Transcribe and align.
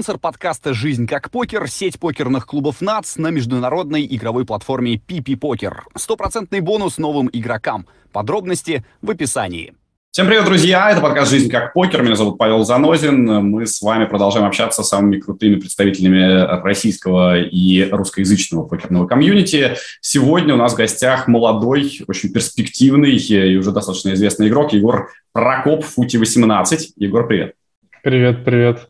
Спонсор 0.00 0.18
подкаста 0.18 0.72
«Жизнь 0.72 1.06
как 1.06 1.30
покер»— 1.30 1.68
сеть 1.68 2.00
покерных 2.00 2.46
клубов 2.46 2.80
НАЦ 2.80 3.18
на 3.18 3.28
международной 3.28 4.06
игровой 4.06 4.46
платформе 4.46 4.94
PP 4.94 5.36
Покер. 5.36 5.84
Стопроцентный 5.94 6.60
бонус 6.60 6.96
новым 6.96 7.28
игрокам. 7.30 7.86
Подробности 8.10 8.82
в 9.02 9.10
описании. 9.10 9.74
Всем 10.10 10.26
привет, 10.26 10.46
друзья! 10.46 10.90
Это 10.90 11.02
подкаст 11.02 11.30
«Жизнь 11.30 11.50
как 11.50 11.74
покер». 11.74 12.02
Меня 12.02 12.16
зовут 12.16 12.38
Павел 12.38 12.64
Занозин. 12.64 13.26
Мы 13.26 13.66
с 13.66 13.82
вами 13.82 14.06
продолжаем 14.06 14.46
общаться 14.46 14.82
с 14.82 14.88
самыми 14.88 15.20
крутыми 15.20 15.56
представителями 15.56 16.62
российского 16.62 17.38
и 17.38 17.86
русскоязычного 17.90 18.64
покерного 18.64 19.06
комьюнити. 19.06 19.76
Сегодня 20.00 20.54
у 20.54 20.56
нас 20.56 20.72
в 20.72 20.76
гостях 20.76 21.28
молодой, 21.28 22.00
очень 22.08 22.32
перспективный 22.32 23.16
и 23.16 23.54
уже 23.54 23.70
достаточно 23.70 24.14
известный 24.14 24.48
игрок 24.48 24.72
Егор 24.72 25.10
Прокоп, 25.32 25.84
Фути-18. 25.84 26.94
Егор, 26.96 27.28
привет! 27.28 27.54
Привет, 28.02 28.46
привет. 28.46 28.88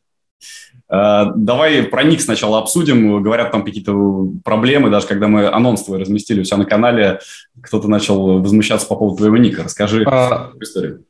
Э, 0.91 1.27
давай 1.35 1.83
про 1.85 2.03
ник 2.03 2.21
сначала 2.21 2.59
обсудим. 2.59 3.23
Говорят, 3.23 3.53
там 3.53 3.65
какие-то 3.65 4.29
проблемы, 4.45 4.91
даже 4.91 5.07
когда 5.07 5.29
мы 5.29 5.47
анонс 5.47 5.85
твой 5.85 6.01
разместили 6.01 6.41
у 6.41 6.45
себя 6.45 6.59
на 6.59 6.65
канале, 6.65 7.21
кто-то 7.61 7.89
начал 7.89 8.41
возмущаться 8.41 8.87
по 8.87 8.97
поводу 8.97 9.19
твоего 9.19 9.37
ника. 9.37 9.65
Расскажи 9.65 10.05
а, 10.07 10.51
историю. 10.61 11.05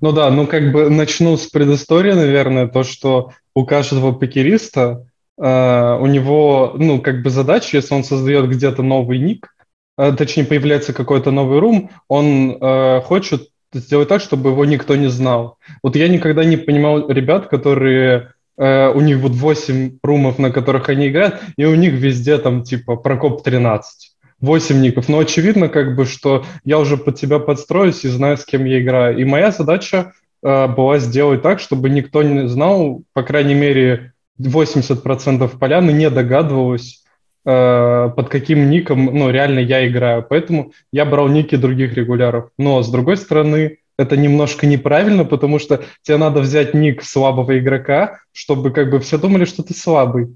Ну 0.00 0.12
да, 0.12 0.30
ну 0.30 0.46
как 0.46 0.72
бы 0.72 0.90
начну 0.90 1.36
с 1.36 1.46
предыстории, 1.46 2.12
наверное, 2.12 2.68
то, 2.68 2.82
что 2.82 3.32
у 3.54 3.64
каждого 3.64 4.12
покериста 4.12 5.06
э, 5.38 5.98
у 6.00 6.06
него, 6.06 6.74
ну 6.76 7.00
как 7.00 7.22
бы 7.22 7.30
задача, 7.30 7.76
если 7.76 7.94
он 7.94 8.04
создает 8.04 8.48
где-то 8.48 8.82
новый 8.82 9.18
ник, 9.18 9.54
э, 9.98 10.12
точнее 10.12 10.44
появляется 10.44 10.92
какой-то 10.92 11.30
новый 11.30 11.58
рум, 11.58 11.90
он 12.08 12.56
э, 12.60 13.00
хочет 13.00 13.48
сделать 13.74 14.08
так, 14.08 14.20
чтобы 14.20 14.50
его 14.50 14.64
никто 14.64 14.94
не 14.96 15.08
знал. 15.08 15.58
Вот 15.82 15.96
я 15.96 16.08
никогда 16.08 16.44
не 16.44 16.56
понимал 16.56 17.08
ребят, 17.08 17.48
которые 17.48 18.34
э, 18.56 18.88
у 18.88 19.00
них 19.00 19.18
вот 19.18 19.32
8 19.32 19.98
румов, 20.02 20.38
на 20.38 20.50
которых 20.50 20.88
они 20.88 21.08
играют, 21.08 21.40
и 21.56 21.64
у 21.64 21.74
них 21.74 21.94
везде 21.94 22.38
там 22.38 22.62
типа 22.62 22.96
Прокоп 22.96 23.42
13. 23.42 24.12
8 24.42 24.80
ников. 24.80 25.08
Но 25.08 25.20
очевидно, 25.20 25.68
как 25.68 25.96
бы, 25.96 26.04
что 26.04 26.44
я 26.64 26.78
уже 26.78 26.96
под 26.96 27.16
тебя 27.18 27.38
подстроюсь 27.38 28.04
и 28.04 28.08
знаю, 28.08 28.36
с 28.36 28.44
кем 28.44 28.64
я 28.64 28.80
играю. 28.80 29.16
И 29.16 29.24
моя 29.24 29.52
задача 29.52 30.12
э, 30.42 30.66
была 30.66 30.98
сделать 30.98 31.42
так, 31.42 31.60
чтобы 31.60 31.88
никто 31.88 32.22
не 32.22 32.48
знал, 32.48 33.02
по 33.14 33.22
крайней 33.22 33.54
мере, 33.54 34.12
80% 34.40 35.58
поляны 35.58 35.92
не 35.92 36.10
догадывалось, 36.10 37.04
э, 37.44 38.10
под 38.16 38.28
каким 38.28 38.68
ником, 38.68 39.06
ну, 39.06 39.30
реально 39.30 39.60
я 39.60 39.86
играю. 39.86 40.26
Поэтому 40.28 40.72
я 40.92 41.04
брал 41.04 41.28
ники 41.28 41.54
других 41.54 41.94
регуляров. 41.94 42.50
Но, 42.58 42.82
с 42.82 42.90
другой 42.90 43.16
стороны, 43.16 43.78
это 43.98 44.16
немножко 44.16 44.66
неправильно, 44.66 45.24
потому 45.24 45.58
что 45.58 45.84
тебе 46.02 46.16
надо 46.16 46.40
взять 46.40 46.74
ник 46.74 47.02
слабого 47.02 47.58
игрока, 47.58 48.18
чтобы 48.32 48.70
как 48.70 48.90
бы 48.90 49.00
все 49.00 49.18
думали, 49.18 49.44
что 49.44 49.62
ты 49.62 49.74
слабый. 49.74 50.28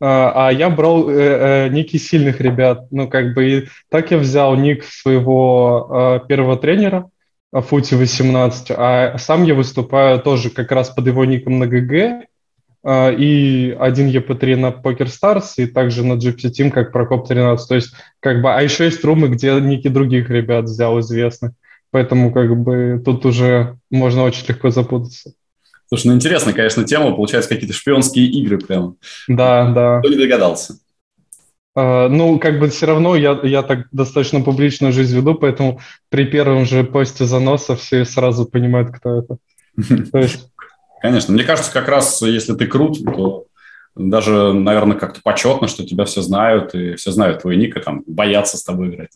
А, 0.00 0.48
а 0.48 0.52
я 0.52 0.70
брал 0.70 1.08
э, 1.08 1.14
э, 1.14 1.68
ники 1.68 1.96
сильных 1.96 2.40
ребят. 2.40 2.88
Ну, 2.90 3.08
как 3.08 3.34
бы 3.34 3.50
и 3.50 3.68
так 3.88 4.10
я 4.10 4.18
взял 4.18 4.56
ник 4.56 4.84
своего 4.84 6.20
э, 6.24 6.26
первого 6.28 6.56
тренера, 6.56 7.08
Фути 7.52 7.94
18, 7.94 8.72
а 8.72 9.16
сам 9.18 9.44
я 9.44 9.54
выступаю 9.54 10.18
тоже 10.18 10.50
как 10.50 10.72
раз 10.72 10.90
под 10.90 11.06
его 11.06 11.24
ником 11.24 11.60
на 11.60 11.68
ГГ, 11.68 12.26
и 13.16 13.76
один 13.78 14.08
ЕП3 14.08 14.56
на 14.56 14.66
Poker 14.70 15.06
Stars, 15.06 15.52
и 15.58 15.66
также 15.66 16.04
на 16.04 16.14
Gypsy 16.14 16.50
Team, 16.50 16.70
как 16.70 16.90
Прокоп 16.90 17.28
13. 17.28 17.68
То 17.68 17.74
есть, 17.76 17.94
как 18.18 18.42
бы, 18.42 18.52
а 18.52 18.60
еще 18.60 18.84
есть 18.84 19.04
румы, 19.04 19.28
где 19.28 19.52
ники 19.60 19.86
других 19.86 20.28
ребят 20.30 20.64
взял 20.64 20.98
известных. 20.98 21.52
Поэтому 21.94 22.32
как 22.32 22.60
бы 22.60 23.00
тут 23.04 23.24
уже 23.24 23.78
можно 23.88 24.24
очень 24.24 24.44
легко 24.48 24.70
запутаться. 24.70 25.32
Слушай, 25.86 26.08
ну 26.08 26.14
интересно, 26.14 26.52
конечно, 26.52 26.82
тема. 26.82 27.14
Получается, 27.14 27.48
какие-то 27.48 27.72
шпионские 27.72 28.26
игры 28.26 28.58
прям. 28.58 28.96
Да, 29.28 29.70
да. 29.70 30.00
Кто 30.00 30.08
не 30.08 30.16
догадался? 30.16 30.74
Uh, 31.78 32.08
ну, 32.08 32.40
как 32.40 32.58
бы 32.58 32.68
все 32.68 32.86
равно 32.86 33.14
я, 33.14 33.38
я 33.44 33.62
так 33.62 33.86
достаточно 33.92 34.40
публичную 34.40 34.92
жизнь 34.92 35.16
веду, 35.16 35.36
поэтому 35.36 35.80
при 36.08 36.24
первом 36.24 36.64
же 36.64 36.82
посте 36.82 37.26
заноса 37.26 37.76
все 37.76 38.04
сразу 38.04 38.44
понимают, 38.44 38.90
кто 38.90 39.20
это. 39.20 39.36
Есть... 40.18 40.50
Конечно. 41.00 41.32
Мне 41.32 41.44
кажется, 41.44 41.72
как 41.72 41.86
раз 41.86 42.20
если 42.22 42.54
ты 42.54 42.66
крут, 42.66 43.04
то 43.04 43.44
даже, 43.94 44.52
наверное, 44.52 44.96
как-то 44.96 45.20
почетно, 45.22 45.68
что 45.68 45.86
тебя 45.86 46.06
все 46.06 46.22
знают, 46.22 46.74
и 46.74 46.96
все 46.96 47.12
знают 47.12 47.42
твой 47.42 47.54
ник, 47.54 47.76
и 47.76 47.80
там 47.80 48.02
боятся 48.04 48.56
с 48.56 48.64
тобой 48.64 48.88
играть. 48.88 49.10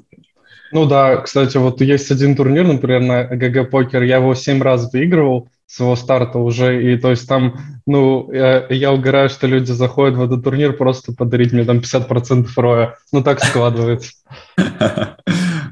Ну 0.72 0.86
да, 0.86 1.16
кстати, 1.16 1.56
вот 1.56 1.80
есть 1.80 2.10
один 2.10 2.36
турнир, 2.36 2.66
например, 2.66 3.00
на 3.00 3.24
ГГ 3.24 3.70
Покер, 3.70 4.02
я 4.02 4.16
его 4.16 4.34
семь 4.34 4.62
раз 4.62 4.92
выигрывал 4.92 5.48
с 5.66 5.80
его 5.80 5.96
старта 5.96 6.38
уже, 6.38 6.92
и 6.92 6.96
то 6.96 7.10
есть 7.10 7.28
там, 7.28 7.58
ну, 7.86 8.32
я, 8.32 8.66
я 8.70 8.92
угораю, 8.92 9.28
что 9.28 9.46
люди 9.46 9.70
заходят 9.70 10.16
в 10.16 10.22
этот 10.22 10.42
турнир 10.42 10.72
просто 10.72 11.12
подарить 11.12 11.52
мне 11.52 11.64
там 11.64 11.78
50% 11.78 12.46
роя. 12.56 12.96
Ну, 13.12 13.22
так 13.22 13.44
складывается. 13.44 14.12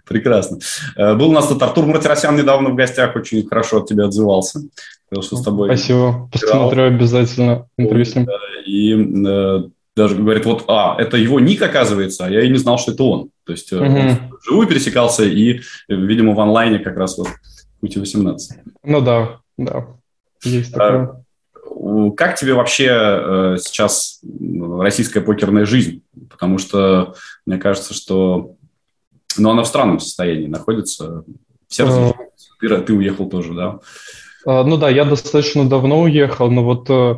Прекрасно. 0.06 0.58
Э, 0.96 1.14
был 1.14 1.30
у 1.30 1.32
нас 1.32 1.48
тут 1.48 1.62
Артур 1.62 1.86
Мартиросян 1.86 2.36
недавно 2.36 2.70
в 2.70 2.74
гостях, 2.74 3.16
очень 3.16 3.46
хорошо 3.48 3.78
от 3.78 3.88
тебя 3.88 4.04
отзывался. 4.04 4.60
Сказал, 5.06 5.22
что 5.22 5.36
с 5.36 5.42
тобой 5.42 5.68
Спасибо, 5.68 6.28
посмотрю 6.30 6.84
обязательно 6.84 7.66
интервью 7.78 8.04
с 8.04 8.14
ним. 8.14 8.28
И 8.66 8.92
э, 8.92 9.62
даже 9.96 10.14
говорит, 10.16 10.44
вот, 10.44 10.64
а, 10.68 10.96
это 10.98 11.16
его 11.16 11.40
ник, 11.40 11.62
оказывается, 11.62 12.26
а 12.26 12.30
я 12.30 12.42
и 12.42 12.50
не 12.50 12.58
знал, 12.58 12.78
что 12.78 12.92
это 12.92 13.02
он. 13.02 13.30
То 13.46 13.52
есть 13.52 13.72
угу. 13.72 13.84
он 13.84 14.38
вживую 14.40 14.66
пересекался 14.66 15.24
и, 15.24 15.60
видимо, 15.88 16.34
в 16.34 16.40
онлайне 16.40 16.78
как 16.78 16.96
раз 16.96 17.16
вот 17.16 17.28
пути 17.80 17.98
18. 17.98 18.58
Ну 18.82 19.00
да, 19.00 19.40
да, 19.56 19.86
есть 20.42 20.72
такое. 20.72 21.24
А, 21.64 22.10
как 22.16 22.36
тебе 22.36 22.54
вообще 22.54 22.88
э, 22.88 23.56
сейчас 23.60 24.20
российская 24.80 25.20
покерная 25.20 25.64
жизнь? 25.64 26.02
Потому 26.28 26.58
что 26.58 27.14
мне 27.46 27.58
кажется, 27.58 27.94
что 27.94 28.56
ну, 29.38 29.50
она 29.50 29.62
в 29.62 29.66
странном 29.66 30.00
состоянии 30.00 30.48
находится. 30.48 31.24
Все 31.68 31.86
а... 31.86 32.12
ты, 32.60 32.80
ты 32.80 32.92
уехал 32.92 33.28
тоже, 33.28 33.54
да? 33.54 33.78
А, 34.44 34.64
ну 34.64 34.76
да, 34.76 34.88
я 34.90 35.04
достаточно 35.04 35.68
давно 35.68 36.02
уехал, 36.02 36.50
но 36.50 36.64
вот 36.64 36.90
э, 36.90 37.16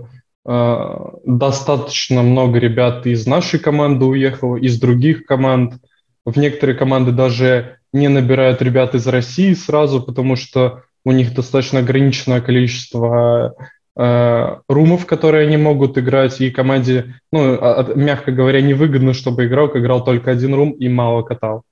Э, 0.51 1.11
достаточно 1.27 2.23
много 2.23 2.59
ребят 2.59 3.05
из 3.07 3.27
нашей 3.27 3.61
команды 3.61 4.07
уехало, 4.07 4.57
из 4.57 4.81
других 4.81 5.27
команд. 5.27 5.75
В 6.29 6.37
некоторые 6.39 6.77
команды 6.77 7.11
даже 7.11 7.79
не 7.95 8.09
набирают 8.09 8.61
ребят 8.61 8.95
из 8.95 9.07
России 9.07 9.55
сразу, 9.55 10.03
потому 10.03 10.37
что 10.37 10.83
у 11.03 11.13
них 11.13 11.33
достаточно 11.33 11.79
ограниченное 11.79 12.43
количество 12.43 13.55
э, 13.97 14.57
румов, 14.69 15.07
которые 15.07 15.47
они 15.47 15.57
могут 15.57 15.97
играть, 15.97 16.39
и 16.43 16.51
команде, 16.51 17.15
ну, 17.33 17.55
а, 17.55 17.81
а, 17.81 17.95
мягко 17.95 18.31
говоря, 18.31 18.61
невыгодно, 18.61 19.15
чтобы 19.15 19.47
игрок 19.47 19.75
играл 19.75 20.05
только 20.05 20.31
один 20.31 20.53
рум 20.53 20.73
и 20.73 20.87
мало 20.91 21.23
катал. 21.23 21.63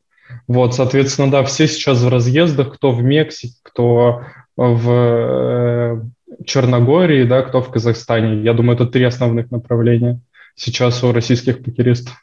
Вот, 0.49 0.75
соответственно, 0.75 1.31
да, 1.31 1.45
все 1.45 1.69
сейчас 1.69 2.01
в 2.01 2.09
разъездах, 2.09 2.73
кто 2.73 2.93
в 2.93 3.03
Мексике, 3.03 3.57
кто 3.63 4.23
в 4.57 4.91
э, 4.91 6.01
Черногории, 6.47 7.25
да, 7.25 7.43
кто 7.43 7.61
в 7.61 7.71
Казахстане. 7.71 8.43
Я 8.43 8.55
думаю, 8.55 8.77
это 8.77 8.87
три 8.87 9.05
основных 9.05 9.51
направления 9.51 10.23
сейчас 10.55 11.05
у 11.05 11.13
российских 11.13 11.63
покеристов. 11.63 12.15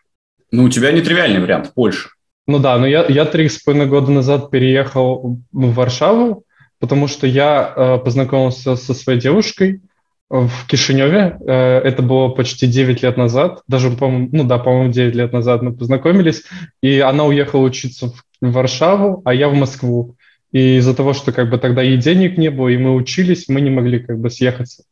Ну, 0.50 0.64
у 0.64 0.70
тебя 0.70 0.92
нетривиальный 0.92 1.40
вариант, 1.40 1.74
Польша. 1.76 2.10
Ну 2.46 2.60
да, 2.60 2.78
но 2.78 2.86
я, 2.86 3.06
я 3.08 3.26
три 3.26 3.48
с 3.48 3.60
половиной 3.60 3.88
года 3.88 4.12
назад 4.12 4.52
переехал 4.52 5.40
в 5.52 5.74
Варшаву, 5.74 6.44
потому 6.80 7.08
что 7.08 7.26
я 7.26 7.74
э, 7.76 7.98
познакомился 8.00 8.76
со 8.76 8.94
своей 8.94 9.20
девушкой 9.20 9.82
в 10.30 10.68
Кишиневе. 10.68 11.38
Э, 11.48 11.80
это 11.80 12.02
было 12.02 12.28
почти 12.30 12.68
9 12.68 13.02
лет 13.04 13.16
назад, 13.16 13.62
даже, 13.70 13.92
по-моему, 13.92 14.30
ну 14.34 14.44
да, 14.44 14.58
по-моему, 14.58 14.92
9 14.92 15.16
лет 15.16 15.32
назад 15.32 15.62
мы 15.62 15.72
познакомились, 15.72 16.44
и 16.82 17.00
она 17.00 17.24
уехала 17.24 17.62
учиться 17.62 18.08
в, 18.08 18.24
в 18.42 18.52
Варшаву, 18.52 19.22
а 19.24 19.34
я 19.34 19.48
в 19.48 19.54
Москву. 19.54 20.18
И 20.52 20.78
из-за 20.78 20.94
того, 20.94 21.14
что 21.14 21.32
как 21.32 21.50
бы 21.50 21.58
тогда 21.58 21.82
и 21.82 21.96
денег 21.96 22.38
не 22.38 22.52
было, 22.52 22.68
и 22.68 22.78
мы 22.78 22.94
учились, 22.94 23.48
мы 23.48 23.62
не 23.62 23.70
могли 23.70 24.00
как 24.00 24.20
бы 24.20 24.30
съехаться. 24.30 24.84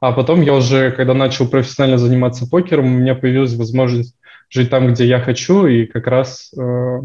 А 0.00 0.12
потом 0.12 0.42
я 0.42 0.54
уже, 0.54 0.90
когда 0.92 1.14
начал 1.14 1.48
профессионально 1.48 1.96
заниматься 1.96 2.46
покером, 2.46 2.86
у 2.86 2.98
меня 2.98 3.14
появилась 3.14 3.54
возможность 3.54 4.14
жить 4.48 4.70
там, 4.70 4.92
где 4.92 5.06
я 5.06 5.20
хочу, 5.20 5.66
и 5.66 5.86
как 5.86 6.06
раз 6.06 6.52
э, 6.56 7.00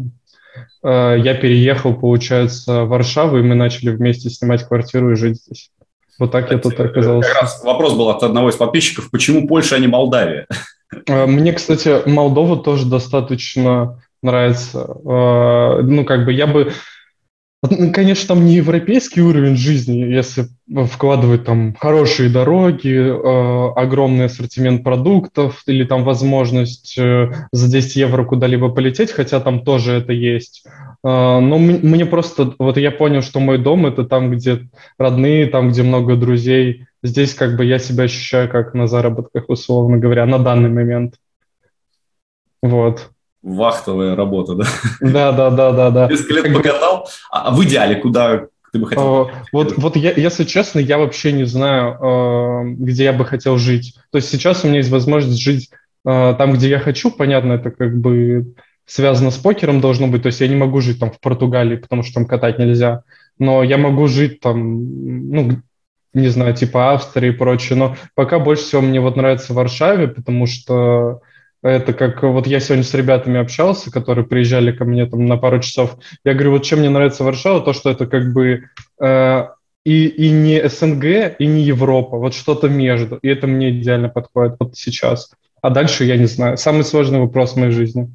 э, 0.82 1.16
я 1.18 1.34
переехал, 1.34 1.94
получается, 1.94 2.84
в 2.84 2.88
Варшаву, 2.88 3.38
и 3.38 3.42
мы 3.42 3.54
начали 3.54 3.90
вместе 3.90 4.30
снимать 4.30 4.66
квартиру 4.66 5.12
и 5.12 5.16
жить 5.16 5.36
здесь. 5.36 5.70
Вот 6.18 6.30
так 6.30 6.44
Кстати, 6.44 6.64
я 6.64 6.70
тут 6.70 6.80
оказался. 6.80 7.28
Как 7.32 7.42
раз 7.42 7.64
вопрос 7.64 7.94
был 7.94 8.08
от 8.08 8.22
одного 8.22 8.48
из 8.50 8.56
подписчиков, 8.56 9.10
почему 9.10 9.46
Польша, 9.48 9.76
а 9.76 9.78
не 9.78 9.88
Молдавия? 9.88 10.46
Э, 11.06 11.26
мне, 11.26 11.52
кстати, 11.52 12.08
Молдова 12.08 12.56
тоже 12.56 12.86
достаточно 12.86 14.02
нравится. 14.22 14.80
Э, 15.04 15.82
ну, 15.82 16.04
как 16.04 16.24
бы 16.24 16.32
я 16.32 16.46
бы 16.46 16.72
конечно, 17.92 18.28
там 18.28 18.44
не 18.44 18.54
европейский 18.54 19.22
уровень 19.22 19.56
жизни, 19.56 19.98
если 19.98 20.46
вкладывать 20.86 21.44
там 21.44 21.74
хорошие 21.74 22.30
дороги, 22.30 22.90
э, 22.90 23.72
огромный 23.74 24.26
ассортимент 24.26 24.82
продуктов 24.82 25.62
или 25.66 25.84
там 25.84 26.04
возможность 26.04 26.96
э, 26.98 27.30
за 27.52 27.70
10 27.70 27.96
евро 27.96 28.24
куда-либо 28.24 28.70
полететь, 28.70 29.12
хотя 29.12 29.40
там 29.40 29.64
тоже 29.64 29.92
это 29.92 30.12
есть. 30.12 30.64
но 31.02 31.58
мне 31.58 32.06
просто, 32.06 32.54
вот 32.58 32.78
я 32.78 32.90
понял, 32.90 33.22
что 33.22 33.40
мой 33.40 33.58
дом— 33.58 33.86
это 33.88 34.04
там, 34.04 34.30
где 34.30 34.68
родные, 34.98 35.46
там, 35.46 35.68
где 35.68 35.82
много 35.82 36.16
друзей. 36.16 36.86
Здесь 37.02 37.34
как 37.34 37.56
бы 37.56 37.64
я 37.64 37.78
себя 37.78 38.04
ощущаю 38.04 38.48
как 38.48 38.74
на 38.74 38.86
заработках, 38.86 39.44
условно 39.48 39.98
говоря, 39.98 40.24
на 40.24 40.38
данный 40.38 40.70
момент. 40.70 41.16
Вот. 42.62 43.10
Вахтовая 43.44 44.16
работа, 44.16 44.54
да? 44.54 44.64
Да, 45.00 45.32
да, 45.32 45.50
да, 45.50 45.72
да, 45.72 45.90
да. 45.90 46.08
Несколько 46.08 46.32
лет 46.32 46.54
покатал, 46.54 47.08
а 47.30 47.54
в 47.54 47.62
идеале 47.64 47.96
куда 47.96 48.46
ты 48.72 48.78
бы 48.78 48.86
хотел? 48.86 49.30
Вот, 49.52 49.74
вот 49.76 49.96
я, 49.96 50.12
если 50.12 50.44
честно, 50.44 50.78
я 50.78 50.96
вообще 50.96 51.30
не 51.32 51.44
знаю, 51.44 52.74
где 52.78 53.04
я 53.04 53.12
бы 53.12 53.26
хотел 53.26 53.58
жить. 53.58 53.96
То 54.10 54.16
есть 54.16 54.30
сейчас 54.30 54.64
у 54.64 54.68
меня 54.68 54.78
есть 54.78 54.90
возможность 54.90 55.42
жить 55.42 55.68
там, 56.04 56.54
где 56.54 56.70
я 56.70 56.78
хочу. 56.78 57.10
Понятно, 57.10 57.52
это 57.52 57.70
как 57.70 57.94
бы 57.96 58.54
связано 58.86 59.30
с 59.30 59.36
покером 59.36 59.80
должно 59.80 60.06
быть. 60.08 60.22
То 60.22 60.28
есть 60.28 60.40
я 60.40 60.48
не 60.48 60.56
могу 60.56 60.80
жить 60.80 60.98
там 60.98 61.10
в 61.10 61.20
Португалии, 61.20 61.76
потому 61.76 62.02
что 62.02 62.14
там 62.14 62.26
катать 62.26 62.58
нельзя. 62.58 63.02
Но 63.38 63.62
я 63.62 63.76
могу 63.76 64.06
жить 64.06 64.40
там, 64.40 65.30
ну, 65.30 65.50
не 66.14 66.28
знаю, 66.28 66.54
типа 66.54 66.92
Австрии 66.92 67.28
и 67.28 67.32
прочее. 67.36 67.78
Но 67.78 67.96
пока 68.14 68.38
больше 68.38 68.62
всего 68.64 68.80
мне 68.80 69.00
вот 69.00 69.16
нравится 69.16 69.52
в 69.52 69.56
Варшаве, 69.56 70.08
потому 70.08 70.46
что 70.46 71.20
это 71.68 71.94
как 71.94 72.22
вот 72.22 72.46
я 72.46 72.60
сегодня 72.60 72.84
с 72.84 72.92
ребятами 72.92 73.40
общался, 73.40 73.90
которые 73.90 74.26
приезжали 74.26 74.70
ко 74.70 74.84
мне 74.84 75.06
там 75.06 75.24
на 75.26 75.38
пару 75.38 75.60
часов. 75.60 75.96
Я 76.24 76.34
говорю, 76.34 76.52
вот 76.52 76.64
чем 76.64 76.80
мне 76.80 76.90
нравится 76.90 77.24
Варшава, 77.24 77.62
то, 77.62 77.72
что 77.72 77.90
это 77.90 78.06
как 78.06 78.32
бы 78.34 78.64
э, 79.00 79.48
и, 79.84 80.06
и 80.06 80.30
не 80.30 80.68
СНГ, 80.68 81.36
и 81.38 81.46
не 81.46 81.62
Европа, 81.62 82.18
вот 82.18 82.34
что-то 82.34 82.68
между. 82.68 83.16
И 83.16 83.28
это 83.28 83.46
мне 83.46 83.70
идеально 83.70 84.10
подходит 84.10 84.56
вот 84.60 84.76
сейчас. 84.76 85.30
А 85.62 85.70
дальше 85.70 86.04
я 86.04 86.18
не 86.18 86.26
знаю. 86.26 86.58
Самый 86.58 86.84
сложный 86.84 87.20
вопрос 87.20 87.54
в 87.54 87.56
моей 87.56 87.72
жизни. 87.72 88.10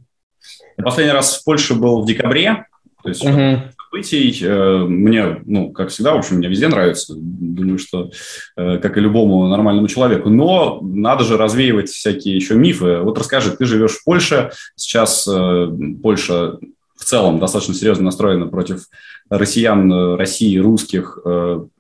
Последний 0.78 1.14
раз 1.14 1.40
в 1.40 1.44
Польше 1.44 1.74
был 1.74 2.04
в 2.04 2.06
декабре, 2.06 2.68
то 3.02 3.10
есть 3.10 3.26
угу. 3.26 3.62
Событий. 3.90 4.38
Э, 4.46 4.86
мне, 4.88 5.42
ну, 5.46 5.72
как 5.72 5.90
всегда, 5.90 6.14
в 6.14 6.18
общем, 6.18 6.38
мне 6.38 6.48
везде 6.48 6.68
нравится. 6.68 7.14
Думаю, 7.18 7.78
что 7.78 8.12
э, 8.56 8.78
как 8.78 8.98
и 8.98 9.02
любому 9.02 9.48
нормальному 9.48 9.88
человеку. 9.88 10.30
Но 10.30 10.80
надо 10.82 11.24
же 11.24 11.38
развеивать 11.38 11.90
всякие 11.90 12.36
еще 12.36 12.56
мифы. 12.56 12.98
Вот 12.98 13.18
расскажи, 13.18 13.52
ты 13.52 13.66
живешь 13.66 13.98
в 13.98 14.04
Польше, 14.04 14.52
сейчас 14.76 15.28
э, 15.28 15.68
Польша 16.02 16.58
в 16.96 17.06
целом 17.06 17.40
достаточно 17.40 17.74
серьезно 17.74 18.06
настроена 18.06 18.48
против 18.48 18.84
россиян, 19.30 20.16
России, 20.16 20.58
русских. 20.58 21.18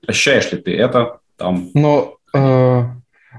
Ощущаешь 0.07 0.51
ли 0.51 0.57
ты 0.59 0.75
это 0.75 1.19
там? 1.35 1.69
Но, 1.73 2.15
э, 2.33 2.83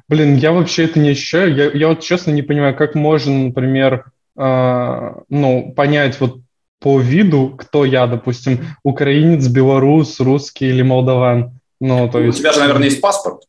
блин, 0.08 0.36
я 0.36 0.52
вообще 0.52 0.84
это 0.84 0.98
не 0.98 1.10
ощущаю. 1.10 1.54
Я, 1.54 1.70
я 1.70 1.88
вот 1.88 2.00
честно 2.00 2.32
не 2.32 2.42
понимаю, 2.42 2.76
как 2.76 2.94
можно, 2.94 3.46
например, 3.46 4.04
э, 4.36 5.12
ну, 5.30 5.72
понять 5.74 6.20
вот 6.20 6.40
по 6.80 6.98
виду, 6.98 7.54
кто 7.56 7.84
я, 7.84 8.06
допустим, 8.06 8.60
украинец, 8.82 9.46
белорус, 9.48 10.18
русский 10.18 10.66
или 10.66 10.82
молдаван. 10.82 11.52
Ну, 11.80 12.08
то 12.08 12.18
у 12.18 12.22
есть... 12.22 12.38
У 12.38 12.40
тебя 12.40 12.52
же, 12.52 12.60
наверное, 12.60 12.86
есть 12.86 13.00
паспорт. 13.00 13.42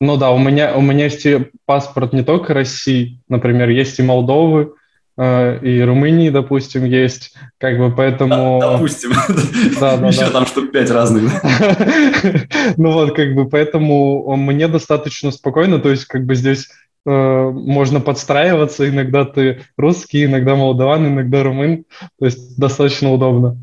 Ну 0.00 0.16
да, 0.16 0.30
у 0.30 0.38
меня, 0.38 0.74
у 0.74 0.80
меня 0.80 1.04
есть 1.04 1.26
паспорт 1.66 2.12
не 2.12 2.22
только 2.22 2.54
России, 2.54 3.20
например, 3.28 3.68
есть 3.68 3.98
и 3.98 4.02
Молдовы, 4.02 4.74
э, 5.16 5.58
и 5.60 5.82
Румынии, 5.82 6.30
допустим, 6.30 6.84
есть, 6.84 7.34
как 7.58 7.78
бы 7.78 7.92
поэтому... 7.94 8.58
Да, 8.60 8.72
допустим. 8.72 9.12
Да, 9.80 9.96
да, 9.96 10.08
Еще 10.08 10.26
да. 10.26 10.30
там 10.30 10.46
штук 10.46 10.72
пять 10.72 10.90
разных. 10.90 11.32
Ну 12.76 12.92
вот, 12.92 13.14
как 13.14 13.34
бы, 13.34 13.48
поэтому 13.48 14.36
мне 14.36 14.68
достаточно 14.68 15.30
спокойно, 15.30 15.78
то 15.78 15.90
есть, 15.90 16.04
как 16.04 16.24
бы 16.24 16.34
здесь 16.36 16.68
Э, 16.68 16.87
можно 17.08 18.00
подстраиваться. 18.00 18.88
Иногда 18.88 19.24
ты 19.24 19.62
русский, 19.76 20.24
иногда 20.24 20.56
молдаван, 20.56 21.06
иногда 21.06 21.42
румын. 21.42 21.84
То 22.18 22.26
есть 22.26 22.58
достаточно 22.58 23.12
удобно. 23.12 23.56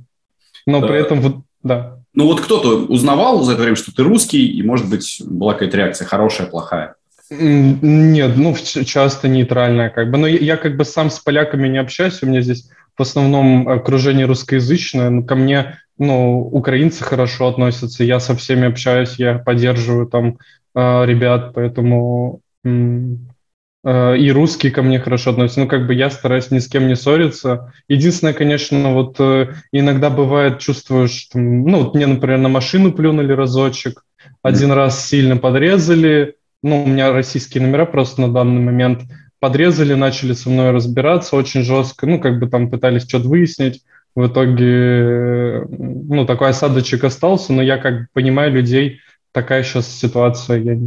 Но 0.66 0.82
да. 0.82 0.88
при 0.88 0.98
этом 0.98 1.22
вот, 1.22 1.38
да. 1.64 2.00
Ну 2.14 2.26
вот 2.26 2.42
кто-то 2.42 2.86
узнавал 2.86 3.44
за 3.44 3.54
это 3.54 3.62
время, 3.62 3.76
что 3.76 3.94
ты 3.94 4.04
русский, 4.04 4.48
и, 4.48 4.64
может 4.64 4.90
быть, 4.90 5.22
была 5.26 5.54
какая-то 5.54 5.78
реакция 5.78 6.06
хорошая, 6.06 6.48
плохая? 6.48 6.96
Нет, 7.30 8.38
ну, 8.38 8.56
часто 8.56 9.28
нейтральная 9.28 9.90
как 9.90 10.12
бы. 10.12 10.18
Но 10.18 10.28
я, 10.28 10.38
я 10.38 10.58
как 10.58 10.78
бы 10.78 10.86
сам 10.86 11.10
с 11.10 11.20
поляками 11.20 11.68
не 11.68 11.78
общаюсь, 11.78 12.22
у 12.24 12.28
меня 12.28 12.42
здесь 12.42 12.70
в 12.98 13.02
основном 13.02 13.68
окружение 13.68 14.26
русскоязычное. 14.26 15.10
Но 15.10 15.24
ко 15.24 15.36
мне, 15.36 15.80
ну, 15.98 16.40
украинцы 16.40 17.04
хорошо 17.04 17.48
относятся, 17.48 18.04
я 18.04 18.20
со 18.20 18.36
всеми 18.36 18.68
общаюсь, 18.68 19.16
я 19.18 19.40
поддерживаю 19.40 20.08
там 20.08 20.38
э, 20.76 21.06
ребят, 21.06 21.52
поэтому 21.54 22.42
Э, 22.66 23.16
и 23.86 24.32
русские 24.32 24.72
ко 24.72 24.82
мне 24.82 25.00
хорошо 25.00 25.32
относятся. 25.32 25.60
Ну, 25.60 25.68
как 25.68 25.86
бы 25.86 25.94
я 25.94 26.10
стараюсь 26.10 26.50
ни 26.50 26.58
с 26.58 26.68
кем 26.68 26.88
не 26.88 26.96
ссориться. 26.96 27.72
Единственное, 27.88 28.34
конечно, 28.34 28.94
вот 28.94 29.18
э, 29.20 29.54
иногда 29.72 30.10
бывает, 30.10 30.60
чувствуешь, 30.60 31.28
там, 31.32 31.64
ну, 31.66 31.84
вот 31.84 31.94
мне, 31.94 32.08
например, 32.08 32.40
на 32.40 32.50
машину 32.50 32.92
плюнули 32.92 33.32
разочек, 33.34 34.04
один 34.42 34.72
раз 34.72 35.08
сильно 35.08 35.38
подрезали, 35.38 36.36
ну, 36.64 36.84
у 36.84 36.88
меня 36.88 37.12
российские 37.12 37.62
номера 37.62 37.86
просто 37.86 38.22
на 38.22 38.34
данный 38.34 38.62
момент 38.62 39.04
подрезали, 39.40 39.94
начали 39.94 40.34
со 40.34 40.50
мной 40.50 40.72
разбираться 40.72 41.36
очень 41.36 41.62
жестко, 41.62 42.08
ну, 42.08 42.20
как 42.20 42.40
бы 42.40 42.48
там 42.48 42.72
пытались 42.72 43.08
что-то 43.08 43.28
выяснить. 43.28 43.84
В 44.16 44.28
итоге, 44.28 44.66
э, 44.66 45.66
ну, 45.70 46.26
такой 46.26 46.50
осадочек 46.50 47.04
остался, 47.04 47.54
но 47.54 47.62
я 47.62 47.78
как 47.78 47.94
бы 47.94 48.08
понимаю 48.14 48.52
людей, 48.52 49.02
такая 49.32 49.62
сейчас 49.62 49.88
ситуация, 49.88 50.58
я 50.58 50.80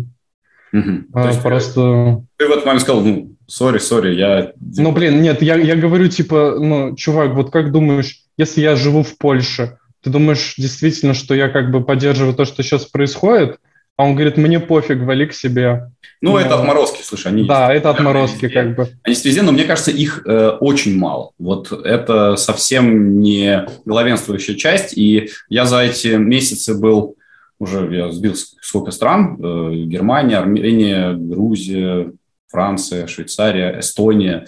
Угу. 0.73 0.91
А, 1.13 1.23
То 1.23 1.29
есть 1.29 1.43
просто... 1.43 2.23
Ты, 2.37 2.45
ты 2.45 2.49
в 2.49 2.53
этот 2.53 2.65
момент 2.67 2.83
сказал, 2.83 3.03
ну, 3.03 3.37
сори, 3.47 3.79
сори, 3.79 4.15
я... 4.15 4.53
Ну, 4.61 4.93
блин, 4.93 5.23
нет, 5.23 5.43
я, 5.43 5.57
я 5.57 5.77
говорю, 5.77 6.09
типа, 6.09 6.57
ну, 6.59 6.95
чувак, 6.97 7.35
вот 7.35 7.51
как 7.51 7.73
думаешь, 7.73 8.23
если 8.37 8.61
я 8.61 8.77
живу 8.77 9.03
в 9.03 9.17
Польше, 9.19 9.79
ты 10.03 10.11
думаешь 10.11 10.55
действительно, 10.57 11.15
что 11.15 11.35
я 11.35 11.49
как 11.49 11.71
бы 11.71 11.83
поддерживаю 11.83 12.35
то, 12.35 12.45
что 12.45 12.63
сейчас 12.63 12.85
происходит? 12.85 13.59
А 13.97 14.05
он 14.05 14.15
говорит, 14.15 14.37
мне 14.37 14.61
пофиг, 14.61 15.01
вали 15.01 15.27
к 15.27 15.35
себе. 15.35 15.91
Ну, 16.21 16.33
но... 16.33 16.41
это 16.41 16.55
отморозки, 16.55 17.03
слушай, 17.03 17.33
они 17.33 17.45
Да, 17.45 17.73
есть, 17.73 17.81
это 17.81 17.91
отморозки 17.91 18.45
везде. 18.45 18.49
как 18.49 18.77
бы. 18.77 18.89
Они 19.03 19.15
везде, 19.15 19.43
но 19.43 19.51
мне 19.51 19.65
кажется, 19.65 19.91
их 19.91 20.23
э, 20.25 20.51
очень 20.61 20.97
мало. 20.97 21.33
Вот 21.39 21.73
это 21.73 22.37
совсем 22.37 23.21
не 23.21 23.67
главенствующая 23.85 24.55
часть, 24.55 24.97
и 24.97 25.31
я 25.49 25.65
за 25.65 25.81
эти 25.81 26.15
месяцы 26.15 26.79
был 26.79 27.17
уже 27.59 27.95
я 27.95 28.11
сбил 28.13 28.35
сколько 28.35 28.91
стран, 28.91 29.37
э, 29.43 29.75
Германия, 29.87 30.39
Армения, 30.39 31.13
Грузия, 31.13 32.13
Франция, 32.49 33.07
Швейцария, 33.07 33.79
Эстония. 33.81 34.47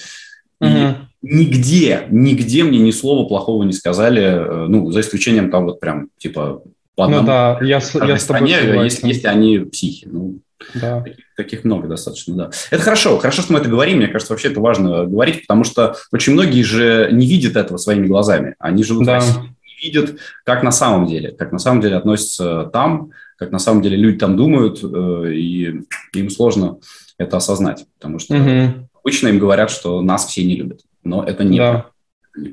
И 0.61 0.67
угу. 0.67 0.97
нигде, 1.23 2.07
нигде 2.11 2.65
мне 2.65 2.79
ни 2.79 2.91
слова 2.91 3.27
плохого 3.27 3.65
не 3.65 3.73
сказали, 3.73 4.23
э, 4.23 4.67
ну, 4.69 4.91
за 4.91 5.01
исключением 5.01 5.51
там 5.51 5.67
вот 5.67 5.81
прям, 5.81 6.09
типа, 6.19 6.63
по 6.95 7.09
ну 7.09 7.19
одному. 7.19 7.23
Ну 7.23 7.27
да, 7.27 7.59
я, 7.63 7.67
я 7.67 7.81
с 7.81 7.91
тобой 7.91 8.19
стране, 8.21 8.59
если, 8.85 9.09
если 9.09 9.27
они 9.27 9.59
психи. 9.59 10.07
Ну, 10.11 10.39
да. 10.75 11.01
таких, 11.03 11.25
таких 11.37 11.65
много 11.65 11.89
достаточно, 11.89 12.35
да. 12.35 12.51
Это 12.71 12.83
хорошо, 12.83 13.19
хорошо, 13.19 13.43
что 13.43 13.53
мы 13.53 13.59
это 13.59 13.69
говорим, 13.69 13.99
мне 13.99 14.09
кажется, 14.09 14.33
вообще 14.33 14.49
это 14.49 14.61
важно 14.61 15.07
говорить, 15.07 15.43
потому 15.43 15.65
что 15.65 15.97
очень 16.13 16.35
многие 16.35 16.63
же 16.63 17.09
не 17.11 17.27
видят 17.27 17.57
этого 17.57 17.79
своими 17.79 18.07
глазами, 18.07 18.55
они 18.59 18.85
живут 18.85 19.07
да. 19.07 19.13
в 19.13 19.15
России 19.15 19.50
видят, 19.81 20.19
как 20.45 20.63
на 20.63 20.71
самом 20.71 21.07
деле, 21.07 21.33
как 21.33 21.53
на 21.53 21.59
самом 21.59 21.81
деле 21.81 21.97
относятся 21.97 22.65
там, 22.73 23.11
как 23.37 23.51
на 23.51 23.59
самом 23.59 23.83
деле 23.83 23.97
люди 23.97 24.19
там 24.19 24.37
думают, 24.37 24.81
э, 24.83 25.33
и 25.33 25.83
им 26.15 26.31
сложно 26.31 26.79
это 27.19 27.37
осознать, 27.37 27.87
потому 27.99 28.19
что 28.19 28.37
угу. 28.37 28.89
обычно 29.03 29.29
им 29.29 29.39
говорят, 29.39 29.71
что 29.71 30.01
нас 30.03 30.27
все 30.27 30.45
не 30.45 30.57
любят, 30.57 30.83
но 31.03 31.25
это 31.25 31.45
не 31.45 31.59
да. 31.59 31.87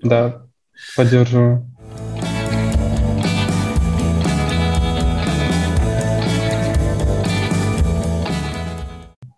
Да, 0.04 0.42
поддерживаю. 0.96 1.66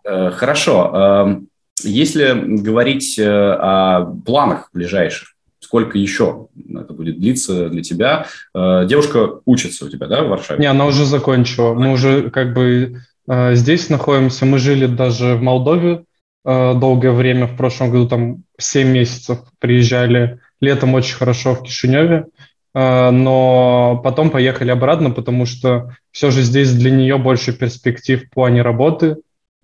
Э, 0.10 0.32
хорошо. 0.32 0.92
Эм, 0.94 1.50
если 1.84 2.34
говорить 2.58 3.18
э, 3.20 3.26
о 3.28 4.06
планах 4.26 4.70
ближайших, 4.74 5.36
сколько 5.70 6.00
еще 6.00 6.48
это 6.68 6.94
будет 6.94 7.20
длиться 7.20 7.70
для 7.70 7.84
тебя. 7.84 8.26
Э, 8.56 8.88
девушка 8.88 9.40
учится 9.46 9.86
у 9.86 9.90
тебя, 9.90 10.08
да, 10.08 10.24
в 10.24 10.30
Варшаве? 10.30 10.60
Не, 10.60 10.66
она 10.66 10.88
уже 10.88 11.06
закончила. 11.06 11.76
Мы 11.76 11.92
уже 11.92 12.32
как 12.32 12.56
бы 12.56 13.04
э, 13.28 13.54
здесь 13.54 13.88
находимся. 13.88 14.48
Мы 14.48 14.58
жили 14.58 14.88
даже 14.88 15.36
в 15.36 15.44
Молдове 15.44 16.06
э, 16.44 16.74
долгое 16.74 17.12
время. 17.12 17.46
В 17.46 17.56
прошлом 17.56 17.92
году 17.92 18.08
там 18.08 18.44
7 18.58 18.88
месяцев 18.88 19.42
приезжали. 19.60 20.40
Летом 20.60 20.96
очень 20.96 21.16
хорошо 21.16 21.54
в 21.54 21.62
Кишиневе. 21.62 22.26
Но 22.74 24.00
потом 24.04 24.30
поехали 24.30 24.70
обратно, 24.70 25.10
потому 25.10 25.46
что 25.48 25.96
все 26.12 26.30
же 26.30 26.44
здесь 26.44 26.72
для 26.72 26.92
нее 26.92 27.18
больше 27.18 27.52
перспектив 27.52 28.24
в 28.24 28.30
плане 28.30 28.62
работы. 28.62 29.18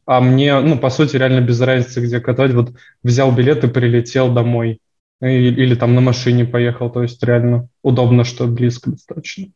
А 0.06 0.22
мне, 0.22 0.60
ну, 0.60 0.78
по 0.78 0.90
сути, 0.90 1.16
реально 1.18 1.42
без 1.42 1.62
разницы, 1.62 2.02
где 2.02 2.20
катать. 2.20 2.54
Вот 2.54 2.74
взял 3.04 3.32
билет 3.32 3.64
и 3.64 3.68
прилетел 3.68 4.32
домой. 4.32 4.80
Или, 5.22 5.62
или 5.62 5.76
там 5.76 5.96
на 5.96 6.02
машине 6.02 6.46
поехал, 6.46 6.90
то 6.90 7.02
есть 7.02 7.24
реально 7.24 7.70
удобно, 7.82 8.24
что 8.24 8.48
близко 8.48 8.92
достаточно. 8.92 9.48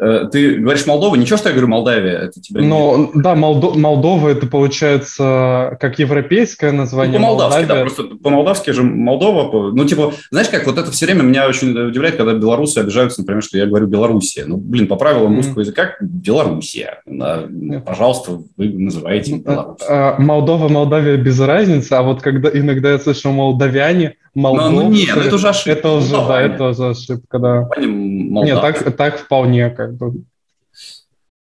Э, 0.00 0.28
ты 0.32 0.56
говоришь 0.56 0.86
Молдова, 0.86 1.14
ничего, 1.14 1.36
что 1.36 1.50
я 1.50 1.54
говорю 1.54 1.68
Молдавия? 1.68 2.18
Это 2.20 2.40
тебя 2.40 2.62
ну, 2.62 3.10
не... 3.14 3.22
да, 3.22 3.34
Молдо... 3.34 3.78
Молдова 3.78 4.30
это 4.30 4.46
получается 4.46 5.76
как 5.78 5.98
европейское 5.98 6.72
название. 6.72 7.18
Ну, 7.18 7.26
по-молдавски, 7.26 7.66
да, 7.66 7.80
просто 7.82 8.02
по-молдавски 8.04 8.70
же 8.70 8.82
Молдова, 8.82 9.50
по... 9.50 9.70
ну, 9.72 9.84
типа, 9.84 10.14
знаешь, 10.30 10.48
как 10.48 10.66
вот 10.66 10.78
это 10.78 10.90
все 10.90 11.04
время 11.04 11.22
меня 11.22 11.46
очень 11.46 11.78
удивляет, 11.78 12.16
когда 12.16 12.32
белорусы 12.32 12.78
обижаются, 12.78 13.20
например, 13.20 13.42
что 13.42 13.58
я 13.58 13.66
говорю 13.66 13.88
Белоруссия. 13.88 14.46
Ну, 14.46 14.56
блин, 14.56 14.86
по 14.86 14.96
правилам 14.96 15.34
mm-hmm. 15.34 15.36
русского 15.36 15.60
языка 15.60 15.96
Белоруссия. 16.00 17.02
Да, 17.04 17.46
пожалуйста, 17.84 18.40
вы 18.56 18.68
называете 18.70 19.32
ну, 19.36 19.42
Беларусь. 19.42 19.80
А, 19.86 20.18
Молдова, 20.18 20.68
Молдавия 20.68 21.18
без 21.18 21.38
разницы, 21.40 21.92
а 21.92 22.02
вот 22.02 22.22
когда 22.22 22.48
иногда 22.48 22.92
я 22.92 22.98
слышу 22.98 23.30
молдавяне, 23.32 24.16
Молдовцы, 24.34 24.70
ну, 24.70 24.90
нет, 24.90 25.10
ну, 25.16 25.22
это 25.22 25.34
уже 25.34 25.48
ошибка. 25.48 25.70
Это 25.70 25.90
уже, 25.90 26.16
ну, 26.16 26.28
да, 26.28 26.42
это 26.42 26.68
уже 26.68 26.88
ошибка, 26.90 27.38
да. 27.38 27.68
Нет, 27.78 28.60
так, 28.60 28.96
так 28.96 29.18
вполне 29.18 29.70
как 29.70 29.96
бы. 29.96 30.22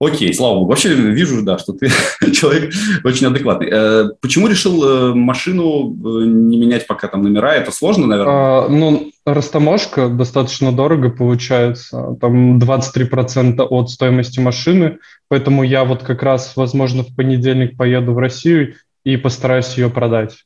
Окей, 0.05 0.33
слава 0.33 0.55
богу. 0.55 0.69
Вообще 0.69 0.93
вижу, 0.93 1.43
да, 1.43 1.57
что 1.57 1.73
ты 1.73 1.87
человек 2.33 2.73
очень 3.03 3.27
адекватный. 3.27 3.69
Э, 3.71 4.09
почему 4.19 4.47
решил 4.47 4.83
э, 4.83 5.13
машину 5.13 5.93
э, 5.93 6.25
не 6.25 6.57
менять 6.57 6.87
пока 6.87 7.07
там 7.07 7.23
номера? 7.23 7.53
Это 7.53 7.71
сложно, 7.71 8.07
наверное? 8.07 8.33
А, 8.33 8.67
ну, 8.69 9.11
растаможка 9.25 10.09
достаточно 10.09 10.73
дорого 10.73 11.09
получается. 11.09 12.17
Там 12.19 12.59
23% 12.59 13.61
от 13.61 13.89
стоимости 13.89 14.39
машины. 14.39 14.97
Поэтому 15.29 15.63
я 15.63 15.85
вот 15.85 16.03
как 16.03 16.21
раз, 16.21 16.53
возможно, 16.57 17.03
в 17.03 17.15
понедельник 17.15 17.77
поеду 17.77 18.13
в 18.13 18.17
Россию 18.17 18.75
и 19.05 19.15
постараюсь 19.15 19.77
ее 19.77 19.89
продать. 19.89 20.43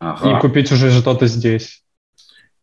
Ага. 0.00 0.38
И 0.38 0.40
купить 0.40 0.70
уже 0.72 0.90
что-то 0.90 1.26
здесь. 1.26 1.82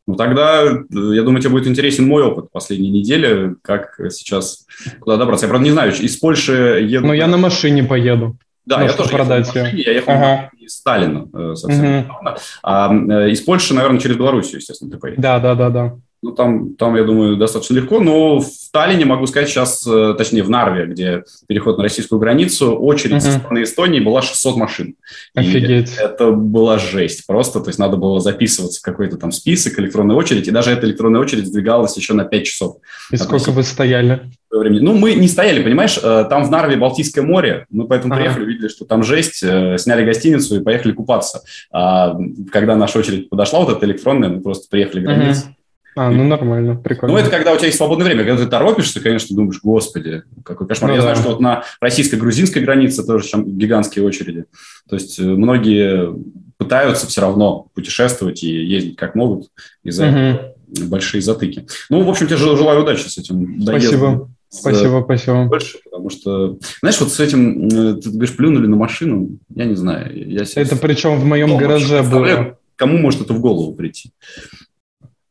Ну, 0.08 0.16
тогда, 0.16 0.62
я 0.62 1.24
думаю, 1.24 1.42
тебе 1.42 1.50
будет 1.50 1.68
интересен 1.68 2.08
мой 2.08 2.24
опыт 2.24 2.52
последней 2.52 2.92
недели, 2.92 3.56
как 3.64 4.00
сейчас 4.12 4.66
куда 5.00 5.18
добраться. 5.18 5.48
Я, 5.48 5.50
правда, 5.50 5.66
не 5.66 5.72
знаю, 5.72 5.94
из 5.94 6.18
Польши 6.18 6.54
еду... 6.88 7.08
Ну, 7.08 7.14
я 7.14 7.28
на 7.28 7.38
машине 7.38 7.84
поеду. 7.84 8.38
Да, 8.66 8.82
я 8.82 8.94
тоже 8.94 9.10
продать 9.10 9.48
ехал 9.48 9.62
машине, 9.62 9.84
я 9.84 9.92
ехал 9.92 10.14
ага. 10.14 10.50
из 10.58 10.74
Сталина 10.74 11.28
э, 11.34 11.56
совсем 11.56 11.86
угу. 11.86 11.98
недавно. 12.00 12.38
А 12.64 12.94
э, 12.94 13.30
из 13.30 13.42
Польши, 13.42 13.74
наверное, 13.76 14.00
через 14.00 14.16
Белоруссию, 14.16 14.58
естественно, 14.58 14.92
ты 14.92 14.98
поедешь. 14.98 15.22
Да, 15.22 15.40
да, 15.40 15.54
да, 15.54 15.70
да. 15.70 15.98
Ну, 16.26 16.32
там, 16.32 16.74
там, 16.74 16.96
я 16.96 17.04
думаю, 17.04 17.38
достаточно 17.38 17.76
легко. 17.76 18.00
Но 18.00 18.40
в 18.40 18.50
Таллине, 18.72 19.06
могу 19.06 19.28
сказать, 19.28 19.48
сейчас, 19.48 19.86
э, 19.86 20.16
точнее, 20.18 20.42
в 20.42 20.50
Нарве, 20.50 20.88
где 20.88 21.24
переход 21.46 21.78
на 21.78 21.84
российскую 21.84 22.18
границу, 22.18 22.76
очередь 22.76 23.18
uh-huh. 23.18 23.32
со 23.34 23.40
стороны 23.40 23.62
Эстонии 23.62 24.00
была 24.00 24.24
600 24.24 24.58
машин. 24.58 24.96
Офигеть. 25.36 25.96
И 25.96 26.02
это 26.02 26.32
была 26.32 26.80
жесть 26.80 27.28
просто. 27.28 27.60
То 27.60 27.70
есть 27.70 27.78
надо 27.78 27.98
было 27.98 28.20
записываться 28.20 28.80
в 28.80 28.82
какой-то 28.82 29.18
там 29.18 29.32
список, 29.32 29.78
электронной 29.78 30.16
очередь. 30.16 30.48
И 30.48 30.52
даже 30.52 30.72
эта 30.72 30.88
электронная 30.88 31.22
очередь 31.22 31.46
сдвигалась 31.46 31.96
еще 31.96 32.16
на 32.16 32.24
5 32.24 32.44
часов. 32.44 32.78
И 33.12 33.18
сколько 33.18 33.52
вы 33.52 33.62
стояли? 33.62 34.22
Времени. 34.50 34.80
Ну, 34.80 34.96
мы 34.96 35.14
не 35.14 35.28
стояли, 35.28 35.62
понимаешь, 35.62 36.00
э, 36.02 36.26
там 36.28 36.44
в 36.46 36.50
Нарве 36.50 36.76
Балтийское 36.78 37.24
море, 37.24 37.66
мы 37.70 37.86
поэтому 37.86 38.14
ага. 38.14 38.24
приехали, 38.24 38.46
увидели, 38.46 38.68
что 38.70 38.86
там 38.86 39.04
жесть, 39.04 39.44
э, 39.44 39.78
сняли 39.78 40.06
гостиницу 40.06 40.60
и 40.60 40.64
поехали 40.64 40.94
купаться. 40.94 41.42
А 41.72 42.18
когда 42.52 42.76
наша 42.76 42.98
очередь 42.98 43.30
подошла, 43.30 43.60
вот 43.60 43.76
эта 43.76 43.86
электронная, 43.86 44.30
мы 44.30 44.42
просто 44.42 44.68
приехали 44.70 45.02
к 45.02 45.04
границе, 45.04 45.44
ага 45.46 45.56
а, 45.96 46.12
ну 46.12 46.26
нормально, 46.26 46.76
прикольно. 46.76 47.16
Ну, 47.16 47.20
это 47.20 47.30
когда 47.30 47.54
у 47.54 47.58
тебя 47.58 47.68
есть 47.68 47.78
свободное 47.78 48.06
время. 48.06 48.26
Когда 48.26 48.44
ты 48.44 48.50
торопишься, 48.50 49.00
конечно, 49.00 49.34
думаешь, 49.36 49.60
господи, 49.64 50.24
какой 50.44 50.68
кошмар. 50.68 50.92
Ну, 50.92 50.96
Я 50.96 51.02
да. 51.02 51.04
знаю, 51.04 51.18
что 51.18 51.30
вот 51.30 51.40
на 51.40 51.64
российско-грузинской 51.80 52.62
границе 52.62 53.06
тоже 53.06 53.30
там 53.30 53.46
гигантские 53.58 54.04
очереди. 54.06 54.46
То 54.90 54.96
есть 54.96 55.20
э, 55.20 55.24
многие 55.24 56.14
пытаются 56.58 57.08
все 57.08 57.22
равно 57.22 57.68
путешествовать 57.74 58.44
и 58.44 58.50
ездить 58.50 58.98
как 58.98 59.16
могут 59.16 59.48
из-за 59.84 60.08
угу. 60.08 60.86
большие 60.88 61.22
затыки. 61.22 61.66
Ну, 61.90 62.04
в 62.04 62.10
общем, 62.10 62.28
тебе 62.28 62.38
желаю 62.38 62.82
удачи 62.82 63.08
с 63.08 63.18
этим 63.18 63.64
доездом. 63.64 63.90
Спасибо. 63.90 64.30
Спасибо, 64.50 65.02
спасибо. 65.04 65.46
Больше, 65.46 65.78
потому 65.84 66.10
что, 66.10 66.58
знаешь, 66.82 67.00
вот 67.00 67.12
с 67.12 67.20
этим, 67.20 67.68
э, 67.68 68.02
ты 68.02 68.10
говоришь, 68.10 68.36
плюнули 68.36 68.68
на 68.68 68.76
машину, 68.76 69.30
я 69.54 69.66
не 69.66 69.76
знаю. 69.76 70.12
Я 70.30 70.44
это 70.56 70.76
причем 70.76 71.20
в 71.20 71.26
моем 71.26 71.56
гараже 71.58 72.04
было. 72.04 72.58
Кому 72.76 72.98
может 72.98 73.22
это 73.22 73.34
в 73.34 73.40
голову 73.40 73.74
прийти? 73.74 74.12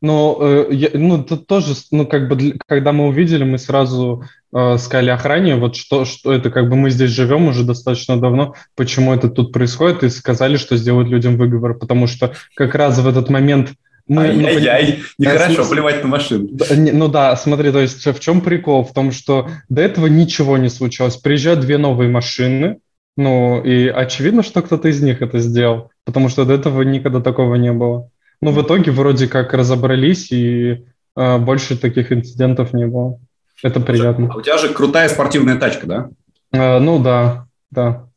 Но 0.05 0.37
э, 0.39 0.67
я, 0.69 0.89
ну, 0.93 1.19
это 1.19 1.35
тоже, 1.35 1.73
ну, 1.89 2.05
как 2.05 2.29
бы, 2.29 2.35
для, 2.35 2.53
когда 2.67 2.91
мы 2.91 3.07
увидели, 3.07 3.43
мы 3.43 3.57
сразу 3.57 4.23
э, 4.53 4.77
сказали 4.77 5.09
охране, 5.09 5.55
вот 5.55 5.75
что, 5.75 6.05
что 6.05 6.31
это, 6.31 6.51
как 6.51 6.69
бы 6.69 6.75
мы 6.75 6.91
здесь 6.91 7.09
живем 7.09 7.47
уже 7.47 7.63
достаточно 7.63 8.21
давно, 8.21 8.53
почему 8.75 9.15
это 9.15 9.29
тут 9.29 9.51
происходит, 9.51 10.03
и 10.03 10.09
сказали, 10.09 10.57
что 10.57 10.77
сделают 10.77 11.09
людям 11.09 11.37
выговор, 11.37 11.73
потому 11.73 12.05
что 12.05 12.35
как 12.55 12.75
раз 12.75 12.99
в 12.99 13.07
этот 13.07 13.31
момент 13.31 13.73
мы, 14.07 14.25
Ай-яй-яй, 14.25 14.99
ну, 15.17 15.25
нехорошо 15.25 15.55
смысле, 15.55 15.73
плевать 15.73 16.03
на 16.03 16.09
машину. 16.09 16.49
Ну 16.77 17.07
да, 17.07 17.35
смотри, 17.35 17.71
то 17.71 17.79
есть 17.79 18.05
в 18.05 18.19
чем 18.19 18.41
прикол? 18.41 18.83
В 18.83 18.93
том, 18.93 19.11
что 19.11 19.49
до 19.69 19.81
этого 19.81 20.05
ничего 20.05 20.59
не 20.59 20.69
случалось. 20.69 21.17
Приезжают 21.17 21.61
две 21.61 21.79
новые 21.79 22.11
машины, 22.11 22.77
ну 23.17 23.59
и 23.63 23.87
очевидно, 23.87 24.43
что 24.43 24.61
кто-то 24.61 24.87
из 24.87 25.01
них 25.01 25.23
это 25.23 25.39
сделал, 25.39 25.89
потому 26.05 26.29
что 26.29 26.45
до 26.45 26.53
этого 26.53 26.83
никогда 26.83 27.21
такого 27.21 27.55
не 27.55 27.71
было. 27.71 28.11
Ну, 28.41 28.51
в 28.51 28.61
итоге 28.61 28.91
вроде 28.91 29.27
как 29.27 29.53
разобрались, 29.53 30.31
и 30.31 30.85
э, 31.15 31.37
больше 31.37 31.77
таких 31.77 32.11
инцидентов 32.11 32.73
не 32.73 32.85
было. 32.87 33.19
Это 33.63 33.79
приятно. 33.79 34.29
А 34.31 34.37
у 34.37 34.41
тебя 34.41 34.57
же 34.57 34.69
крутая 34.69 35.09
спортивная 35.09 35.57
тачка, 35.57 35.87
да? 35.87 36.09
Э, 36.51 36.79
ну 36.79 37.01
да, 37.01 37.47
да. 37.71 38.07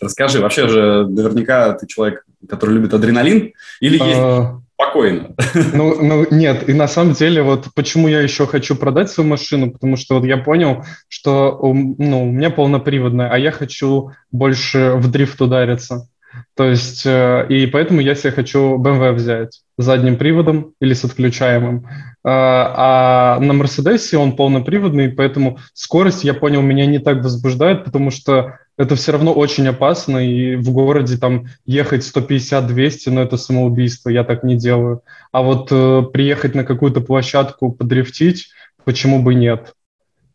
Расскажи, 0.00 0.40
вообще 0.40 0.68
же 0.68 1.06
наверняка 1.06 1.72
ты 1.74 1.86
человек, 1.86 2.24
который 2.48 2.74
любит 2.74 2.92
адреналин, 2.92 3.52
или 3.80 3.92
есть 3.94 4.18
а... 4.18 4.60
спокойно? 4.74 5.34
Ну, 5.74 6.02
ну, 6.02 6.26
нет, 6.30 6.68
и 6.68 6.72
на 6.72 6.88
самом 6.88 7.14
деле 7.14 7.42
вот 7.42 7.68
почему 7.74 8.08
я 8.08 8.20
еще 8.20 8.46
хочу 8.46 8.74
продать 8.74 9.10
свою 9.10 9.30
машину, 9.30 9.70
потому 9.70 9.96
что 9.96 10.16
вот 10.16 10.24
я 10.24 10.38
понял, 10.38 10.84
что 11.08 11.56
ну, 11.62 12.24
у 12.24 12.32
меня 12.32 12.50
полноприводная, 12.50 13.30
а 13.30 13.38
я 13.38 13.52
хочу 13.52 14.10
больше 14.32 14.94
в 14.96 15.08
дрифт 15.10 15.40
удариться. 15.40 16.08
То 16.54 16.64
есть, 16.64 17.06
э, 17.06 17.46
и 17.48 17.66
поэтому 17.66 18.00
я 18.00 18.14
себе 18.14 18.32
хочу 18.32 18.76
BMW 18.78 19.12
взять 19.12 19.62
задним 19.78 20.16
приводом 20.16 20.74
или 20.80 20.94
с 20.94 21.04
отключаемым. 21.04 21.86
А, 22.24 23.36
а 23.36 23.40
на 23.40 23.52
Мерседесе 23.52 24.18
он 24.18 24.36
полноприводный, 24.36 25.10
поэтому 25.10 25.58
скорость, 25.74 26.24
я 26.24 26.34
понял, 26.34 26.62
меня 26.62 26.86
не 26.86 26.98
так 26.98 27.22
возбуждает, 27.22 27.84
потому 27.84 28.10
что 28.10 28.58
это 28.76 28.96
все 28.96 29.12
равно 29.12 29.32
очень 29.32 29.66
опасно, 29.68 30.18
и 30.18 30.56
в 30.56 30.70
городе 30.70 31.16
там 31.18 31.46
ехать 31.66 32.02
150-200, 32.02 33.10
но 33.10 33.22
это 33.22 33.36
самоубийство, 33.36 34.08
я 34.08 34.24
так 34.24 34.44
не 34.44 34.56
делаю. 34.56 35.02
А 35.30 35.42
вот 35.42 35.68
э, 35.70 36.02
приехать 36.12 36.54
на 36.54 36.64
какую-то 36.64 37.00
площадку, 37.00 37.72
подрифтить, 37.72 38.48
почему 38.84 39.22
бы 39.22 39.34
нет? 39.34 39.74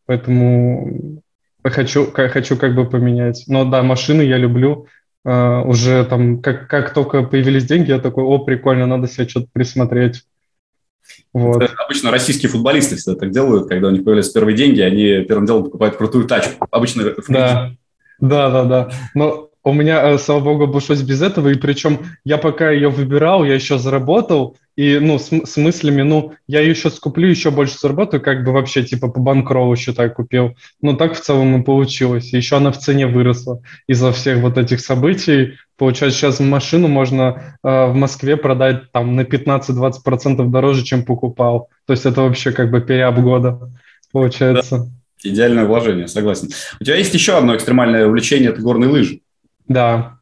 Поэтому 0.06 1.22
хочу, 1.64 2.12
хочу 2.12 2.58
как 2.58 2.76
бы 2.76 2.90
поменять. 2.90 3.44
Но 3.48 3.66
да, 3.66 3.84
машины 3.84 4.22
я 4.22 4.38
люблю, 4.38 4.88
уже 5.28 6.06
там, 6.06 6.42
как, 6.42 6.68
как 6.68 6.94
только 6.94 7.24
появились 7.24 7.66
деньги, 7.66 7.90
я 7.90 8.00
такой, 8.00 8.24
о, 8.24 8.40
прикольно, 8.40 8.86
надо 8.86 9.08
себе 9.08 9.28
что-то 9.28 9.48
присмотреть. 9.52 10.24
Вот. 11.34 11.62
Это 11.62 11.74
обычно 11.84 12.12
российские 12.12 12.50
футболисты 12.50 12.96
всегда 12.96 13.20
так 13.20 13.32
делают, 13.32 13.68
когда 13.68 13.90
у 13.90 13.92
них 13.92 14.04
появляются 14.04 14.34
первые 14.34 14.56
деньги, 14.56 14.82
они 14.82 15.26
первым 15.26 15.46
делом 15.46 15.66
покупают 15.66 15.98
крутую 15.98 16.26
тачку. 16.26 16.66
Обычно 16.72 17.14
да. 17.28 17.72
да, 18.20 18.50
да, 18.50 18.64
да. 18.64 18.92
Но 19.14 19.50
у 19.64 19.74
меня, 19.74 20.12
э, 20.12 20.18
слава 20.18 20.40
богу, 20.40 20.64
обошлось 20.64 21.02
без 21.02 21.22
этого, 21.22 21.50
и 21.50 21.56
причем 21.56 22.00
я 22.24 22.38
пока 22.38 22.72
ее 22.72 22.90
выбирал, 22.90 23.44
я 23.44 23.54
еще 23.54 23.78
заработал, 23.78 24.58
и, 24.78 25.00
ну, 25.00 25.18
с, 25.18 25.32
с 25.32 25.58
мыслями, 25.58 26.04
ну, 26.04 26.34
я 26.46 26.62
ее 26.62 26.76
сейчас 26.76 27.00
куплю, 27.00 27.28
еще 27.28 27.50
больше 27.50 27.80
заработаю, 27.80 28.22
как 28.22 28.46
бы 28.46 28.52
вообще, 28.52 28.84
типа, 28.84 29.08
по 29.10 29.20
банкролу 29.20 29.76
считай, 29.76 30.10
купил. 30.10 30.56
Ну, 30.82 30.96
так 30.96 31.16
в 31.16 31.20
целом 31.20 31.60
и 31.60 31.64
получилось. 31.66 32.32
Еще 32.32 32.58
она 32.58 32.72
в 32.72 32.78
цене 32.78 33.08
выросла 33.08 33.62
из-за 33.88 34.12
всех 34.12 34.38
вот 34.38 34.60
этих 34.60 34.80
событий. 34.80 35.56
Получается, 35.78 36.20
сейчас 36.20 36.40
машину 36.40 36.88
можно 36.88 37.58
э, 37.64 37.86
в 37.88 37.96
Москве 37.96 38.38
продать 38.38 38.92
там 38.92 39.16
на 39.16 39.22
15-20% 39.22 40.48
дороже, 40.48 40.84
чем 40.84 41.04
покупал. 41.04 41.70
То 41.88 41.94
есть 41.94 42.06
это 42.06 42.22
вообще 42.22 42.52
как 42.52 42.70
бы 42.70 42.80
переап 42.80 43.20
года 43.20 43.72
получается. 44.12 44.78
Да. 44.78 44.86
Идеальное 45.24 45.66
вложение, 45.66 46.08
согласен. 46.08 46.50
У 46.80 46.84
тебя 46.84 46.98
есть 46.98 47.14
еще 47.16 47.36
одно 47.36 47.56
экстремальное 47.56 48.06
увлечение– 48.06 48.50
это 48.52 48.62
горные 48.62 48.90
лыжи. 48.90 49.22
Да. 49.68 50.20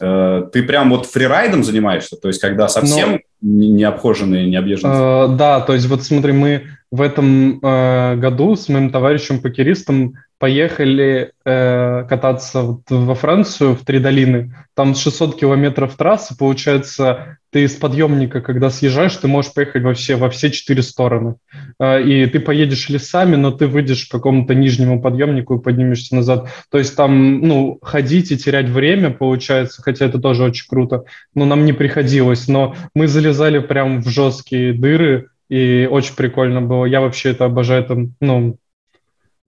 Э, 0.00 0.42
ты 0.52 0.62
прям 0.64 0.90
вот 0.90 1.06
фрирайдом 1.06 1.62
занимаешься? 1.62 2.16
То 2.16 2.28
есть, 2.28 2.40
когда 2.40 2.68
совсем 2.68 3.12
Но... 3.12 3.18
не 3.44 3.84
обхоженные, 3.84 4.48
не 4.48 4.56
объезженные? 4.56 5.26
Э, 5.26 5.36
да, 5.36 5.60
то 5.60 5.74
есть, 5.74 5.86
вот 5.86 6.02
смотри, 6.02 6.32
мы 6.32 6.73
в 6.90 7.00
этом 7.00 7.58
э, 7.60 8.16
году 8.16 8.56
с 8.56 8.68
моим 8.68 8.90
товарищем-покеристом 8.90 10.14
поехали 10.38 11.32
э, 11.44 12.04
кататься 12.08 12.62
вот 12.62 12.82
во 12.90 13.14
Францию, 13.14 13.74
в 13.74 13.84
Три 13.84 13.98
долины. 13.98 14.54
Там 14.74 14.94
600 14.94 15.36
километров 15.36 15.96
трассы, 15.96 16.36
получается, 16.36 17.38
ты 17.50 17.64
из 17.64 17.76
подъемника, 17.76 18.40
когда 18.40 18.68
съезжаешь, 18.68 19.16
ты 19.16 19.26
можешь 19.26 19.54
поехать 19.54 19.82
во 19.82 19.94
все, 19.94 20.16
во 20.16 20.28
все 20.28 20.50
четыре 20.50 20.82
стороны. 20.82 21.36
Э, 21.80 22.02
и 22.02 22.26
ты 22.26 22.40
поедешь 22.40 22.88
лесами, 22.88 23.36
но 23.36 23.52
ты 23.52 23.66
выйдешь 23.66 24.06
к 24.06 24.10
какому-то 24.10 24.54
нижнему 24.54 25.00
подъемнику 25.00 25.56
и 25.56 25.62
поднимешься 25.62 26.14
назад. 26.14 26.50
То 26.70 26.78
есть 26.78 26.94
там, 26.94 27.40
ну, 27.40 27.78
ходить 27.80 28.30
и 28.30 28.36
терять 28.36 28.68
время, 28.68 29.10
получается, 29.10 29.82
хотя 29.82 30.04
это 30.04 30.20
тоже 30.20 30.44
очень 30.44 30.66
круто, 30.68 31.04
но 31.34 31.44
нам 31.44 31.64
не 31.64 31.72
приходилось. 31.72 32.48
Но 32.48 32.76
мы 32.94 33.06
залезали 33.06 33.60
прям 33.60 34.02
в 34.02 34.08
жесткие 34.08 34.72
дыры, 34.72 35.28
и 35.54 35.86
очень 35.86 36.16
прикольно 36.16 36.60
было. 36.60 36.84
Я 36.84 37.00
вообще 37.00 37.30
это 37.30 37.44
обожаю, 37.44 37.84
там, 37.84 38.14
ну, 38.20 38.56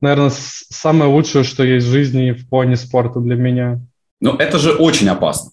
наверное, 0.01 0.31
самое 0.31 1.11
лучшее, 1.11 1.43
что 1.43 1.65
есть 1.65 1.85
в 1.85 1.91
жизни 1.91 2.31
в 2.31 2.49
плане 2.49 2.77
спорта 2.77 3.19
для 3.19 3.35
меня. 3.35 3.81
Но 4.21 4.37
это 4.39 4.59
же 4.59 4.73
очень 4.73 5.09
опасно. 5.09 5.51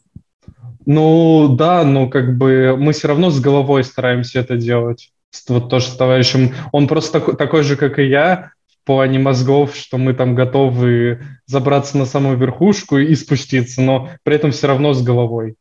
Ну 0.85 1.55
да, 1.57 1.83
но 1.83 2.07
как 2.07 2.37
бы 2.37 2.75
мы 2.77 2.93
все 2.93 3.07
равно 3.07 3.31
с 3.31 3.39
головой 3.39 3.83
стараемся 3.83 4.41
это 4.41 4.55
делать. 4.55 5.11
Вот 5.47 5.69
тоже 5.69 5.87
с 5.87 5.95
товарищем. 5.95 6.53
Он 6.71 6.87
просто 6.87 7.13
такой, 7.19 7.35
такой 7.35 7.63
же, 7.63 7.75
как 7.75 7.97
и 7.97 8.03
я, 8.03 8.51
в 8.79 8.85
плане 8.85 9.17
мозгов, 9.17 9.75
что 9.75 9.97
мы 9.97 10.13
там 10.13 10.35
готовы 10.35 11.23
забраться 11.47 11.97
на 11.97 12.05
самую 12.05 12.37
верхушку 12.37 12.99
и 12.99 13.15
спуститься, 13.15 13.81
но 13.81 14.11
при 14.21 14.35
этом 14.35 14.51
все 14.51 14.67
равно 14.67 14.93
с 14.93 15.01
головой. 15.01 15.55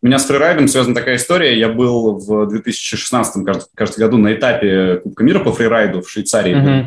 У 0.00 0.06
меня 0.06 0.18
с 0.18 0.26
фрирайдом 0.26 0.68
связана 0.68 0.94
такая 0.94 1.16
история. 1.16 1.58
Я 1.58 1.68
был 1.68 2.18
в 2.18 2.46
2016 2.46 3.44
кажется, 3.74 4.00
году 4.00 4.16
на 4.16 4.32
этапе 4.32 5.00
Кубка 5.02 5.24
мира 5.24 5.40
по 5.40 5.52
фрирайду 5.52 6.02
в 6.02 6.10
Швейцарии. 6.10 6.56
Mm-hmm. 6.56 6.84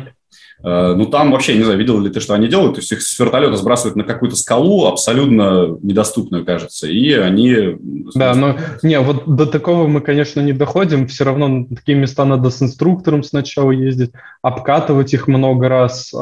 Ну, 0.64 1.06
там 1.06 1.32
вообще, 1.32 1.56
не 1.56 1.64
знаю, 1.64 1.78
видел 1.78 2.00
ли 2.00 2.08
ты, 2.08 2.20
что 2.20 2.34
они 2.34 2.46
делают. 2.46 2.74
То 2.74 2.80
есть 2.80 2.92
их 2.92 3.02
с 3.02 3.18
вертолета 3.18 3.56
сбрасывают 3.56 3.96
на 3.96 4.04
какую-то 4.04 4.36
скалу, 4.36 4.86
абсолютно 4.86 5.76
недоступную, 5.82 6.44
кажется, 6.44 6.86
и 6.86 7.12
они... 7.12 7.76
Да, 8.14 8.32
но 8.34 8.56
не, 8.82 9.00
вот 9.00 9.24
до 9.26 9.46
такого 9.46 9.88
мы, 9.88 10.00
конечно, 10.00 10.40
не 10.40 10.52
доходим. 10.52 11.08
Все 11.08 11.24
равно 11.24 11.48
на 11.48 11.66
такие 11.66 11.98
места 11.98 12.24
надо 12.24 12.50
с 12.50 12.62
инструктором 12.62 13.24
сначала 13.24 13.72
ездить, 13.72 14.12
обкатывать 14.40 15.12
их 15.12 15.26
много 15.26 15.68
раз. 15.68 16.14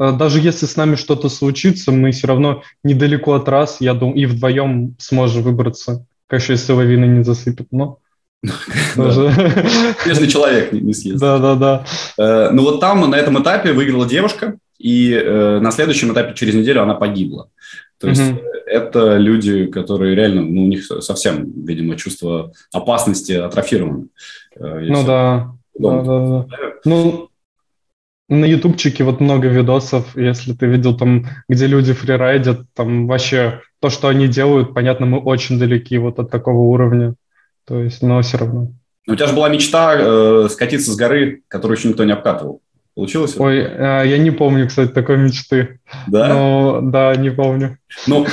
А 0.00 0.12
даже 0.12 0.40
если 0.40 0.64
с 0.64 0.76
нами 0.76 0.94
что-то 0.94 1.28
случится, 1.28 1.92
мы 1.92 2.12
все 2.12 2.26
равно 2.26 2.62
недалеко 2.82 3.34
от 3.34 3.50
раз, 3.50 3.76
я 3.80 3.92
думаю, 3.92 4.16
и 4.16 4.24
вдвоем 4.24 4.96
сможем 4.98 5.42
выбраться. 5.42 6.06
Конечно, 6.26 6.52
если 6.52 6.72
лавина 6.72 7.04
не 7.04 7.22
засыпет, 7.22 7.66
но... 7.70 7.98
Если 8.42 10.26
человек 10.26 10.72
не 10.72 10.94
съест. 10.94 11.20
Да, 11.20 11.38
да, 11.38 11.54
да. 11.54 11.84
Э, 12.16 12.48
ну 12.50 12.62
вот 12.62 12.80
там 12.80 13.10
на 13.10 13.14
этом 13.14 13.42
этапе 13.42 13.74
выиграла 13.74 14.08
девушка, 14.08 14.56
и 14.78 15.12
э, 15.12 15.60
на 15.60 15.70
следующем 15.70 16.10
этапе 16.14 16.34
через 16.34 16.54
неделю 16.54 16.82
она 16.82 16.94
погибла. 16.94 17.50
То 17.98 18.08
есть 18.08 18.22
это 18.64 19.18
люди, 19.18 19.66
которые 19.66 20.14
реально, 20.14 20.40
ну, 20.40 20.64
у 20.64 20.68
них 20.68 20.86
совсем, 20.86 21.52
видимо, 21.66 21.96
чувство 21.96 22.54
опасности 22.72 23.32
атрофировано. 23.32 24.06
Э, 24.56 24.80
ну 24.80 25.04
да. 25.04 25.52
Да, 25.78 26.02
да, 26.02 26.26
да. 26.26 26.46
Ну, 26.86 27.29
на 28.30 28.44
ютубчике 28.44 29.04
вот 29.04 29.20
много 29.20 29.48
видосов, 29.48 30.16
если 30.16 30.52
ты 30.52 30.66
видел 30.66 30.96
там, 30.96 31.26
где 31.48 31.66
люди 31.66 31.92
фрирайдят, 31.92 32.60
там 32.74 33.06
вообще 33.06 33.60
то, 33.80 33.90
что 33.90 34.08
они 34.08 34.28
делают, 34.28 34.72
понятно, 34.72 35.06
мы 35.06 35.18
очень 35.18 35.58
далеки 35.58 35.98
вот 35.98 36.18
от 36.18 36.30
такого 36.30 36.58
уровня. 36.58 37.14
То 37.66 37.82
есть, 37.82 38.02
но 38.02 38.22
все 38.22 38.38
равно. 38.38 38.72
У 39.08 39.14
тебя 39.16 39.26
же 39.26 39.34
была 39.34 39.48
мечта 39.48 39.96
э, 39.98 40.48
скатиться 40.48 40.92
с 40.92 40.96
горы, 40.96 41.42
которую 41.48 41.76
еще 41.76 41.88
никто 41.88 42.04
не 42.04 42.12
обкатывал. 42.12 42.60
Получилось? 42.94 43.34
Ой, 43.36 43.58
э, 43.58 44.02
я 44.06 44.18
не 44.18 44.30
помню, 44.30 44.68
кстати, 44.68 44.90
такой 44.90 45.16
мечты. 45.16 45.80
Да? 46.06 46.28
Но, 46.28 46.80
да, 46.82 47.16
не 47.16 47.30
помню. 47.30 47.78
Ну, 48.06 48.26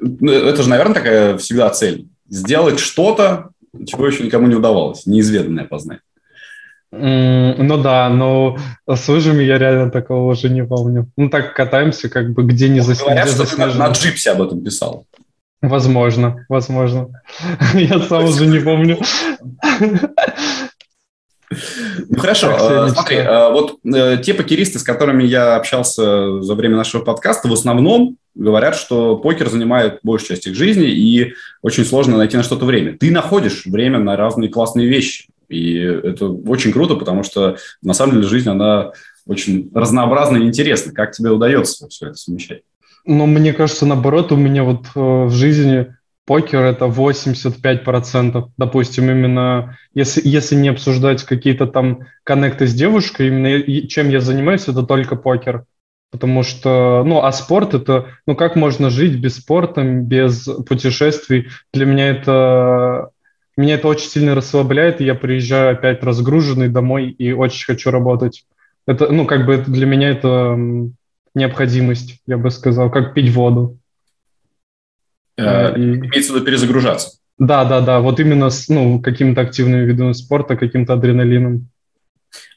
ну, 0.00 0.32
это 0.32 0.62
же, 0.62 0.68
наверное, 0.68 0.94
такая 0.94 1.38
всегда 1.38 1.70
цель. 1.70 2.08
Сделать 2.28 2.80
что-то, 2.80 3.50
чего 3.86 4.06
еще 4.06 4.24
никому 4.24 4.48
не 4.48 4.56
удавалось. 4.56 5.06
Неизведанное 5.06 5.64
познать. 5.64 6.00
Ну 6.98 7.82
да, 7.82 8.08
но 8.08 8.56
с 8.88 9.08
лыжами 9.08 9.42
я 9.42 9.58
реально 9.58 9.90
такого 9.90 10.32
уже 10.32 10.48
не 10.48 10.64
помню. 10.64 11.10
Ну 11.16 11.28
так 11.28 11.54
катаемся, 11.54 12.08
как 12.08 12.32
бы 12.32 12.44
где 12.44 12.68
не. 12.68 12.80
Говорят, 12.80 13.28
что 13.28 13.46
ты 13.46 13.56
на, 13.56 13.72
на 13.74 13.88
джипсе 13.90 14.30
об 14.30 14.42
этом 14.42 14.62
писал. 14.62 15.06
Возможно, 15.62 16.44
возможно. 16.48 17.08
Я 17.74 18.00
сам 18.00 18.24
уже 18.24 18.46
не 18.46 18.60
помню. 18.60 18.98
Ну 22.08 22.18
хорошо, 22.18 22.50
э, 22.50 22.88
смотри, 22.90 23.18
э, 23.18 23.50
вот 23.52 23.78
э, 23.84 24.18
те 24.22 24.34
покеристы, 24.34 24.80
с 24.80 24.82
которыми 24.82 25.22
я 25.22 25.54
общался 25.54 26.42
за 26.42 26.54
время 26.56 26.76
нашего 26.76 27.02
подкаста, 27.02 27.48
в 27.48 27.52
основном 27.52 28.16
говорят, 28.34 28.74
что 28.74 29.16
покер 29.16 29.48
занимает 29.48 30.00
большую 30.02 30.30
часть 30.30 30.48
их 30.48 30.56
жизни 30.56 30.88
и 30.88 31.34
очень 31.62 31.84
сложно 31.84 32.16
найти 32.16 32.36
на 32.36 32.42
что-то 32.42 32.66
время. 32.66 32.98
Ты 32.98 33.12
находишь 33.12 33.64
время 33.64 34.00
на 34.00 34.16
разные 34.16 34.50
классные 34.50 34.88
вещи, 34.88 35.26
и 35.48 35.76
это 35.78 36.28
очень 36.28 36.72
круто, 36.72 36.96
потому 36.96 37.22
что 37.22 37.56
на 37.82 37.94
самом 37.94 38.14
деле 38.14 38.26
жизнь, 38.26 38.48
она 38.48 38.92
очень 39.26 39.70
разнообразна 39.74 40.38
и 40.38 40.44
интересна. 40.44 40.92
Как 40.92 41.12
тебе 41.12 41.30
удается 41.30 41.88
все 41.88 42.08
это 42.08 42.16
совмещать? 42.16 42.62
Но 43.04 43.26
мне 43.26 43.52
кажется, 43.52 43.86
наоборот, 43.86 44.32
у 44.32 44.36
меня 44.36 44.64
вот 44.64 44.86
э, 44.94 45.00
в 45.24 45.30
жизни 45.30 45.94
покер 46.26 46.62
это 46.62 46.86
85%. 46.86 48.50
Допустим, 48.56 49.10
именно 49.10 49.78
если, 49.94 50.20
если 50.24 50.56
не 50.56 50.68
обсуждать 50.68 51.22
какие-то 51.22 51.66
там 51.66 52.00
коннекты 52.24 52.66
с 52.66 52.74
девушкой, 52.74 53.28
именно 53.28 53.86
чем 53.86 54.10
я 54.10 54.20
занимаюсь, 54.20 54.68
это 54.68 54.82
только 54.82 55.16
покер. 55.16 55.64
Потому 56.10 56.42
что, 56.42 57.02
ну, 57.04 57.22
а 57.22 57.32
спорт 57.32 57.74
это, 57.74 58.06
ну, 58.26 58.36
как 58.36 58.56
можно 58.56 58.90
жить 58.90 59.18
без 59.18 59.36
спорта, 59.36 59.82
без 59.82 60.48
путешествий? 60.66 61.48
Для 61.72 61.84
меня 61.84 62.08
это, 62.08 63.10
меня 63.56 63.74
это 63.74 63.88
очень 63.88 64.08
сильно 64.08 64.34
расслабляет, 64.34 65.00
и 65.00 65.04
я 65.04 65.14
приезжаю 65.14 65.72
опять 65.72 66.02
разгруженный 66.02 66.68
домой 66.68 67.10
и 67.10 67.32
очень 67.32 67.64
хочу 67.64 67.90
работать. 67.90 68.44
Это, 68.86 69.08
ну, 69.10 69.26
как 69.26 69.46
бы 69.46 69.58
для 69.58 69.86
меня 69.86 70.10
это 70.10 70.58
необходимость, 71.34 72.20
я 72.26 72.38
бы 72.38 72.50
сказал, 72.50 72.90
как 72.90 73.14
пить 73.14 73.32
воду. 73.32 73.78
Э, 75.36 75.74
э, 75.74 75.78
и... 75.78 75.82
Имеется 75.96 76.32
в 76.32 76.36
виду 76.36 76.44
перезагружаться. 76.44 77.18
Да, 77.38 77.64
да, 77.64 77.80
да, 77.80 78.00
вот 78.00 78.20
именно 78.20 78.48
с 78.48 78.68
ну, 78.68 79.00
каким-то 79.00 79.42
активным 79.42 79.84
видом 79.84 80.14
спорта, 80.14 80.56
каким-то 80.56 80.94
адреналином. 80.94 81.68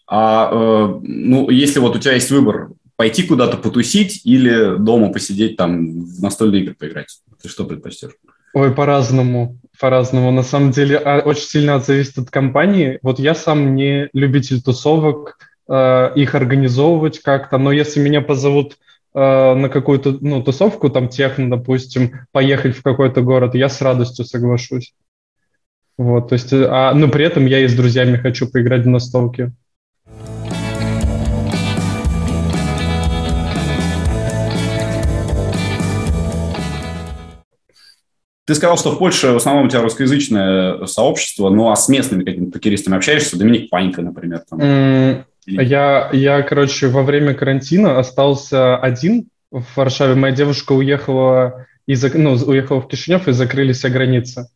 А, 0.08 0.50
э, 0.52 1.00
ну, 1.04 1.50
если 1.50 1.80
вот 1.80 1.96
у 1.96 2.00
тебя 2.00 2.14
есть 2.14 2.32
выбор, 2.32 2.70
пойти 2.96 3.24
куда-то 3.24 3.58
потусить 3.58 4.26
или 4.26 4.78
дома 4.78 5.12
посидеть 5.12 5.58
там 5.58 6.04
в 6.04 6.22
настольные 6.22 6.64
игры 6.64 6.76
поиграть, 6.76 7.20
ты 7.42 7.50
что 7.50 7.66
предпочтешь? 7.66 8.12
Ой, 8.54 8.72
по-разному, 8.74 9.58
по-разному. 9.80 10.32
На 10.32 10.44
самом 10.44 10.72
деле 10.72 10.98
а, 10.98 11.20
очень 11.20 11.44
сильно 11.44 11.80
зависит 11.80 12.18
от 12.18 12.30
компании. 12.30 13.00
Вот 13.02 13.20
я 13.20 13.36
сам 13.36 13.76
не 13.76 14.10
любитель 14.14 14.62
тусовок, 14.62 15.38
Э, 15.70 16.12
их 16.16 16.34
организовывать 16.34 17.20
как-то, 17.20 17.60
но 17.60 17.72
если 17.72 18.00
меня 18.00 18.22
позовут 18.22 18.80
э, 19.14 19.20
на 19.20 19.70
какую-то 19.70 20.18
ну, 20.20 20.42
тусовку, 20.42 20.90
там 20.90 21.10
техно, 21.10 21.48
допустим, 21.48 22.22
поехать 22.32 22.76
в 22.76 22.82
какой-то 22.82 23.22
город, 23.22 23.54
я 23.54 23.70
с 23.70 23.80
радостью 23.80 24.26
соглашусь. 24.26 24.96
Вот, 25.96 26.30
то 26.30 26.34
есть, 26.34 26.52
э, 26.54 26.66
а, 26.68 26.96
но 26.96 27.08
при 27.08 27.24
этом 27.24 27.46
я 27.46 27.60
и 27.60 27.68
с 27.68 27.76
друзьями 27.76 28.18
хочу 28.18 28.50
поиграть 28.50 28.86
в 28.86 28.88
настолки. 28.88 29.52
Ты 38.50 38.56
сказал, 38.56 38.80
что 38.80 38.90
в 38.90 38.98
Польше 38.98 39.34
в 39.34 39.36
основном 39.36 39.68
у 39.68 39.70
тебя 39.70 39.84
русскоязычное 39.84 40.84
сообщество, 40.88 41.52
ну 41.52 41.70
а 41.70 41.76
с 41.76 41.88
местными 41.88 42.24
какими-то 42.24 42.54
покеристами 42.54 42.98
общаешься? 42.98 43.38
Доминик 43.38 43.70
Панька, 43.70 44.02
например. 44.02 44.42
Там. 44.50 45.24
Я, 45.46 46.10
я, 46.12 46.42
короче, 46.42 46.88
во 46.88 47.04
время 47.04 47.36
карантина 47.36 48.00
остался 48.00 48.76
один 48.76 49.28
в 49.52 49.64
Варшаве. 49.76 50.16
Моя 50.16 50.34
девушка 50.34 50.72
уехала, 50.72 51.68
из, 51.86 52.04
ну, 52.16 52.32
уехала 52.32 52.82
в 52.82 52.88
Кишинев 52.88 53.28
и 53.28 53.34
закрылись 53.34 53.78
все 53.78 53.90
границы. 53.90 54.48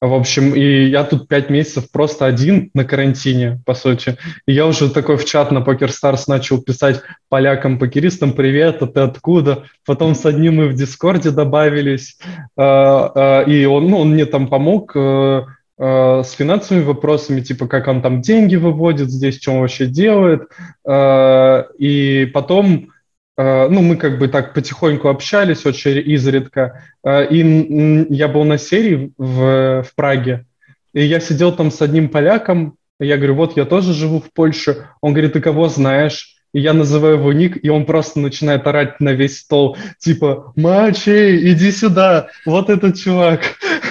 В 0.00 0.14
общем, 0.14 0.54
и 0.54 0.84
я 0.84 1.02
тут 1.04 1.26
пять 1.26 1.50
месяцев 1.50 1.90
просто 1.90 2.26
один 2.26 2.70
на 2.72 2.84
карантине, 2.84 3.60
по 3.66 3.74
сути. 3.74 4.16
И 4.46 4.52
я 4.52 4.66
уже 4.66 4.90
такой 4.90 5.16
в 5.16 5.24
чат 5.24 5.50
на 5.50 5.58
PokerStars 5.58 6.24
начал 6.28 6.62
писать 6.62 7.02
полякам-покеристам 7.28 8.32
«Привет, 8.32 8.80
а 8.82 8.86
ты 8.86 9.00
откуда?» 9.00 9.64
Потом 9.84 10.14
с 10.14 10.24
одним 10.24 10.56
мы 10.56 10.68
в 10.68 10.74
Дискорде 10.74 11.30
добавились, 11.30 12.16
а, 12.56 13.12
а, 13.14 13.42
и 13.42 13.64
он, 13.64 13.88
ну, 13.88 13.98
он 13.98 14.10
мне 14.10 14.26
там 14.26 14.46
помог, 14.48 14.92
э, 14.94 15.42
Э, 15.80 16.22
с 16.24 16.32
финансовыми 16.32 16.82
вопросами, 16.82 17.40
типа 17.40 17.68
как 17.68 17.86
он 17.86 18.02
там 18.02 18.20
деньги 18.20 18.56
выводит 18.56 19.10
здесь, 19.10 19.40
что 19.40 19.52
он 19.52 19.60
вообще 19.60 19.86
делает. 19.86 20.42
Э, 20.84 21.64
и 21.78 22.26
потом, 22.34 22.88
ну, 23.38 23.82
мы 23.82 23.96
как 23.96 24.18
бы 24.18 24.26
так 24.26 24.52
потихоньку 24.52 25.08
общались, 25.08 25.64
очень 25.64 25.98
изредка. 26.10 26.82
И 27.06 28.06
я 28.10 28.26
был 28.26 28.44
на 28.44 28.58
серии 28.58 29.12
в, 29.16 29.84
в 29.84 29.94
Праге, 29.94 30.44
и 30.92 31.04
я 31.04 31.20
сидел 31.20 31.52
там 31.52 31.70
с 31.70 31.80
одним 31.80 32.08
поляком, 32.08 32.74
я 32.98 33.16
говорю, 33.16 33.36
вот 33.36 33.56
я 33.56 33.64
тоже 33.64 33.92
живу 33.92 34.20
в 34.20 34.32
Польше. 34.32 34.88
Он 35.00 35.12
говорит, 35.12 35.34
ты 35.34 35.40
кого 35.40 35.68
знаешь? 35.68 36.37
И 36.52 36.60
я 36.60 36.72
называю 36.72 37.18
его 37.18 37.32
ник, 37.32 37.62
и 37.62 37.68
он 37.68 37.84
просто 37.84 38.20
начинает 38.20 38.66
орать 38.66 39.00
на 39.00 39.12
весь 39.12 39.40
стол, 39.40 39.76
типа, 39.98 40.52
Мачи, 40.56 41.50
иди 41.52 41.70
сюда, 41.70 42.28
вот 42.46 42.70
этот 42.70 42.98
чувак. 42.98 43.40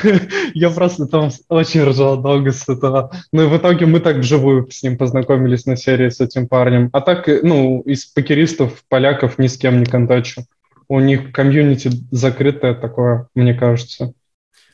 я 0.54 0.70
просто 0.70 1.08
там 1.08 1.30
очень 1.50 1.84
ржал 1.84 2.17
долго 2.17 2.52
с 2.52 2.67
этого. 2.67 3.12
Ну 3.32 3.43
и 3.43 3.48
в 3.48 3.58
итоге 3.58 3.86
мы 3.86 4.00
так 4.00 4.17
вживую 4.17 4.70
с 4.72 4.84
ним 4.84 4.98
познакомились 4.98 5.65
на 5.65 5.76
серии 5.76 6.10
с 6.10 6.20
этим 6.20 6.48
парнем. 6.48 6.89
А 6.93 7.02
так, 7.02 7.28
ну, 7.43 7.82
из 7.82 8.06
покеристов, 8.06 8.84
поляков 8.89 9.38
ни 9.38 9.48
с 9.48 9.58
кем 9.58 9.80
не 9.80 9.86
контачу. 9.86 10.43
У 10.89 11.00
них 11.00 11.32
комьюнити 11.32 11.91
закрытое 12.12 12.74
такое, 12.74 13.28
мне 13.36 13.54
кажется. 13.54 14.13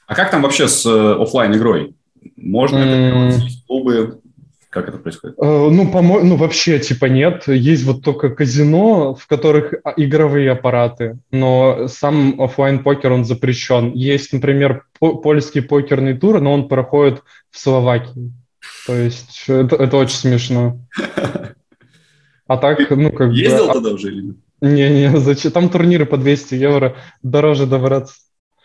А 0.05 0.15
как 0.15 0.29
там 0.29 0.43
вообще 0.43 0.67
с 0.67 0.85
э, 0.85 1.21
офлайн 1.21 1.55
игрой? 1.55 1.95
Можно 2.35 2.77
mm. 2.77 2.81
это 2.81 3.37
делать? 3.37 3.63
Клубы? 3.67 4.19
Как 4.73 4.89
это 4.89 4.97
происходит? 4.97 5.37
Э, 5.39 5.69
ну, 5.69 5.91
по-моему, 5.91 6.29
ну, 6.29 6.35
вообще, 6.35 6.79
типа, 6.79 7.05
нет. 7.05 7.47
Есть 7.47 7.83
вот 7.83 8.03
только 8.03 8.29
казино, 8.29 9.13
в 9.13 9.27
которых 9.27 9.75
а, 9.83 9.93
игровые 9.95 10.49
аппараты, 10.49 11.19
но 11.29 11.87
сам 11.87 12.41
офлайн 12.41 12.83
покер 12.83 13.11
он 13.11 13.23
запрещен. 13.23 13.91
Есть, 13.93 14.33
например, 14.33 14.85
польский 14.99 15.61
покерный 15.61 16.17
тур, 16.17 16.41
но 16.41 16.51
он 16.53 16.67
проходит 16.67 17.21
в 17.51 17.59
Словакии. 17.59 18.33
То 18.87 18.95
есть 18.95 19.45
это, 19.47 19.75
это 19.75 19.95
очень 19.97 20.15
смешно. 20.15 20.79
А 22.47 22.57
так, 22.57 22.89
ну, 22.89 23.11
как 23.11 23.29
бы... 23.29 23.35
Ездил 23.35 23.69
а 23.69 23.73
туда 23.73 23.91
уже 23.91 24.07
или 24.09 24.21
нет? 24.21 24.35
Не-не, 24.59 25.17
зачем? 25.17 25.51
Там 25.51 25.69
турниры 25.69 26.05
по 26.05 26.17
200 26.17 26.55
евро, 26.55 26.95
дороже 27.21 27.67
добраться. 27.67 28.15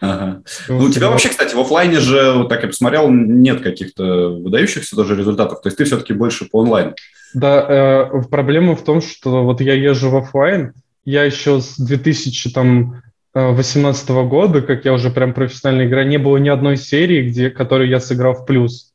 Ага. 0.00 0.42
Ну, 0.68 0.78
у 0.78 0.90
тебя 0.90 1.10
вообще, 1.10 1.28
кстати, 1.28 1.54
в 1.54 1.60
офлайне 1.60 1.98
же, 1.98 2.34
вот 2.34 2.48
так 2.48 2.62
я 2.62 2.68
посмотрел, 2.68 3.10
нет 3.10 3.60
каких-то 3.60 4.28
выдающихся 4.28 4.94
даже 4.94 5.16
результатов. 5.16 5.60
То 5.60 5.68
есть 5.68 5.76
ты 5.76 5.84
все-таки 5.84 6.12
больше 6.12 6.44
по 6.44 6.62
онлайну. 6.62 6.94
Да, 7.34 7.66
э, 7.68 8.22
проблема 8.30 8.76
в 8.76 8.84
том, 8.84 9.02
что 9.02 9.44
вот 9.44 9.60
я 9.60 9.74
езжу 9.74 10.10
в 10.10 10.16
офлайн, 10.16 10.72
я 11.04 11.24
еще 11.24 11.60
с 11.60 11.76
2018 11.78 13.00
э, 13.34 14.24
года, 14.24 14.62
как 14.62 14.84
я 14.84 14.92
уже 14.92 15.10
прям 15.10 15.34
профессионально 15.34 15.88
играю, 15.88 16.06
не 16.06 16.18
было 16.18 16.36
ни 16.36 16.48
одной 16.48 16.76
серии, 16.76 17.28
где, 17.28 17.50
которую 17.50 17.88
я 17.88 17.98
сыграл 17.98 18.34
в 18.34 18.46
плюс. 18.46 18.92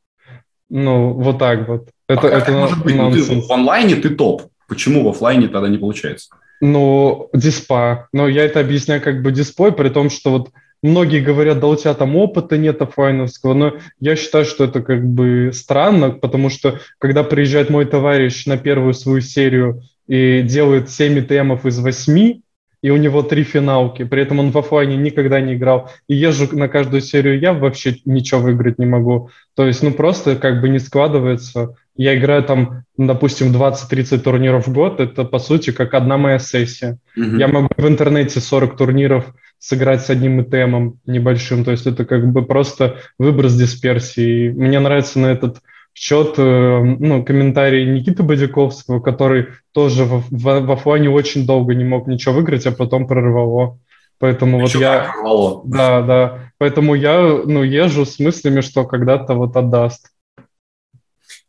Ну, 0.70 1.12
вот 1.12 1.38
так 1.38 1.68
вот. 1.68 1.90
Это, 2.08 2.28
а 2.28 2.38
это 2.38 2.52
может 2.52 2.82
быть? 2.82 2.96
Ну, 2.96 3.12
ты, 3.12 3.22
в 3.22 3.50
онлайне 3.50 3.96
ты 3.96 4.10
топ. 4.10 4.44
Почему 4.68 5.04
в 5.04 5.08
офлайне 5.08 5.48
тогда 5.48 5.68
не 5.68 5.78
получается? 5.78 6.30
Ну, 6.60 7.28
диспа. 7.34 8.08
Но 8.12 8.26
я 8.26 8.44
это 8.44 8.60
объясняю 8.60 9.02
как 9.02 9.22
бы 9.22 9.32
диспой, 9.32 9.72
при 9.72 9.90
том, 9.90 10.08
что 10.08 10.30
вот 10.30 10.50
Многие 10.84 11.20
говорят, 11.20 11.60
да 11.60 11.68
у 11.68 11.76
тебя 11.76 11.94
там 11.94 12.14
опыта 12.14 12.58
нет 12.58 12.82
офлайновского, 12.82 13.54
но 13.54 13.72
я 14.00 14.16
считаю, 14.16 14.44
что 14.44 14.64
это 14.64 14.82
как 14.82 15.02
бы 15.02 15.50
странно, 15.54 16.10
потому 16.10 16.50
что 16.50 16.78
когда 16.98 17.24
приезжает 17.24 17.70
мой 17.70 17.86
товарищ 17.86 18.44
на 18.44 18.58
первую 18.58 18.92
свою 18.92 19.22
серию 19.22 19.80
и 20.06 20.42
делает 20.42 20.90
7 20.90 21.26
темов 21.26 21.64
из 21.64 21.78
8, 21.78 22.42
и 22.82 22.90
у 22.90 22.98
него 22.98 23.22
три 23.22 23.44
финалки, 23.44 24.04
при 24.04 24.20
этом 24.20 24.40
он 24.40 24.50
в 24.50 24.58
офлайне 24.58 24.98
никогда 24.98 25.40
не 25.40 25.54
играл, 25.54 25.90
и 26.06 26.16
езжу 26.16 26.54
на 26.54 26.68
каждую 26.68 27.00
серию 27.00 27.40
я 27.40 27.54
вообще 27.54 27.96
ничего 28.04 28.42
выиграть 28.42 28.78
не 28.78 28.84
могу. 28.84 29.30
То 29.56 29.66
есть, 29.66 29.82
ну, 29.82 29.90
просто 29.90 30.36
как 30.36 30.60
бы 30.60 30.68
не 30.68 30.80
складывается. 30.80 31.76
Я 31.96 32.14
играю 32.14 32.44
там, 32.44 32.82
допустим, 32.98 33.52
20-30 33.52 34.18
турниров 34.18 34.66
в 34.66 34.72
год, 34.74 35.00
это, 35.00 35.24
по 35.24 35.38
сути, 35.38 35.72
как 35.72 35.94
одна 35.94 36.18
моя 36.18 36.38
сессия. 36.38 36.98
Mm-hmm. 37.18 37.38
Я 37.38 37.48
могу 37.48 37.68
в 37.74 37.88
интернете 37.88 38.40
40 38.40 38.76
турниров 38.76 39.32
сыграть 39.64 40.02
с 40.02 40.10
одним 40.10 40.42
итемом 40.42 40.98
небольшим. 41.06 41.64
То 41.64 41.70
есть 41.70 41.86
это 41.86 42.04
как 42.04 42.30
бы 42.30 42.44
просто 42.44 42.96
выброс 43.18 43.54
дисперсии. 43.54 44.50
Мне 44.50 44.78
нравится 44.78 45.18
на 45.18 45.28
этот 45.28 45.62
счет 45.94 46.34
э, 46.36 46.80
ну, 46.82 47.24
комментарий 47.24 47.86
Никиты 47.86 48.22
Бодяковского, 48.22 49.00
который 49.00 49.46
тоже 49.72 50.04
в, 50.04 50.24
в, 50.28 50.66
в 50.66 50.70
офлайне 50.70 51.08
очень 51.08 51.46
долго 51.46 51.74
не 51.74 51.84
мог 51.84 52.06
ничего 52.06 52.34
выиграть, 52.34 52.66
а 52.66 52.72
потом 52.72 53.06
прорвало. 53.06 53.78
Поэтому 54.18 54.60
вот 54.60 54.74
я... 54.74 55.10
Прорвало. 55.14 55.62
Да, 55.64 56.02
да. 56.02 56.38
Поэтому 56.58 56.94
я 56.94 57.22
ну, 57.22 57.62
езжу 57.62 58.04
с 58.04 58.18
мыслями, 58.18 58.60
что 58.60 58.84
когда-то 58.84 59.32
вот 59.34 59.56
отдаст. 59.56 60.10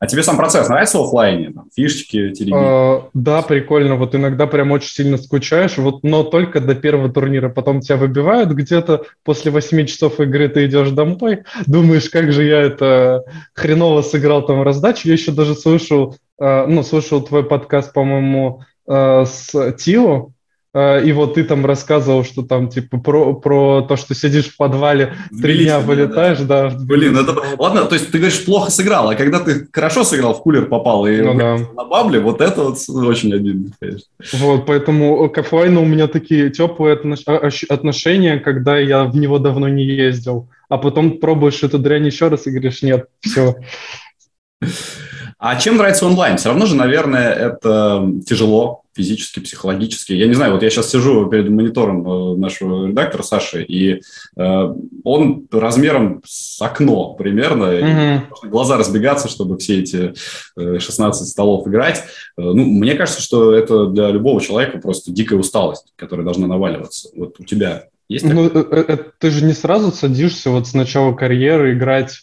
А 0.06 0.08
тебе 0.08 0.22
сам 0.22 0.38
процесс 0.38 0.70
нравится 0.70 1.00
в 1.00 1.02
офлайне? 1.02 1.50
Там, 1.50 1.68
фишечки, 1.76 2.30
телевизор? 2.30 2.62
А, 2.64 3.10
да, 3.16 3.42
прикольно. 3.42 3.96
Вот 3.96 4.14
иногда 4.14 4.46
прям 4.46 4.72
очень 4.72 4.90
сильно 4.90 5.18
скучаешь, 5.18 5.80
вот, 5.80 6.04
но 6.04 6.24
только 6.24 6.60
до 6.60 6.76
первого 6.76 7.12
турнира. 7.12 7.50
Потом 7.50 7.80
тебя 7.80 7.98
выбивают 7.98 8.52
где-то 8.52 9.06
после 9.24 9.50
8 9.50 9.88
часов 9.88 10.20
игры 10.20 10.48
ты 10.48 10.68
идешь 10.68 10.92
домой, 10.92 11.40
думаешь, 11.66 12.12
как 12.12 12.32
же 12.32 12.44
я 12.44 12.62
это 12.62 13.24
хреново 13.56 14.04
сыграл 14.04 14.46
там 14.46 14.62
раздачу. 14.62 15.08
Я 15.08 15.14
еще 15.14 15.32
даже 15.32 15.56
слышал, 15.56 16.16
э, 16.40 16.68
ну, 16.68 16.84
слышал 16.84 17.24
твой 17.24 17.44
подкаст, 17.44 17.92
по-моему, 17.92 18.62
э, 18.88 19.26
с 19.26 19.72
Тио, 19.72 20.14
а, 20.14 20.35
и 20.76 21.12
вот 21.14 21.36
ты 21.36 21.46
там 21.46 21.66
рассказывал, 21.66 22.26
что 22.26 22.42
там, 22.42 22.68
типа, 22.68 22.98
про, 22.98 23.34
про 23.34 23.82
то, 23.82 23.96
что 23.96 24.14
сидишь 24.14 24.50
в 24.50 24.58
подвале, 24.58 25.14
три 25.42 25.64
дня 25.64 25.80
вылетаешь, 25.80 26.40
да. 26.40 26.70
да 26.70 26.78
Блин, 26.78 27.18
это... 27.18 27.34
Ладно, 27.58 27.86
то 27.86 27.96
есть 27.96 28.12
ты 28.12 28.18
говоришь, 28.18 28.44
плохо 28.44 28.72
сыграл, 28.72 29.10
а 29.10 29.16
когда 29.16 29.40
ты 29.40 29.68
хорошо 29.72 30.04
сыграл, 30.04 30.34
в 30.34 30.42
кулер 30.42 30.66
попал 30.66 31.08
и 31.08 31.22
ну, 31.22 31.34
да. 31.34 31.58
на 31.58 31.86
бабле, 31.86 32.20
вот 32.20 32.42
это 32.42 32.64
вот 32.64 32.78
очень 32.90 33.34
обидно, 33.34 33.72
конечно. 33.80 34.08
Вот, 34.34 34.66
поэтому 34.66 35.30
к 35.30 35.38
оффлайну 35.38 35.82
у 35.82 35.86
меня 35.86 36.08
такие 36.08 36.50
теплые 36.50 37.00
а, 37.26 37.50
отношения, 37.70 38.40
когда 38.40 38.78
я 38.78 39.06
в 39.06 39.16
него 39.16 39.40
давно 39.40 39.70
не 39.70 39.86
ездил, 39.86 40.50
а 40.68 40.78
потом 40.78 41.20
пробуешь 41.20 41.64
эту 41.64 41.80
дрянь 41.80 42.06
еще 42.06 42.28
раз 42.28 42.48
и 42.48 42.52
говоришь, 42.52 42.82
нет, 42.82 43.08
все. 43.22 43.56
А 45.38 45.56
чем 45.58 45.78
нравится 45.78 46.06
онлайн? 46.06 46.38
Все 46.38 46.50
равно 46.50 46.66
же, 46.66 46.76
наверное, 46.76 47.32
это 47.34 48.10
тяжело 48.26 48.84
физически, 48.96 49.42
психологически. 49.42 50.14
Я 50.14 50.28
не 50.28 50.34
знаю, 50.34 50.54
вот 50.54 50.64
я 50.64 50.70
сейчас 50.70 50.90
сижу 50.90 51.26
перед 51.30 51.50
монитором 51.50 52.08
э, 52.08 52.38
нашего 52.38 52.88
редактора 52.88 53.24
Саши, 53.24 53.64
и 53.64 54.02
э, 54.38 54.74
он 55.04 55.48
размером 55.52 56.22
с 56.26 56.62
окно 56.62 57.14
примерно, 57.14 57.64
mm-hmm. 57.66 58.50
глаза 58.50 58.78
разбегаться, 58.78 59.28
чтобы 59.28 59.58
все 59.58 59.82
эти 59.82 60.14
э, 60.58 60.80
16 60.80 61.28
столов 61.28 61.68
играть. 61.68 62.06
Э, 62.38 62.42
ну, 62.42 62.64
мне 62.64 62.96
кажется, 62.96 63.22
что 63.22 63.54
это 63.54 63.88
для 63.88 64.12
любого 64.12 64.40
человека 64.40 64.78
просто 64.78 65.12
дикая 65.12 65.36
усталость, 65.36 65.92
которая 65.98 66.24
должна 66.24 66.48
наваливаться. 66.48 67.10
Вот 67.16 67.36
у 67.40 67.44
тебя 67.44 67.88
есть 68.08 68.24
Ну, 68.24 68.48
э, 68.48 68.86
э, 68.88 68.98
ты 69.20 69.30
же 69.30 69.44
не 69.44 69.54
сразу 69.54 69.92
садишься 69.92 70.52
вот 70.52 70.68
с 70.68 70.74
начала 70.74 71.14
карьеры 71.14 71.74
играть 71.74 72.22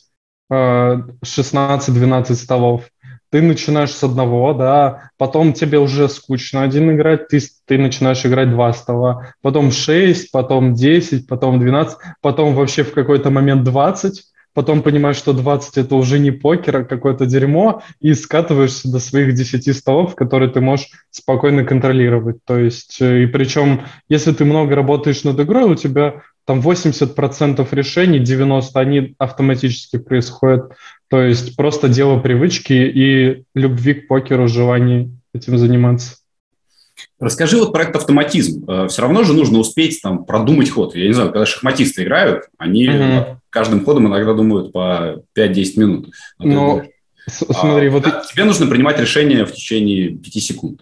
16-12 0.50 2.34
столов 2.34 2.84
ты 3.32 3.40
начинаешь 3.40 3.92
с 3.92 4.04
одного, 4.04 4.52
да, 4.52 5.10
потом 5.16 5.54
тебе 5.54 5.78
уже 5.78 6.10
скучно 6.10 6.62
один 6.62 6.94
играть, 6.94 7.28
ты, 7.28 7.40
ты 7.66 7.78
начинаешь 7.78 8.24
играть 8.26 8.50
два 8.50 8.74
стола, 8.74 9.32
потом 9.40 9.72
шесть, 9.72 10.30
потом 10.30 10.74
десять, 10.74 11.26
потом 11.26 11.58
двенадцать, 11.58 11.96
потом 12.20 12.54
вообще 12.54 12.84
в 12.84 12.92
какой-то 12.92 13.30
момент 13.30 13.64
двадцать, 13.64 14.24
потом 14.52 14.82
понимаешь, 14.82 15.16
что 15.16 15.32
20 15.32 15.78
это 15.78 15.94
уже 15.96 16.18
не 16.18 16.30
покер, 16.30 16.76
а 16.76 16.84
какое-то 16.84 17.24
дерьмо, 17.24 17.82
и 18.00 18.12
скатываешься 18.12 18.90
до 18.90 18.98
своих 18.98 19.34
10 19.34 19.74
столов, 19.74 20.14
которые 20.14 20.50
ты 20.50 20.60
можешь 20.60 20.90
спокойно 21.10 21.64
контролировать. 21.64 22.36
То 22.44 22.58
есть, 22.58 23.00
э, 23.00 23.22
и 23.22 23.26
причем, 23.26 23.82
если 24.10 24.32
ты 24.32 24.44
много 24.44 24.74
работаешь 24.74 25.24
над 25.24 25.40
игрой, 25.40 25.64
у 25.64 25.74
тебя 25.74 26.22
там 26.44 26.60
80% 26.60 27.68
решений, 27.72 28.18
90% 28.18 28.70
они 28.74 29.14
автоматически 29.18 29.98
происходят. 29.98 30.72
То 31.12 31.20
есть 31.20 31.56
просто 31.56 31.90
дело 31.90 32.18
привычки 32.20 32.72
и 32.72 33.44
любви 33.54 33.92
к 33.92 34.08
покеру, 34.08 34.48
желание 34.48 35.10
этим 35.34 35.58
заниматься. 35.58 36.16
Расскажи 37.20 37.58
вот 37.58 37.70
про 37.70 37.82
этот 37.82 37.96
автоматизм. 37.96 38.64
Э, 38.66 38.88
Все 38.88 39.02
равно 39.02 39.22
же 39.22 39.34
нужно 39.34 39.58
успеть 39.58 40.00
там 40.00 40.24
продумать 40.24 40.70
ход. 40.70 40.96
Я 40.96 41.08
не 41.08 41.12
знаю, 41.12 41.30
когда 41.30 41.44
шахматисты 41.44 42.04
играют, 42.04 42.44
они 42.56 42.88
угу. 42.88 43.40
каждым 43.50 43.84
ходом 43.84 44.06
иногда 44.06 44.32
думают 44.32 44.72
по 44.72 45.22
5-10 45.36 45.72
минут. 45.76 46.14
А 46.38 46.46
Но, 46.46 46.82
смотри, 47.26 47.88
а, 47.88 47.90
вот... 47.90 48.04
Тебе 48.32 48.44
нужно 48.44 48.66
принимать 48.66 48.98
решение 48.98 49.44
в 49.44 49.52
течение 49.52 50.16
5 50.16 50.32
секунд. 50.42 50.80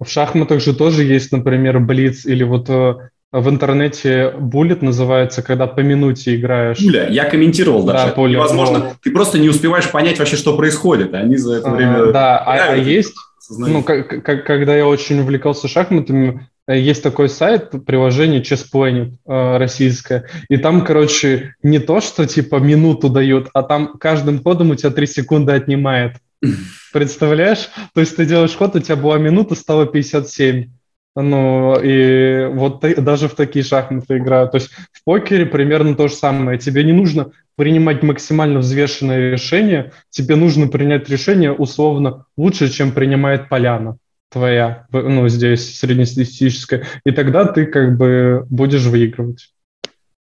В 0.00 0.08
шахматах 0.08 0.62
же 0.62 0.74
тоже 0.74 1.04
есть, 1.04 1.32
например, 1.32 1.80
блиц 1.80 2.24
или 2.24 2.44
вот 2.44 2.70
э, 2.70 3.10
в 3.32 3.50
интернете 3.50 4.32
буллет 4.38 4.82
называется, 4.82 5.42
когда 5.42 5.66
по 5.66 5.80
минуте 5.80 6.36
играешь. 6.36 6.78
Пуля, 6.78 7.08
я 7.08 7.24
комментировал 7.24 7.84
даже. 7.84 8.06
Да, 8.06 8.12
пуля. 8.12 8.38
Возможно, 8.38 8.78
вот. 8.78 8.96
ты 9.02 9.10
просто 9.10 9.38
не 9.38 9.48
успеваешь 9.48 9.90
понять 9.90 10.18
вообще, 10.18 10.36
что 10.36 10.56
происходит. 10.56 11.12
Они 11.14 11.36
за 11.36 11.56
это 11.56 11.70
время... 11.70 12.08
А, 12.08 12.12
да, 12.12 12.38
а, 12.38 12.72
а 12.72 12.76
есть... 12.76 13.14
Ну, 13.48 13.82
как, 13.82 14.24
как, 14.24 14.44
когда 14.44 14.76
я 14.76 14.86
очень 14.86 15.20
увлекался 15.20 15.68
шахматами, 15.68 16.48
есть 16.68 17.02
такой 17.02 17.28
сайт, 17.28 17.70
приложение 17.86 18.42
Chess 18.42 18.64
Planet 18.72 19.12
э, 19.24 19.56
российское, 19.58 20.24
и 20.48 20.56
там, 20.56 20.84
короче, 20.84 21.54
не 21.62 21.78
то, 21.78 22.00
что 22.00 22.26
типа 22.26 22.56
минуту 22.56 23.08
дают, 23.08 23.48
а 23.54 23.62
там 23.62 23.98
каждым 23.98 24.42
ходом 24.42 24.70
у 24.70 24.74
тебя 24.74 24.90
3 24.90 25.06
секунды 25.06 25.52
отнимает. 25.52 26.16
Представляешь? 26.92 27.68
То 27.94 28.00
есть 28.00 28.16
ты 28.16 28.26
делаешь 28.26 28.56
ход, 28.56 28.74
у 28.74 28.80
тебя 28.80 28.96
была 28.96 29.18
минута, 29.18 29.54
стало 29.54 29.86
57. 29.86 30.70
Ну, 31.16 31.80
и 31.82 32.46
вот 32.52 32.80
даже 32.80 33.28
в 33.28 33.34
такие 33.34 33.64
шахматы 33.64 34.18
играют. 34.18 34.52
То 34.52 34.58
есть 34.58 34.70
в 34.92 35.02
покере 35.04 35.46
примерно 35.46 35.96
то 35.96 36.08
же 36.08 36.14
самое. 36.14 36.58
Тебе 36.58 36.84
не 36.84 36.92
нужно 36.92 37.32
принимать 37.56 38.02
максимально 38.02 38.58
взвешенное 38.58 39.32
решение, 39.32 39.92
тебе 40.10 40.36
нужно 40.36 40.68
принять 40.68 41.08
решение 41.08 41.52
условно 41.52 42.26
лучше, 42.36 42.68
чем 42.68 42.92
принимает 42.92 43.48
поляна 43.48 43.96
твоя, 44.30 44.86
ну, 44.92 45.28
здесь 45.28 45.78
среднестатистическая, 45.78 46.84
и 47.06 47.10
тогда 47.12 47.46
ты 47.46 47.64
как 47.64 47.96
бы 47.96 48.44
будешь 48.50 48.84
выигрывать. 48.84 49.50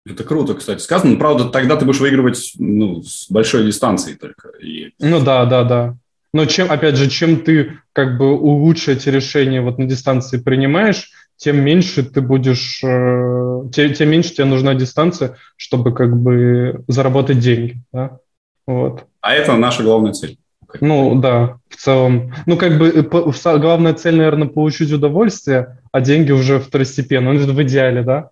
Это 0.06 0.24
круто, 0.24 0.54
кстати, 0.54 0.82
сказано. 0.82 1.18
Правда, 1.18 1.50
тогда 1.50 1.76
ты 1.76 1.86
будешь 1.86 2.00
выигрывать 2.00 2.54
ну, 2.58 3.02
с 3.04 3.30
большой 3.30 3.66
дистанцией 3.66 4.18
только. 4.18 4.50
И... 4.60 4.94
Ну 5.00 5.20
да, 5.20 5.46
да, 5.46 5.64
да. 5.64 5.98
Но 6.34 6.46
чем, 6.46 6.72
опять 6.72 6.96
же, 6.96 7.10
чем 7.10 7.42
ты 7.42 7.80
как 7.94 8.18
бы 8.18 8.24
лучше 8.24 8.94
эти 8.94 9.10
решения 9.10 9.62
вот 9.62 9.78
на 9.78 9.86
дистанции 9.86 10.38
принимаешь, 10.38 11.12
тем 11.38 11.64
меньше 11.64 12.04
ты 12.04 12.22
будешь, 12.22 12.82
э, 12.84 13.62
тем, 13.72 13.94
тем 13.94 14.10
меньше 14.10 14.34
тебе 14.34 14.46
нужна 14.46 14.76
дистанция, 14.76 15.38
чтобы 15.56 15.94
как 15.94 16.16
бы 16.16 16.84
заработать 16.88 17.40
деньги. 17.40 17.82
Да? 17.94 18.20
Вот. 18.68 19.06
А 19.22 19.34
это 19.34 19.56
наша 19.56 19.84
главная 19.84 20.12
цель. 20.12 20.38
Ну, 20.82 21.20
да, 21.20 21.58
в 21.70 21.78
целом. 21.78 22.34
Ну, 22.46 22.58
как 22.58 22.78
бы 22.78 22.90
э, 22.90 23.58
главная 23.58 23.94
цель, 23.94 24.16
наверное, 24.16 24.48
получить 24.48 24.92
удовольствие, 24.92 25.80
а 25.92 26.02
деньги 26.02 26.32
уже 26.32 26.60
второстепенно. 26.60 27.34
Ну, 27.34 27.40
это 27.40 27.54
в 27.54 27.64
идеале, 27.64 28.04
да? 28.04 28.30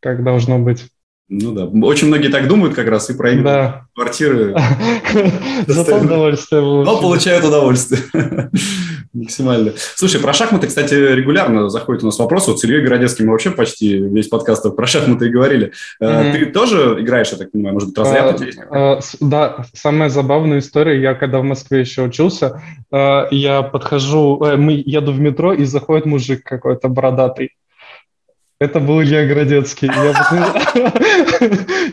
Как 0.00 0.22
должно 0.22 0.58
быть. 0.58 0.86
Ну 1.26 1.52
да, 1.52 1.64
очень 1.86 2.08
многие 2.08 2.28
так 2.28 2.46
думают 2.48 2.74
как 2.74 2.86
раз 2.86 3.08
и 3.08 3.14
проигрывают 3.14 3.70
да. 3.70 3.86
квартиры. 3.94 4.54
Зато 5.66 5.96
удовольствие 5.96 6.60
Но 6.60 7.00
получают 7.00 7.44
удовольствие. 7.46 8.02
Максимально. 9.14 9.72
Слушай, 9.94 10.20
про 10.20 10.34
шахматы, 10.34 10.66
кстати, 10.66 10.92
регулярно 10.92 11.70
заходит 11.70 12.02
у 12.02 12.06
нас 12.06 12.18
вопрос. 12.18 12.48
Вот 12.48 12.60
с 12.60 12.64
Ильей 12.64 12.82
Городецким 12.82 13.26
мы 13.26 13.32
вообще 13.32 13.52
почти 13.52 13.96
весь 13.96 14.28
подкаст 14.28 14.76
про 14.76 14.86
шахматы 14.86 15.28
и 15.28 15.30
говорили. 15.30 15.72
Mm-hmm. 16.02 16.32
Ты 16.32 16.46
тоже 16.46 16.96
играешь, 17.00 17.30
я 17.30 17.38
так 17.38 17.52
понимаю, 17.52 17.74
может 17.74 17.88
быть, 17.90 17.98
разряд 17.98 18.40
uh, 18.42 18.98
uh, 18.98 19.16
Да, 19.20 19.64
самая 19.72 20.10
забавная 20.10 20.58
история. 20.58 21.00
Я 21.00 21.14
когда 21.14 21.38
в 21.38 21.44
Москве 21.44 21.80
еще 21.80 22.02
учился, 22.02 22.60
я 22.90 23.62
подхожу, 23.62 24.42
э, 24.44 24.56
мы 24.56 24.82
еду 24.84 25.12
в 25.12 25.20
метро, 25.20 25.54
и 25.54 25.64
заходит 25.64 26.04
мужик 26.04 26.42
какой-то 26.42 26.88
бородатый. 26.88 27.52
Это 28.60 28.80
был 28.80 29.02
Илья 29.02 29.26
Городецкий. 29.26 29.90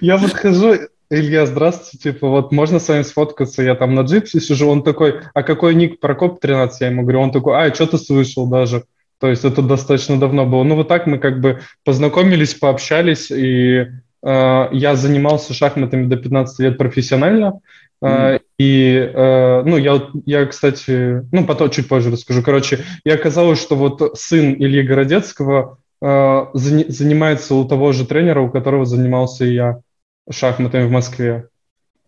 Я 0.02 0.18
подхожу, 0.18 0.76
Илья, 1.10 1.46
здравствуйте, 1.46 2.14
типа, 2.14 2.30
вот 2.30 2.52
можно 2.54 2.80
с 2.80 2.88
вами 2.88 3.02
сфоткаться? 3.02 3.62
Я 3.62 3.76
там 3.76 3.96
на 3.96 4.02
джипсе 4.02 4.40
сижу, 4.40 4.70
он 4.70 4.82
такой, 4.82 5.16
а 5.34 5.44
какой 5.44 5.76
ник 5.76 6.00
Прокоп 6.00 6.40
13? 6.40 6.80
Я 6.80 6.88
ему 6.88 7.02
говорю, 7.02 7.20
он 7.20 7.32
такой, 7.32 7.58
а, 7.58 7.74
что 7.74 7.88
ты 7.88 7.98
слышал 7.98 8.48
даже? 8.48 8.86
То 9.20 9.28
есть 9.30 9.44
это 9.44 9.62
достаточно 9.62 10.20
давно 10.20 10.46
было. 10.46 10.64
Ну 10.64 10.76
вот 10.76 10.88
так 10.88 11.08
мы 11.08 11.18
как 11.18 11.42
бы 11.42 11.60
познакомились, 11.84 12.54
пообщались, 12.54 13.30
и 13.30 13.88
э, 14.24 14.68
я 14.72 14.96
занимался 14.96 15.54
шахматами 15.54 16.08
до 16.08 16.16
15 16.16 16.60
лет 16.60 16.78
профессионально. 16.78 17.60
Mm-hmm. 18.04 18.42
И, 18.58 19.12
э, 19.14 19.64
ну, 19.64 19.78
я, 19.78 20.02
я, 20.26 20.46
кстати, 20.46 21.24
ну, 21.32 21.46
потом 21.46 21.70
чуть 21.70 21.88
позже 21.88 22.10
расскажу. 22.10 22.42
Короче, 22.42 22.80
и 23.04 23.10
оказалось, 23.10 23.62
что 23.62 23.76
вот 23.76 24.18
сын 24.18 24.56
Ильи 24.56 24.82
Городецкого 24.82 25.78
э, 26.02 26.46
занимается 26.54 27.56
у 27.56 27.66
того 27.66 27.92
же 27.92 28.06
тренера, 28.06 28.42
у 28.42 28.50
которого 28.50 28.86
занимался 28.86 29.46
и 29.46 29.54
я 29.54 29.82
шахматами 30.30 30.88
в 30.88 30.92
Москве. 30.92 31.48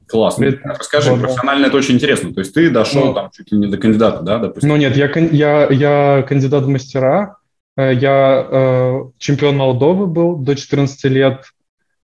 Классно. 0.07 0.45
Это, 0.45 0.59
Расскажи, 0.77 1.11
вот, 1.11 1.21
профессионально 1.21 1.67
это 1.67 1.77
очень 1.77 1.95
интересно. 1.95 2.33
То 2.33 2.41
есть 2.41 2.53
ты 2.53 2.69
дошел 2.69 3.05
ну, 3.05 3.13
там 3.13 3.31
чуть 3.35 3.51
ли 3.51 3.57
не 3.57 3.67
до 3.67 3.77
кандидата, 3.77 4.21
да, 4.21 4.37
допустим? 4.39 4.69
Ну 4.69 4.75
нет, 4.75 4.95
я, 4.95 5.09
я, 5.15 5.67
я 5.69 6.23
кандидат 6.27 6.63
в 6.63 6.67
мастера, 6.67 7.37
э, 7.77 7.93
я 7.93 8.47
э, 8.49 8.99
чемпион 9.17 9.57
Молдовы 9.57 10.07
был 10.07 10.35
до 10.35 10.55
14 10.55 11.05
лет, 11.05 11.45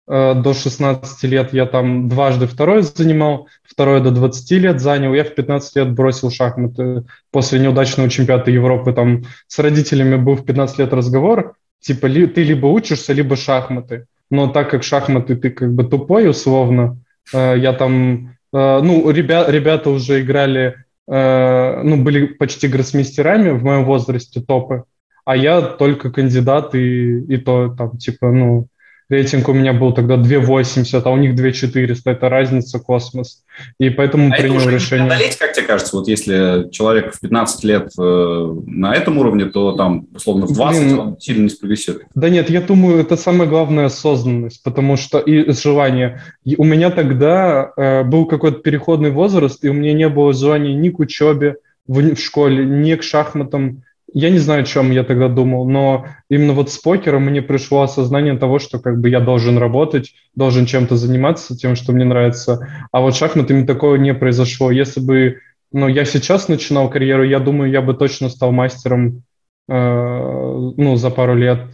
э, 0.07 0.33
до 0.35 0.53
16 0.53 1.23
лет 1.23 1.53
я 1.53 1.65
там 1.65 2.07
дважды 2.09 2.47
второй 2.47 2.83
занимал, 2.83 3.47
второй 3.63 4.01
до 4.01 4.11
20 4.11 4.51
лет 4.51 4.79
занял, 4.79 5.13
я 5.13 5.23
в 5.23 5.33
15 5.33 5.75
лет 5.75 5.91
бросил 5.91 6.31
шахматы 6.31 7.03
после 7.31 7.59
неудачного 7.59 8.09
чемпионата 8.09 8.51
Европы, 8.51 8.93
там 8.93 9.23
с 9.47 9.59
родителями 9.59 10.15
был 10.15 10.35
в 10.35 10.45
15 10.45 10.79
лет 10.79 10.93
разговор, 10.93 11.55
типа 11.79 12.07
ты 12.09 12.43
либо 12.43 12.67
учишься, 12.67 13.13
либо 13.13 13.35
шахматы. 13.35 14.05
Но 14.29 14.47
так 14.47 14.69
как 14.69 14.83
шахматы 14.83 15.35
ты 15.35 15.49
как 15.49 15.73
бы 15.73 15.83
тупой 15.83 16.29
условно, 16.29 16.97
э, 17.33 17.55
я 17.57 17.73
там, 17.73 18.35
э, 18.53 18.81
ну, 18.81 19.09
ребя, 19.09 19.45
ребята 19.47 19.89
уже 19.89 20.21
играли, 20.21 20.75
э, 21.07 21.81
ну, 21.83 22.03
были 22.03 22.27
почти 22.27 22.67
гроссмейстерами 22.67 23.49
в 23.51 23.63
моем 23.63 23.85
возрасте 23.85 24.41
топы, 24.41 24.83
а 25.25 25.35
я 25.35 25.61
только 25.61 26.11
кандидат 26.11 26.75
и, 26.75 27.19
и 27.21 27.37
то 27.37 27.69
там 27.75 27.97
типа, 27.97 28.31
ну, 28.31 28.67
Рейтинг 29.09 29.49
у 29.49 29.53
меня 29.53 29.73
был 29.73 29.91
тогда 29.91 30.17
2,80, 30.17 31.01
а 31.03 31.09
у 31.09 31.17
них 31.17 31.35
2,400. 31.35 32.11
Это 32.11 32.29
разница 32.29 32.79
космос. 32.79 33.43
И 33.79 33.89
поэтому 33.89 34.31
а 34.31 34.37
принял 34.37 34.57
это 34.57 34.67
уже 34.67 34.75
решение. 34.75 35.07
Одолеть, 35.07 35.37
как 35.37 35.53
тебе 35.53 35.65
кажется, 35.65 35.95
вот 35.95 36.07
если 36.07 36.69
человек 36.69 37.15
в 37.15 37.19
15 37.19 37.63
лет 37.63 37.91
э, 37.99 38.55
на 38.67 38.93
этом 38.93 39.17
уровне, 39.17 39.45
то 39.45 39.71
там, 39.71 40.07
условно, 40.13 40.45
в 40.45 40.53
20 40.53 40.81
Блин, 40.83 40.99
он 40.99 41.19
сильно 41.19 41.43
не 41.43 41.49
спрогрессирует. 41.49 42.05
Да 42.13 42.29
нет, 42.29 42.51
я 42.51 42.61
думаю, 42.61 42.99
это 42.99 43.17
самая 43.17 43.47
главная 43.47 43.85
осознанность, 43.85 44.61
потому 44.61 44.95
что 44.95 45.17
и 45.17 45.51
желание. 45.53 46.21
И 46.45 46.55
у 46.57 46.63
меня 46.63 46.91
тогда 46.91 47.71
э, 47.75 48.03
был 48.03 48.27
какой-то 48.27 48.59
переходный 48.59 49.09
возраст, 49.09 49.63
и 49.65 49.69
у 49.69 49.73
меня 49.73 49.93
не 49.93 50.07
было 50.07 50.33
желания 50.33 50.75
ни 50.75 50.89
к 50.89 50.99
учебе 50.99 51.55
в, 51.87 52.13
в 52.13 52.19
школе, 52.19 52.63
ни 52.63 52.93
к 52.93 53.01
шахматам, 53.01 53.81
я 54.13 54.29
не 54.29 54.39
знаю, 54.39 54.61
о 54.61 54.65
чем 54.65 54.91
я 54.91 55.03
тогда 55.03 55.27
думал, 55.27 55.67
но 55.69 56.07
именно 56.29 56.53
вот 56.53 56.71
с 56.71 56.77
покером 56.77 57.25
мне 57.25 57.41
пришло 57.41 57.81
осознание 57.81 58.37
того, 58.37 58.59
что 58.59 58.79
как 58.79 58.99
бы 58.99 59.09
я 59.09 59.19
должен 59.19 59.57
работать, 59.57 60.13
должен 60.35 60.65
чем-то 60.65 60.95
заниматься, 60.95 61.55
тем, 61.55 61.75
что 61.75 61.93
мне 61.93 62.05
нравится. 62.05 62.67
А 62.91 63.01
вот 63.01 63.15
шахматами 63.15 63.65
такого 63.65 63.95
не 63.95 64.13
произошло. 64.13 64.71
Если 64.71 64.99
бы 64.99 65.37
ну, 65.71 65.87
я 65.87 66.05
сейчас 66.05 66.47
начинал 66.47 66.89
карьеру, 66.89 67.23
я 67.23 67.39
думаю, 67.39 67.71
я 67.71 67.81
бы 67.81 67.93
точно 67.93 68.29
стал 68.29 68.51
мастером 68.51 69.23
э, 69.67 69.73
ну, 69.73 70.95
за 70.95 71.09
пару 71.11 71.35
лет. 71.35 71.67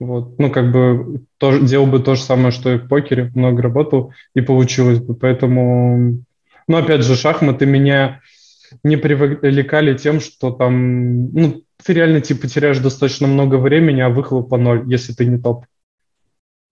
Вот. 0.00 0.38
Ну, 0.38 0.50
как 0.50 0.72
бы 0.72 1.22
тоже, 1.38 1.62
делал 1.62 1.86
бы 1.86 2.00
то 2.00 2.16
же 2.16 2.22
самое, 2.22 2.50
что 2.50 2.72
и 2.72 2.78
в 2.78 2.88
покере, 2.88 3.30
много 3.34 3.62
работал, 3.62 4.12
и 4.34 4.40
получилось 4.40 4.98
бы. 4.98 5.14
Поэтому, 5.14 6.18
ну, 6.66 6.76
опять 6.76 7.02
же, 7.02 7.14
шахматы 7.14 7.66
меня 7.66 8.20
не 8.82 8.96
привлекали 8.96 9.96
тем, 9.96 10.20
что 10.20 10.50
там, 10.50 11.30
ну, 11.32 11.62
ты 11.84 11.92
реально 11.92 12.20
типа 12.20 12.48
теряешь 12.48 12.78
достаточно 12.78 13.26
много 13.26 13.56
времени, 13.56 14.00
а 14.00 14.08
выхлопа 14.08 14.56
ноль, 14.56 14.84
если 14.86 15.12
ты 15.12 15.26
не 15.26 15.38
топ. 15.38 15.66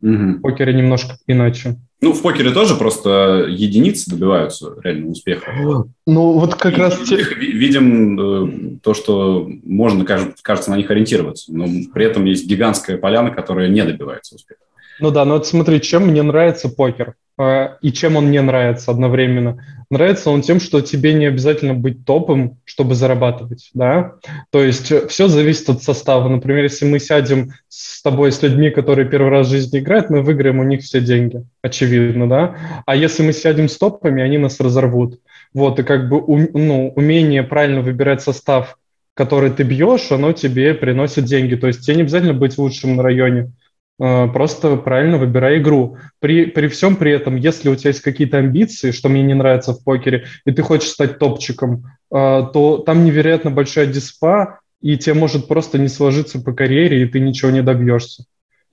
Угу. 0.02 0.12
В 0.12 0.40
покере 0.42 0.74
немножко 0.74 1.16
иначе. 1.26 1.76
Ну, 2.02 2.12
в 2.12 2.20
покере 2.20 2.50
тоже 2.50 2.74
просто 2.74 3.46
единицы 3.48 4.10
добиваются 4.10 4.74
реального 4.82 5.12
успеха. 5.12 5.86
Ну, 6.06 6.32
вот 6.32 6.56
как 6.56 6.76
И 6.76 6.80
раз... 6.80 6.98
Те... 6.98 7.16
Видим 7.16 8.20
э, 8.20 8.78
то, 8.82 8.92
что 8.92 9.48
можно, 9.62 10.04
кажется, 10.04 10.70
на 10.70 10.76
них 10.76 10.90
ориентироваться, 10.90 11.54
но 11.54 11.66
при 11.94 12.04
этом 12.04 12.26
есть 12.26 12.46
гигантская 12.46 12.98
поляна, 12.98 13.30
которая 13.30 13.68
не 13.68 13.82
добивается 13.82 14.34
успеха. 14.34 14.60
Ну 15.00 15.10
да, 15.10 15.24
ну 15.24 15.34
вот 15.34 15.46
смотри, 15.46 15.80
чем 15.80 16.06
мне 16.08 16.22
нравится 16.22 16.68
покер 16.68 17.14
э, 17.38 17.76
и 17.80 17.92
чем 17.92 18.16
он 18.16 18.26
мне 18.26 18.40
нравится 18.40 18.90
одновременно. 18.90 19.64
Нравится 19.90 20.30
он 20.30 20.42
тем, 20.42 20.60
что 20.60 20.80
тебе 20.80 21.12
не 21.14 21.26
обязательно 21.26 21.74
быть 21.74 22.04
топом, 22.04 22.58
чтобы 22.64 22.94
зарабатывать, 22.94 23.70
да. 23.74 24.14
То 24.50 24.62
есть 24.62 24.90
э, 24.90 25.06
все 25.08 25.28
зависит 25.28 25.68
от 25.68 25.82
состава. 25.82 26.28
Например, 26.28 26.64
если 26.64 26.86
мы 26.86 26.98
сядем 26.98 27.52
с 27.68 28.02
тобой, 28.02 28.32
с 28.32 28.42
людьми, 28.42 28.70
которые 28.70 29.08
первый 29.08 29.30
раз 29.30 29.48
в 29.48 29.50
жизни 29.50 29.80
играют, 29.80 30.10
мы 30.10 30.22
выиграем 30.22 30.60
у 30.60 30.64
них 30.64 30.82
все 30.82 31.00
деньги, 31.00 31.44
очевидно, 31.62 32.28
да. 32.28 32.56
А 32.86 32.96
если 32.96 33.22
мы 33.22 33.32
сядем 33.32 33.68
с 33.68 33.76
топами, 33.76 34.22
они 34.22 34.38
нас 34.38 34.60
разорвут. 34.60 35.20
Вот, 35.52 35.78
и 35.78 35.82
как 35.82 36.08
бы 36.08 36.20
ну, 36.26 36.92
умение 36.96 37.42
правильно 37.42 37.80
выбирать 37.80 38.22
состав, 38.22 38.78
который 39.14 39.50
ты 39.50 39.62
бьешь, 39.62 40.10
оно 40.10 40.32
тебе 40.32 40.74
приносит 40.74 41.24
деньги. 41.24 41.54
То 41.54 41.68
есть 41.68 41.86
тебе 41.86 41.96
не 41.96 42.02
обязательно 42.02 42.34
быть 42.34 42.58
лучшим 42.58 42.96
на 42.96 43.02
районе 43.02 43.52
просто 43.98 44.76
правильно 44.76 45.18
выбирай 45.18 45.58
игру. 45.58 45.98
При, 46.20 46.46
при 46.46 46.68
всем 46.68 46.96
при 46.96 47.12
этом, 47.12 47.36
если 47.36 47.68
у 47.68 47.76
тебя 47.76 47.90
есть 47.90 48.00
какие-то 48.00 48.38
амбиции, 48.38 48.90
что 48.90 49.08
мне 49.08 49.22
не 49.22 49.34
нравится 49.34 49.72
в 49.72 49.84
покере, 49.84 50.26
и 50.44 50.52
ты 50.52 50.62
хочешь 50.62 50.90
стать 50.90 51.18
топчиком, 51.18 51.84
э, 52.10 52.42
то 52.52 52.78
там 52.78 53.04
невероятно 53.04 53.50
большая 53.50 53.86
диспа, 53.86 54.60
и 54.80 54.98
тебе 54.98 55.14
может 55.14 55.48
просто 55.48 55.78
не 55.78 55.88
сложиться 55.88 56.40
по 56.40 56.52
карьере, 56.52 57.02
и 57.02 57.06
ты 57.06 57.20
ничего 57.20 57.50
не 57.50 57.62
добьешься. 57.62 58.24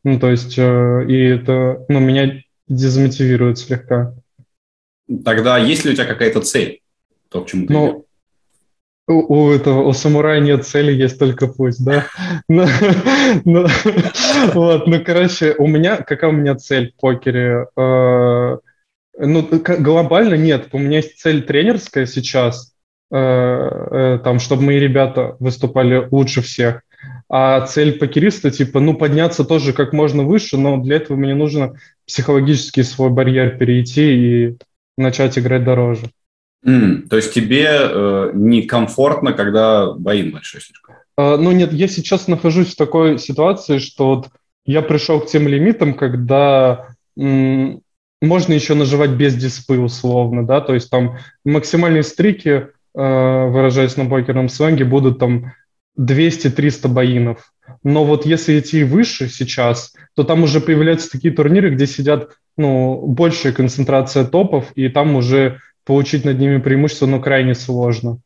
Ну, 0.03 0.19
то 0.19 0.29
есть, 0.31 0.57
э, 0.57 1.05
и 1.07 1.15
это, 1.15 1.85
ну, 1.87 1.99
меня 1.99 2.41
дезмотивирует 2.67 3.59
слегка. 3.59 4.15
Тогда 5.23 5.57
есть 5.57 5.85
ли 5.85 5.91
у 5.91 5.93
тебя 5.93 6.05
какая-то 6.05 6.41
цель? 6.41 6.81
То, 7.29 7.43
к 7.43 7.47
чему 7.47 7.67
ты 7.67 7.73
ну, 7.73 8.05
у, 9.07 9.47
у 9.47 9.51
этого 9.51 9.81
у 9.83 9.93
самурая 9.93 10.39
нет 10.39 10.65
цели, 10.65 10.91
есть 10.91 11.19
только 11.19 11.47
путь, 11.47 11.75
да. 11.79 12.05
Ну, 12.47 12.65
ну, 13.45 13.67
вот, 14.53 14.87
ну, 14.87 15.03
короче, 15.03 15.55
у 15.57 15.67
меня 15.67 15.97
какая 15.97 16.31
у 16.31 16.33
меня 16.33 16.55
цель 16.55 16.91
в 16.91 17.01
покере? 17.01 17.67
Э, 17.77 18.57
ну, 19.17 19.47
глобально 19.79 20.35
нет. 20.35 20.69
У 20.71 20.79
меня 20.79 20.97
есть 20.97 21.19
цель 21.19 21.43
тренерская 21.43 22.05
сейчас, 22.05 22.73
э, 23.11 23.17
э, 23.17 24.19
там, 24.23 24.39
чтобы 24.39 24.63
мои 24.63 24.79
ребята 24.79 25.35
выступали 25.39 26.07
лучше 26.11 26.41
всех. 26.41 26.81
А 27.29 27.65
цель 27.65 27.97
покериста, 27.97 28.51
типа, 28.51 28.79
ну, 28.79 28.93
подняться 28.93 29.43
тоже 29.43 29.73
как 29.73 29.93
можно 29.93 30.23
выше, 30.23 30.57
но 30.57 30.77
для 30.77 30.97
этого 30.97 31.17
мне 31.17 31.33
нужно 31.33 31.75
психологически 32.05 32.83
свой 32.83 33.09
барьер 33.09 33.57
перейти 33.57 34.13
и 34.13 34.57
начать 34.97 35.39
играть 35.39 35.63
дороже. 35.63 36.07
Mm, 36.65 37.07
то 37.07 37.15
есть 37.15 37.33
тебе 37.33 37.67
э, 37.69 38.31
некомфортно, 38.33 39.33
когда 39.33 39.93
бои 39.93 40.29
большой 40.29 40.61
слишком? 40.61 40.95
Uh, 41.19 41.37
ну 41.37 41.51
нет, 41.51 41.73
я 41.73 41.87
сейчас 41.87 42.27
нахожусь 42.27 42.73
в 42.73 42.77
такой 42.77 43.17
ситуации, 43.17 43.79
что 43.79 44.15
вот 44.15 44.29
я 44.65 44.81
пришел 44.81 45.19
к 45.19 45.27
тем 45.27 45.47
лимитам, 45.47 45.93
когда 45.93 46.95
м- 47.17 47.81
можно 48.21 48.53
еще 48.53 48.75
наживать 48.75 49.11
без 49.11 49.35
диспы 49.35 49.79
условно, 49.79 50.45
да, 50.45 50.61
то 50.61 50.73
есть 50.73 50.89
там 50.89 51.17
максимальные 51.43 52.03
стрики, 52.03 52.49
э, 52.49 52.67
выражаясь 52.93 53.97
на 53.97 54.05
покерном 54.05 54.47
сленге, 54.47 54.85
будут 54.85 55.19
там 55.19 55.53
200-300 55.99 56.87
боинов. 56.87 57.51
Но 57.83 58.05
вот 58.05 58.25
если 58.25 58.59
идти 58.59 58.83
выше 58.83 59.27
сейчас, 59.29 59.93
то 60.15 60.23
там 60.23 60.43
уже 60.43 60.61
появляются 60.61 61.09
такие 61.09 61.33
турниры, 61.33 61.71
где 61.71 61.87
сидят 61.87 62.31
ну, 62.57 63.05
большая 63.07 63.53
концентрация 63.53 64.25
топов, 64.25 64.71
и 64.75 64.89
там 64.89 65.15
уже 65.15 65.59
получить 65.85 66.25
над 66.25 66.39
ними 66.39 66.57
преимущество, 66.57 67.05
но 67.05 67.19
крайне 67.19 67.55
сложно. 67.55 68.19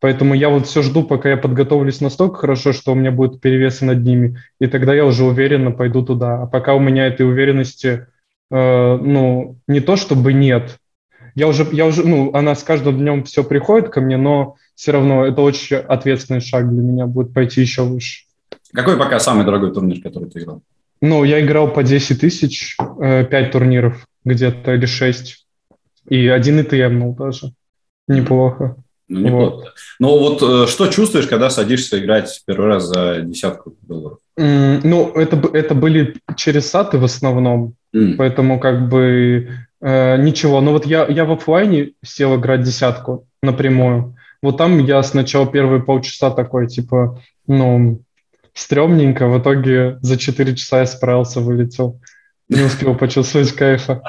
Поэтому 0.00 0.34
я 0.34 0.48
вот 0.48 0.66
все 0.66 0.82
жду, 0.82 1.02
пока 1.02 1.30
я 1.30 1.36
подготовлюсь 1.36 2.00
настолько 2.00 2.36
хорошо, 2.36 2.72
что 2.72 2.92
у 2.92 2.94
меня 2.94 3.10
будет 3.10 3.40
перевес 3.40 3.80
над 3.80 4.04
ними, 4.04 4.38
и 4.60 4.66
тогда 4.68 4.94
я 4.94 5.04
уже 5.04 5.24
уверенно 5.24 5.72
пойду 5.72 6.04
туда. 6.04 6.42
А 6.42 6.46
пока 6.46 6.74
у 6.74 6.78
меня 6.78 7.06
этой 7.06 7.26
уверенности, 7.28 8.06
э, 8.50 8.96
ну, 8.96 9.58
не 9.66 9.80
то 9.80 9.96
чтобы 9.96 10.32
нет, 10.32 10.78
я 11.34 11.48
уже, 11.48 11.66
я 11.72 11.86
уже, 11.86 12.06
ну, 12.06 12.32
она 12.32 12.54
с 12.54 12.62
каждым 12.62 12.98
днем 12.98 13.24
все 13.24 13.42
приходит 13.42 13.90
ко 13.90 14.00
мне, 14.00 14.16
но 14.16 14.56
все 14.74 14.92
равно 14.92 15.26
это 15.26 15.40
очень 15.40 15.76
ответственный 15.76 16.40
шаг 16.40 16.68
для 16.68 16.82
меня 16.82 17.06
будет 17.06 17.32
пойти 17.34 17.60
еще 17.60 17.82
выше. 17.82 18.24
Какой 18.72 18.96
пока 18.96 19.18
самый 19.18 19.44
дорогой 19.44 19.72
турнир, 19.72 20.00
который 20.00 20.28
ты 20.30 20.40
играл? 20.40 20.62
Ну, 21.00 21.24
я 21.24 21.40
играл 21.40 21.72
по 21.72 21.82
10 21.82 22.20
тысяч, 22.20 22.76
э, 23.00 23.24
5 23.24 23.50
турниров 23.52 24.06
где-то 24.24 24.74
или 24.74 24.86
6. 24.86 25.46
И 26.08 26.28
один 26.28 26.60
ИТМ, 26.60 26.98
ну, 26.98 27.14
даже. 27.14 27.52
Неплохо. 28.06 28.76
Ну, 29.08 29.20
неплохо. 29.20 29.56
Вот. 29.56 29.74
Ну, 29.98 30.18
вот 30.18 30.42
э, 30.42 30.66
что 30.66 30.86
чувствуешь, 30.88 31.26
когда 31.26 31.50
садишься 31.50 31.98
играть 31.98 32.42
первый 32.46 32.68
раз 32.68 32.84
за 32.84 33.20
десятку 33.20 33.74
долларов? 33.82 34.18
Mm, 34.38 34.80
ну, 34.84 35.10
это, 35.12 35.36
это 35.52 35.74
были 35.74 36.16
через 36.36 36.70
саты 36.70 36.98
в 36.98 37.04
основном, 37.04 37.74
mm. 37.94 38.16
поэтому 38.16 38.60
как 38.60 38.88
бы 38.88 39.48
э, 39.80 40.16
ничего. 40.22 40.60
Но 40.60 40.72
вот 40.72 40.86
я, 40.86 41.06
я 41.06 41.24
в 41.24 41.32
офлайне 41.32 41.92
сел 42.04 42.36
играть 42.36 42.62
десятку 42.62 43.26
напрямую. 43.42 44.16
Вот 44.42 44.58
там 44.58 44.78
я 44.78 45.02
сначала 45.02 45.46
первые 45.46 45.82
полчаса 45.82 46.30
такой, 46.30 46.68
типа, 46.68 47.20
ну, 47.46 48.02
стрёмненько. 48.54 49.26
В 49.26 49.40
итоге 49.40 49.98
за 50.00 50.18
4 50.18 50.54
часа 50.54 50.80
я 50.80 50.86
справился, 50.86 51.40
вылетел. 51.40 52.00
Не 52.48 52.62
успел 52.62 52.94
почувствовать 52.94 53.52
кайфа. 53.52 54.02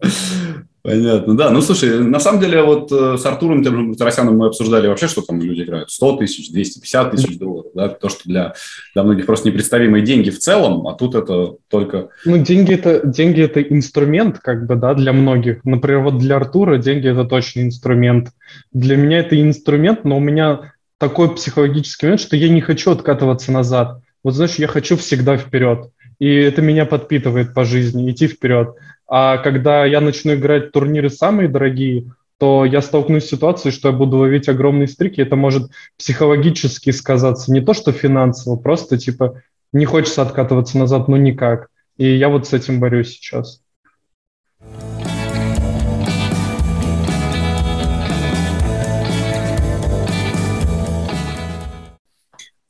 Понятно, 0.82 1.36
да. 1.36 1.50
Ну, 1.50 1.60
слушай, 1.60 1.98
на 2.02 2.20
самом 2.20 2.40
деле, 2.40 2.62
вот 2.62 2.90
э, 2.90 3.18
с 3.18 3.26
Артуром 3.26 3.62
тем 3.62 3.94
Тарасяном 3.94 4.38
мы 4.38 4.46
обсуждали 4.46 4.88
вообще, 4.88 5.08
что 5.08 5.20
там 5.20 5.40
люди 5.40 5.62
играют. 5.62 5.90
100 5.90 6.16
тысяч, 6.16 6.50
250 6.50 7.10
тысяч 7.10 7.38
долларов, 7.38 7.70
да, 7.74 7.88
то, 7.88 8.08
что 8.08 8.22
для, 8.24 8.54
для 8.94 9.02
многих 9.02 9.26
просто 9.26 9.48
непредставимые 9.48 10.02
деньги 10.02 10.30
в 10.30 10.38
целом, 10.38 10.88
а 10.88 10.94
тут 10.94 11.14
это 11.14 11.56
только... 11.68 12.08
Ну, 12.24 12.38
деньги 12.38 12.72
это, 12.72 13.06
деньги 13.06 13.42
это 13.42 13.60
инструмент, 13.60 14.38
как 14.38 14.66
бы, 14.66 14.74
да, 14.74 14.94
для 14.94 15.12
многих. 15.12 15.64
Например, 15.64 16.00
вот 16.00 16.18
для 16.18 16.36
Артура 16.36 16.78
деньги 16.78 17.08
это 17.08 17.24
точно 17.24 17.60
инструмент. 17.60 18.30
Для 18.72 18.96
меня 18.96 19.18
это 19.18 19.40
инструмент, 19.40 20.04
но 20.04 20.16
у 20.16 20.20
меня 20.20 20.72
такой 20.96 21.34
психологический 21.34 22.06
момент, 22.06 22.20
что 22.22 22.36
я 22.36 22.48
не 22.48 22.62
хочу 22.62 22.90
откатываться 22.90 23.52
назад. 23.52 24.00
Вот 24.22 24.34
знаешь, 24.34 24.56
я 24.56 24.66
хочу 24.66 24.96
всегда 24.96 25.36
вперед. 25.36 25.90
И 26.18 26.32
это 26.32 26.60
меня 26.60 26.84
подпитывает 26.84 27.54
по 27.54 27.64
жизни, 27.64 28.10
идти 28.10 28.28
вперед. 28.28 28.74
А 29.12 29.38
когда 29.38 29.84
я 29.86 30.00
начну 30.00 30.34
играть 30.34 30.70
турниры 30.70 31.10
самые 31.10 31.48
дорогие, 31.48 32.14
то 32.38 32.64
я 32.64 32.80
столкнусь 32.80 33.24
с 33.24 33.30
ситуацией, 33.30 33.72
что 33.72 33.88
я 33.88 33.94
буду 33.94 34.18
ловить 34.18 34.48
огромные 34.48 34.86
стрики. 34.86 35.20
Это 35.20 35.34
может 35.34 35.72
психологически 35.98 36.90
сказаться. 36.90 37.50
Не 37.50 37.60
то, 37.60 37.74
что 37.74 37.90
финансово, 37.90 38.54
просто 38.54 38.98
типа 38.98 39.42
не 39.72 39.84
хочется 39.84 40.22
откатываться 40.22 40.78
назад, 40.78 41.08
ну 41.08 41.16
никак. 41.16 41.70
И 41.96 42.06
я 42.06 42.28
вот 42.28 42.46
с 42.46 42.52
этим 42.52 42.78
борюсь 42.78 43.08
сейчас. 43.08 43.60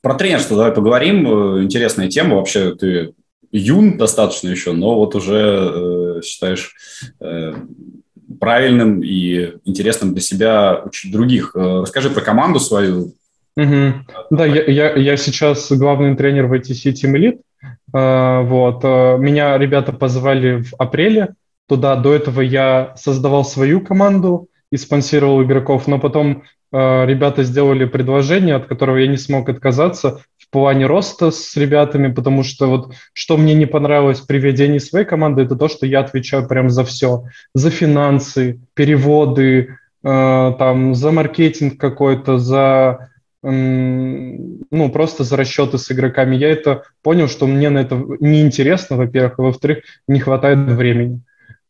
Про 0.01 0.15
тренерство 0.15 0.57
давай 0.57 0.71
поговорим. 0.71 1.27
Э, 1.27 1.63
интересная 1.63 2.09
тема. 2.09 2.37
Вообще 2.37 2.73
ты 2.73 3.13
юн 3.51 3.97
достаточно 3.97 4.49
еще, 4.49 4.73
но 4.73 4.95
вот 4.95 5.15
уже 5.15 5.71
э, 5.73 6.21
считаешь 6.23 6.75
э, 7.19 7.53
правильным 8.39 9.01
и 9.03 9.53
интересным 9.65 10.13
для 10.13 10.21
себя 10.21 10.81
учить 10.85 11.11
других. 11.11 11.55
Э, 11.55 11.81
расскажи 11.81 12.09
про 12.09 12.21
команду 12.21 12.59
свою. 12.59 13.13
Угу. 13.57 13.93
Да, 14.29 14.45
я, 14.45 14.63
я, 14.63 14.95
я 14.95 15.17
сейчас 15.17 15.71
главный 15.71 16.15
тренер 16.15 16.47
в 16.47 16.53
ITC 16.53 16.93
Team 16.93 17.15
Elite. 17.15 17.39
Э, 17.93 18.41
вот. 18.43 18.83
Э, 18.83 19.17
меня 19.17 19.57
ребята 19.57 19.91
позвали 19.91 20.63
в 20.63 20.73
апреле 20.77 21.35
туда. 21.67 21.95
До 21.95 22.13
этого 22.13 22.41
я 22.41 22.93
создавал 22.95 23.43
свою 23.43 23.81
команду 23.81 24.47
и 24.71 24.77
спонсировал 24.77 25.43
игроков, 25.43 25.87
но 25.87 25.99
потом 25.99 26.43
э, 26.71 27.05
ребята 27.05 27.43
сделали 27.43 27.85
предложение, 27.85 28.55
от 28.55 28.67
которого 28.67 28.97
я 28.97 29.07
не 29.07 29.17
смог 29.17 29.49
отказаться 29.49 30.21
плане 30.51 30.85
роста 30.85 31.31
с 31.31 31.55
ребятами, 31.55 32.11
потому 32.11 32.43
что 32.43 32.67
вот 32.67 32.93
что 33.13 33.37
мне 33.37 33.53
не 33.53 33.65
понравилось 33.65 34.19
при 34.19 34.37
ведении 34.37 34.79
своей 34.79 35.05
команды, 35.05 35.43
это 35.43 35.55
то, 35.55 35.67
что 35.67 35.85
я 35.85 36.01
отвечаю 36.01 36.47
прям 36.47 36.69
за 36.69 36.83
все, 36.83 37.23
за 37.53 37.69
финансы, 37.69 38.59
переводы, 38.73 39.77
э, 40.03 40.53
там, 40.59 40.93
за 40.93 41.11
маркетинг 41.11 41.79
какой-то, 41.79 42.37
за 42.37 43.11
ну, 43.43 44.91
просто 44.93 45.23
за 45.23 45.35
расчеты 45.35 45.79
с 45.79 45.91
игроками. 45.91 46.35
Я 46.35 46.51
это 46.51 46.83
понял, 47.01 47.27
что 47.27 47.47
мне 47.47 47.69
на 47.71 47.79
это 47.79 47.95
неинтересно, 48.19 48.97
во-первых, 48.97 49.39
а 49.39 49.41
во-вторых, 49.41 49.79
не 50.07 50.19
хватает 50.19 50.59
времени. 50.59 51.21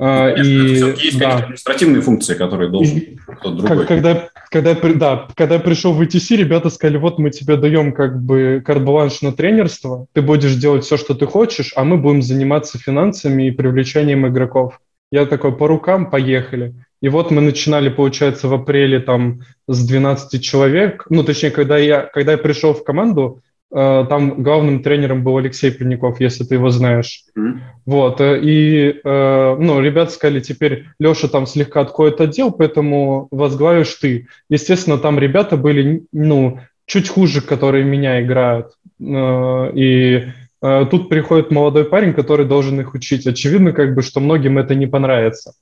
А, 0.04 0.30
и, 0.30 0.44
есть 0.44 1.20
да. 1.20 1.38
административные 1.38 2.02
функции, 2.02 2.34
которые 2.34 2.72
должен 2.72 3.20
кто-то 3.38 3.58
другой. 3.58 3.86
Когда, 3.86 4.30
когда, 4.50 4.74
да, 4.74 5.28
когда 5.36 5.56
я 5.56 5.62
пришел 5.62 5.94
в 5.94 6.02
ETC, 6.02 6.38
ребята 6.38 6.72
сказали, 6.72 6.98
вот 6.98 7.20
мы 7.20 7.30
тебе 7.30 7.56
даем 7.56 7.94
как 7.94 8.20
бы 8.20 8.64
карт-бланш 8.66 9.22
на 9.22 9.32
тренерство, 9.32 10.08
ты 10.14 10.24
будешь 10.24 10.56
делать 10.56 10.86
все, 10.86 10.98
что 10.98 11.14
ты 11.14 11.28
хочешь, 11.28 11.74
а 11.76 11.84
мы 11.84 11.98
будем 11.98 12.24
заниматься 12.24 12.80
финансами 12.80 13.48
и 13.48 13.52
привлечением 13.52 14.26
игроков. 14.26 14.80
Я 15.12 15.28
такой, 15.28 15.56
по 15.56 15.68
рукам, 15.68 16.10
поехали. 16.10 16.74
И 17.00 17.08
вот 17.08 17.30
мы 17.30 17.42
начинали, 17.42 17.90
получается, 17.90 18.48
в 18.48 18.56
апреле 18.56 19.02
там 19.02 19.42
с 19.68 19.86
12 19.86 20.44
человек. 20.44 21.06
Ну, 21.12 21.24
точнее, 21.24 21.52
когда 21.52 21.78
я, 21.78 22.02
когда 22.02 22.32
я 22.32 22.38
пришел 22.40 22.74
в 22.74 22.84
команду, 22.84 23.44
там 23.72 24.44
главным 24.44 24.84
тренером 24.84 25.24
был 25.24 25.38
Алексей 25.38 25.72
Пельников, 25.72 26.20
если 26.20 26.44
ты 26.44 26.56
его 26.56 26.70
знаешь. 26.70 27.24
Mm-hmm. 27.38 27.60
Вот, 27.86 28.20
э, 28.20 28.40
и, 28.42 29.00
э, 29.02 29.56
ну, 29.58 29.80
ребята 29.80 30.12
сказали, 30.12 30.42
теперь 30.42 30.88
Леша 31.00 31.30
там 31.30 31.48
слегка 31.48 31.82
отходит 31.82 32.20
отдел, 32.20 32.52
поэтому 32.52 33.30
возглавишь 33.32 33.94
ты. 33.96 34.28
Естественно, 34.50 34.98
там 34.98 35.18
ребята 35.18 35.56
были, 35.56 36.04
ну, 36.12 36.60
чуть 36.86 37.08
хуже, 37.08 37.40
которые 37.40 37.86
меня 37.86 38.22
играют. 38.22 38.74
И 39.00 40.26
тут 40.62 41.10
приходит 41.10 41.50
молодой 41.50 41.86
парень, 41.86 42.14
который 42.14 42.46
должен 42.46 42.82
их 42.82 42.94
учить. 42.94 43.26
Очевидно, 43.26 43.72
как 43.72 43.96
бы, 43.96 44.02
что 44.02 44.20
многим 44.20 44.58
это 44.58 44.76
не 44.76 44.86
понравится. 44.88 45.54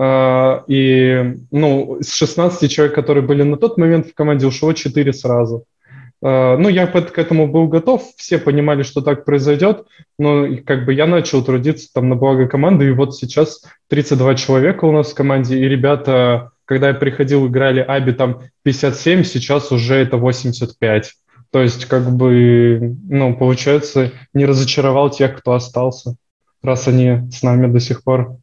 И, 0.00 1.34
ну, 1.50 1.98
с 2.00 2.14
16 2.14 2.70
человек, 2.70 2.94
которые 2.94 3.22
были 3.22 3.42
на 3.42 3.56
тот 3.56 3.76
момент 3.76 4.06
в 4.06 4.14
команде, 4.14 4.46
ушло 4.46 4.72
4 4.72 5.12
сразу. 5.12 5.56
Э, 5.56 5.79
ну, 6.22 6.68
я 6.68 6.86
к 6.86 7.18
этому 7.18 7.48
был 7.48 7.66
готов, 7.68 8.02
все 8.16 8.38
понимали, 8.38 8.82
что 8.82 9.00
так 9.00 9.24
произойдет, 9.24 9.86
но 10.18 10.46
как 10.66 10.84
бы 10.84 10.92
я 10.92 11.06
начал 11.06 11.42
трудиться 11.42 11.88
там 11.94 12.10
на 12.10 12.16
благо 12.16 12.46
команды, 12.46 12.88
и 12.88 12.92
вот 12.92 13.16
сейчас 13.16 13.62
32 13.88 14.34
человека 14.34 14.84
у 14.84 14.92
нас 14.92 15.12
в 15.12 15.14
команде, 15.14 15.58
и 15.58 15.68
ребята, 15.68 16.50
когда 16.66 16.88
я 16.88 16.94
приходил, 16.94 17.46
играли 17.46 17.80
Аби 17.80 18.12
там 18.12 18.42
57, 18.64 19.24
сейчас 19.24 19.72
уже 19.72 19.94
это 19.94 20.18
85. 20.18 21.12
То 21.50 21.62
есть, 21.62 21.86
как 21.86 22.10
бы, 22.10 22.96
ну, 23.08 23.36
получается, 23.36 24.12
не 24.34 24.46
разочаровал 24.46 25.10
тех, 25.10 25.38
кто 25.38 25.54
остался, 25.54 26.14
раз 26.62 26.86
они 26.86 27.30
с 27.32 27.42
нами 27.42 27.66
до 27.66 27.80
сих 27.80 28.04
пор. 28.04 28.36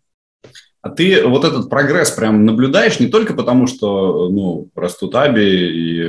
А 0.81 0.89
ты 0.89 1.25
вот 1.25 1.43
этот 1.43 1.69
прогресс 1.69 2.11
прям 2.11 2.45
наблюдаешь 2.45 2.99
не 2.99 3.07
только 3.07 3.33
потому, 3.33 3.67
что 3.67 4.29
ну, 4.29 4.67
растут 4.75 5.15
аби 5.15 5.41
и 5.41 6.01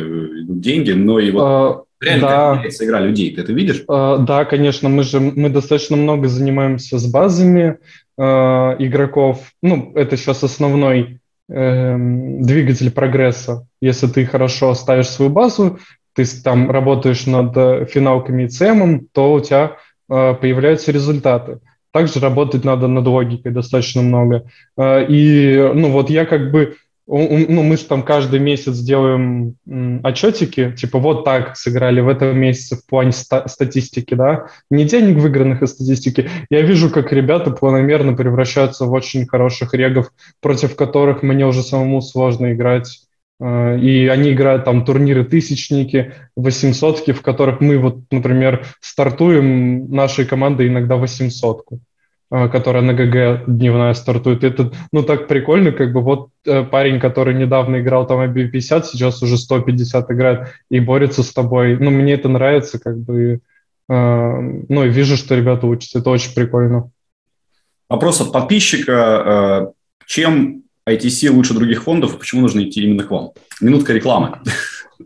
идут 0.43 0.61
деньги, 0.61 0.93
но 0.93 1.19
и 1.19 1.31
вот 1.31 1.43
а, 1.43 1.83
реально 2.01 2.27
да. 2.27 2.51
как 2.51 2.59
меняется 2.59 2.85
игра 2.85 3.01
людей. 3.01 3.35
Ты 3.35 3.41
это 3.41 3.53
видишь? 3.53 3.85
А, 3.89 4.19
да, 4.19 4.45
конечно. 4.45 4.89
Мы 4.89 5.03
же 5.03 5.21
мы 5.21 5.49
достаточно 5.49 5.97
много 5.97 6.29
занимаемся 6.29 6.99
с 6.99 7.11
базами 7.11 7.79
а, 8.19 8.77
игроков. 8.79 9.41
Ну, 9.63 9.93
это 9.95 10.17
сейчас 10.17 10.45
основной 10.45 11.21
э, 11.49 11.97
двигатель 11.99 12.91
прогресса. 12.91 13.67
Если 13.81 14.07
ты 14.07 14.27
хорошо 14.27 14.75
ставишь 14.75 15.09
свою 15.09 15.31
базу, 15.31 15.79
ты 16.15 16.25
там 16.43 16.71
работаешь 16.71 17.27
над 17.27 17.57
э, 17.57 17.87
финалками 17.87 18.45
и 18.45 18.49
ЦМом, 18.49 19.07
то 19.13 19.33
у 19.33 19.41
тебя 19.41 19.77
э, 20.11 20.35
появляются 20.35 20.93
результаты. 20.93 21.61
Также 21.93 22.21
работать 22.21 22.65
надо 22.65 22.87
над 22.87 23.07
логикой 23.07 23.53
достаточно 23.53 24.03
много. 24.03 24.45
А, 24.77 25.01
и, 25.01 25.57
ну, 25.75 25.91
вот 25.91 26.11
я 26.11 26.27
как 26.27 26.51
бы, 26.51 26.77
ну, 27.07 27.63
мы 27.63 27.79
же 27.79 27.85
там 27.85 28.03
каждый 28.03 28.39
месяц 28.39 28.79
делаем 28.81 29.55
отчетики, 30.05 30.73
типа 30.73 30.99
вот 30.99 31.25
так 31.25 31.57
сыграли 31.57 32.03
в 32.03 32.09
этом 32.09 32.39
месяце 32.39 32.77
в 32.77 32.87
плане 32.87 33.13
ста- 33.13 33.49
статистики, 33.49 34.15
да, 34.15 34.49
не 34.71 34.85
денег 34.85 35.17
выигранных, 35.17 35.63
а 35.63 35.67
статистики. 35.67 36.29
Я 36.51 36.61
вижу, 36.61 36.91
как 36.91 37.11
ребята 37.11 37.51
планомерно 37.51 38.13
превращаются 38.13 38.85
в 38.85 38.93
очень 38.93 39.27
хороших 39.27 39.73
регов, 39.73 40.11
против 40.43 40.77
которых 40.77 41.23
мне 41.23 41.47
уже 41.47 41.63
самому 41.63 42.03
сложно 42.03 42.53
играть. 42.53 43.01
А, 43.41 43.75
и 43.75 44.07
они 44.09 44.33
играют 44.33 44.67
там 44.67 44.85
турниры 44.85 45.25
тысячники, 45.25 46.13
восемьсотки, 46.37 47.13
в 47.13 47.23
которых 47.23 47.63
мы 47.63 47.79
вот, 47.79 48.01
например, 48.11 48.67
стартуем 48.81 49.91
нашей 49.91 50.27
командой 50.27 50.69
иногда 50.69 50.97
восемьсотку. 50.97 51.81
Э, 52.31 52.49
которая 52.49 52.83
на 52.83 52.95
ГГ 52.95 53.45
дневная 53.47 53.95
стартует. 53.95 54.45
Это, 54.45 54.73
ну, 54.93 55.03
так 55.03 55.29
прикольно, 55.29 55.73
как 55.73 55.93
бы 55.93 56.01
вот 56.01 56.31
э, 56.47 56.65
парень, 56.65 57.01
который 57.01 57.35
недавно 57.35 57.81
играл 57.81 58.07
там 58.07 58.21
IB50, 58.21 58.85
сейчас 58.85 59.23
уже 59.23 59.37
150 59.37 60.11
играет 60.11 60.49
и 60.71 60.81
борется 60.81 61.23
с 61.23 61.33
тобой. 61.33 61.77
Ну, 61.79 61.91
мне 61.91 62.15
это 62.15 62.29
нравится, 62.29 62.79
как 62.79 62.99
бы, 62.99 63.41
ну, 63.91 64.85
и 64.85 64.91
вижу, 64.91 65.17
что 65.17 65.35
ребята 65.35 65.67
учатся, 65.67 66.01
это 66.01 66.11
очень 66.11 66.35
прикольно. 66.35 66.91
Вопрос 67.89 68.21
от 68.21 68.33
подписчика. 68.33 69.73
Чем 70.05 70.65
ITC 70.89 71.31
лучше 71.31 71.55
других 71.55 71.85
фондов, 71.85 72.15
и 72.15 72.19
почему 72.19 72.43
нужно 72.43 72.61
идти 72.61 72.83
именно 72.83 73.05
к 73.05 73.11
вам? 73.11 73.31
Минутка 73.61 73.93
рекламы. 73.93 74.41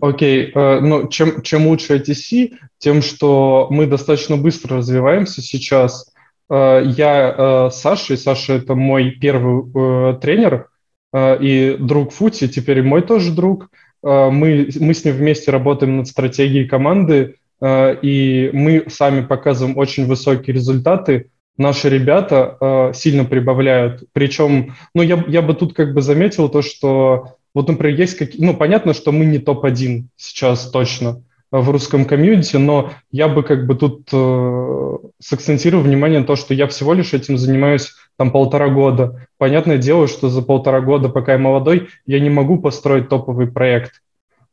Окей, 0.00 0.52
okay. 0.52 0.80
ну 0.80 1.08
чем, 1.08 1.42
чем 1.42 1.66
лучше 1.66 1.96
ITC, 1.96 2.54
тем, 2.78 3.02
что 3.02 3.66
мы 3.70 3.86
достаточно 3.86 4.36
быстро 4.36 4.78
развиваемся 4.78 5.42
сейчас. 5.42 6.11
Uh, 6.52 6.84
я 6.98 7.30
uh, 7.30 7.70
Саша, 7.70 8.12
и 8.12 8.16
Саша 8.18 8.54
это 8.54 8.74
мой 8.74 9.12
первый 9.12 9.62
uh, 9.62 10.20
тренер 10.20 10.68
и 11.14 11.76
друг 11.78 12.12
Фути, 12.12 12.48
теперь 12.48 12.82
мой 12.82 13.02
тоже 13.02 13.32
друг. 13.32 13.68
Мы, 14.02 14.70
мы 14.80 14.94
с 14.94 15.04
ним 15.04 15.14
вместе 15.14 15.50
работаем 15.50 15.98
над 15.98 16.08
стратегией 16.08 16.66
команды, 16.66 17.36
и 17.62 18.50
мы 18.54 18.86
сами 18.88 19.20
показываем 19.20 19.76
очень 19.76 20.06
высокие 20.06 20.54
результаты 20.54 21.28
наши 21.56 21.88
ребята 21.88 22.56
э, 22.60 22.92
сильно 22.94 23.24
прибавляют. 23.24 24.04
Причем, 24.12 24.74
ну, 24.94 25.02
я, 25.02 25.22
я 25.28 25.42
бы 25.42 25.54
тут 25.54 25.74
как 25.74 25.94
бы 25.94 26.02
заметил 26.02 26.48
то, 26.48 26.62
что 26.62 27.36
вот, 27.54 27.68
например, 27.68 27.98
есть 27.98 28.16
какие... 28.16 28.44
Ну, 28.44 28.54
понятно, 28.54 28.94
что 28.94 29.12
мы 29.12 29.26
не 29.26 29.38
топ-1 29.38 30.04
сейчас 30.16 30.70
точно 30.70 31.22
в 31.60 31.70
русском 31.70 32.06
комьюнити, 32.06 32.56
но 32.56 32.92
я 33.10 33.28
бы 33.28 33.42
как 33.42 33.66
бы 33.66 33.74
тут 33.74 34.08
э, 34.10 34.96
сакцентировал 35.20 35.84
внимание 35.84 36.20
на 36.20 36.26
то, 36.26 36.34
что 36.34 36.54
я 36.54 36.66
всего 36.66 36.94
лишь 36.94 37.12
этим 37.12 37.36
занимаюсь 37.36 37.92
там 38.16 38.30
полтора 38.30 38.68
года. 38.68 39.26
Понятное 39.36 39.76
дело, 39.76 40.08
что 40.08 40.30
за 40.30 40.40
полтора 40.40 40.80
года, 40.80 41.10
пока 41.10 41.32
я 41.32 41.38
молодой, 41.38 41.88
я 42.06 42.20
не 42.20 42.30
могу 42.30 42.58
построить 42.58 43.10
топовый 43.10 43.48
проект. 43.48 44.00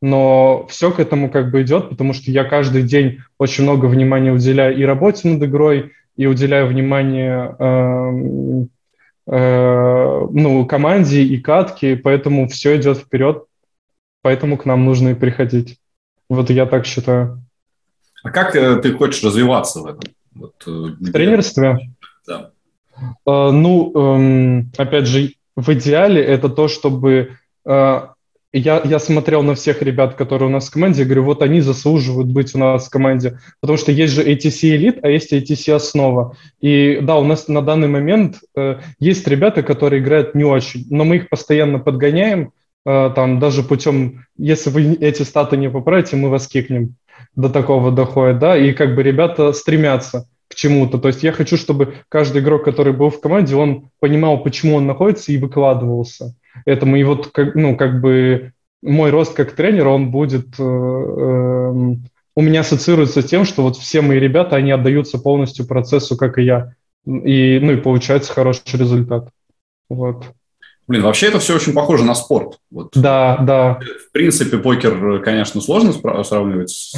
Но 0.02 0.66
все 0.68 0.90
к 0.90 1.00
этому 1.00 1.30
как 1.30 1.50
бы 1.50 1.62
идет, 1.62 1.88
потому 1.88 2.12
что 2.12 2.30
я 2.30 2.44
каждый 2.44 2.82
день 2.82 3.20
очень 3.38 3.64
много 3.64 3.86
внимания 3.86 4.32
уделяю 4.32 4.76
и 4.76 4.84
работе 4.84 5.28
над 5.28 5.42
игрой, 5.42 5.92
и 6.16 6.26
уделяю 6.26 6.66
внимание 6.66 7.56
э, 7.58 8.66
э, 9.26 10.26
ну, 10.32 10.66
команде 10.66 11.22
и 11.22 11.38
катке, 11.38 11.96
поэтому 11.96 12.46
все 12.48 12.76
идет 12.76 12.98
вперед, 12.98 13.44
поэтому 14.20 14.58
к 14.58 14.66
нам 14.66 14.84
нужно 14.84 15.10
и 15.10 15.14
приходить. 15.14 15.79
Вот 16.30 16.48
я 16.48 16.64
так 16.64 16.86
считаю. 16.86 17.42
А 18.22 18.30
как 18.30 18.54
э, 18.54 18.76
ты 18.76 18.92
хочешь 18.92 19.22
развиваться 19.22 19.80
в 19.80 19.86
этом? 19.86 20.14
Вот, 20.34 20.54
э, 20.66 20.70
в 20.70 21.12
тренерстве? 21.12 21.90
Да. 22.26 22.52
Э, 23.26 23.50
ну, 23.50 23.92
э, 23.94 24.62
опять 24.78 25.06
же, 25.06 25.34
в 25.56 25.72
идеале 25.74 26.22
это 26.22 26.48
то, 26.48 26.68
чтобы 26.68 27.32
э, 27.66 28.00
я, 28.52 28.82
я 28.84 28.98
смотрел 29.00 29.42
на 29.42 29.56
всех 29.56 29.82
ребят, 29.82 30.14
которые 30.14 30.48
у 30.48 30.52
нас 30.52 30.68
в 30.68 30.72
команде, 30.72 31.02
и 31.02 31.04
говорю, 31.04 31.24
вот 31.24 31.42
они 31.42 31.60
заслуживают 31.60 32.28
быть 32.28 32.54
у 32.54 32.58
нас 32.58 32.86
в 32.86 32.90
команде, 32.90 33.40
потому 33.60 33.76
что 33.76 33.90
есть 33.90 34.12
же 34.14 34.22
ATC 34.22 34.76
Elite, 34.76 35.00
а 35.02 35.08
есть 35.08 35.32
ATC 35.32 35.74
Основа. 35.74 36.36
И 36.60 37.00
да, 37.02 37.16
у 37.16 37.24
нас 37.24 37.48
на 37.48 37.62
данный 37.62 37.88
момент 37.88 38.40
есть 38.98 39.26
ребята, 39.28 39.62
которые 39.62 40.02
играют 40.02 40.34
не 40.34 40.44
очень, 40.44 40.86
но 40.90 41.04
мы 41.04 41.16
их 41.16 41.28
постоянно 41.28 41.78
подгоняем, 41.78 42.52
там 42.84 43.38
даже 43.38 43.62
путем, 43.62 44.24
если 44.36 44.70
вы 44.70 44.94
эти 44.94 45.22
статы 45.22 45.56
не 45.56 45.70
поправите, 45.70 46.16
мы 46.16 46.30
вас 46.30 46.48
кикнем. 46.48 46.96
До 47.36 47.48
такого 47.50 47.92
доходит, 47.92 48.38
да, 48.38 48.56
и 48.56 48.72
как 48.72 48.94
бы 48.94 49.02
ребята 49.02 49.52
стремятся 49.52 50.26
к 50.48 50.54
чему-то. 50.54 50.98
То 50.98 51.08
есть 51.08 51.22
я 51.22 51.32
хочу, 51.32 51.56
чтобы 51.56 51.94
каждый 52.08 52.42
игрок, 52.42 52.64
который 52.64 52.92
был 52.92 53.10
в 53.10 53.20
команде, 53.20 53.54
он 53.54 53.90
понимал, 54.00 54.42
почему 54.42 54.76
он 54.76 54.86
находится 54.86 55.32
и 55.32 55.38
выкладывался 55.38 56.34
этому. 56.64 56.96
И 56.96 57.04
вот, 57.04 57.30
ну, 57.54 57.76
как 57.76 58.00
бы 58.00 58.52
мой 58.82 59.10
рост 59.10 59.34
как 59.34 59.52
тренер, 59.52 59.88
он 59.88 60.10
будет... 60.10 60.58
Э, 60.58 60.62
э, 60.62 61.94
у 62.36 62.42
меня 62.42 62.60
ассоциируется 62.60 63.22
с 63.22 63.26
тем, 63.26 63.44
что 63.44 63.62
вот 63.62 63.76
все 63.76 64.00
мои 64.00 64.18
ребята, 64.18 64.56
они 64.56 64.70
отдаются 64.70 65.18
полностью 65.18 65.66
процессу, 65.66 66.16
как 66.16 66.38
и 66.38 66.42
я. 66.42 66.74
И, 67.06 67.58
ну, 67.60 67.72
и 67.72 67.76
получается 67.76 68.32
хороший 68.32 68.78
результат. 68.78 69.28
Вот. 69.88 70.32
Блин, 70.90 71.04
вообще 71.04 71.28
это 71.28 71.38
все 71.38 71.54
очень 71.54 71.72
похоже 71.72 72.02
на 72.02 72.16
спорт. 72.16 72.58
Вот. 72.68 72.90
Да, 72.94 73.38
да. 73.42 73.78
В 74.08 74.10
принципе, 74.10 74.58
покер, 74.58 75.22
конечно, 75.22 75.60
сложно 75.60 75.92
сравнивать 76.24 76.70
с, 76.70 76.96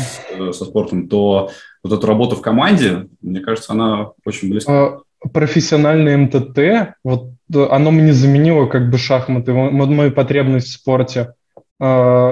со 0.52 0.64
спортом, 0.64 1.08
то 1.08 1.50
вот 1.84 1.92
эту 1.92 2.06
работу 2.06 2.36
в 2.36 2.40
команде, 2.40 3.08
мне 3.20 3.40
кажется, 3.40 3.74
она 3.74 4.12
очень 4.24 4.48
близка. 4.48 4.72
А, 4.72 5.28
профессиональный 5.28 6.16
МТТ, 6.16 6.94
вот 7.04 7.32
оно 7.52 7.90
мне 7.90 8.14
заменило 8.14 8.64
как 8.64 8.88
бы 8.88 8.96
шахматы, 8.96 9.52
мою 9.52 10.10
потребность 10.10 10.68
в 10.68 10.72
спорте, 10.72 11.34
э, 11.78 11.84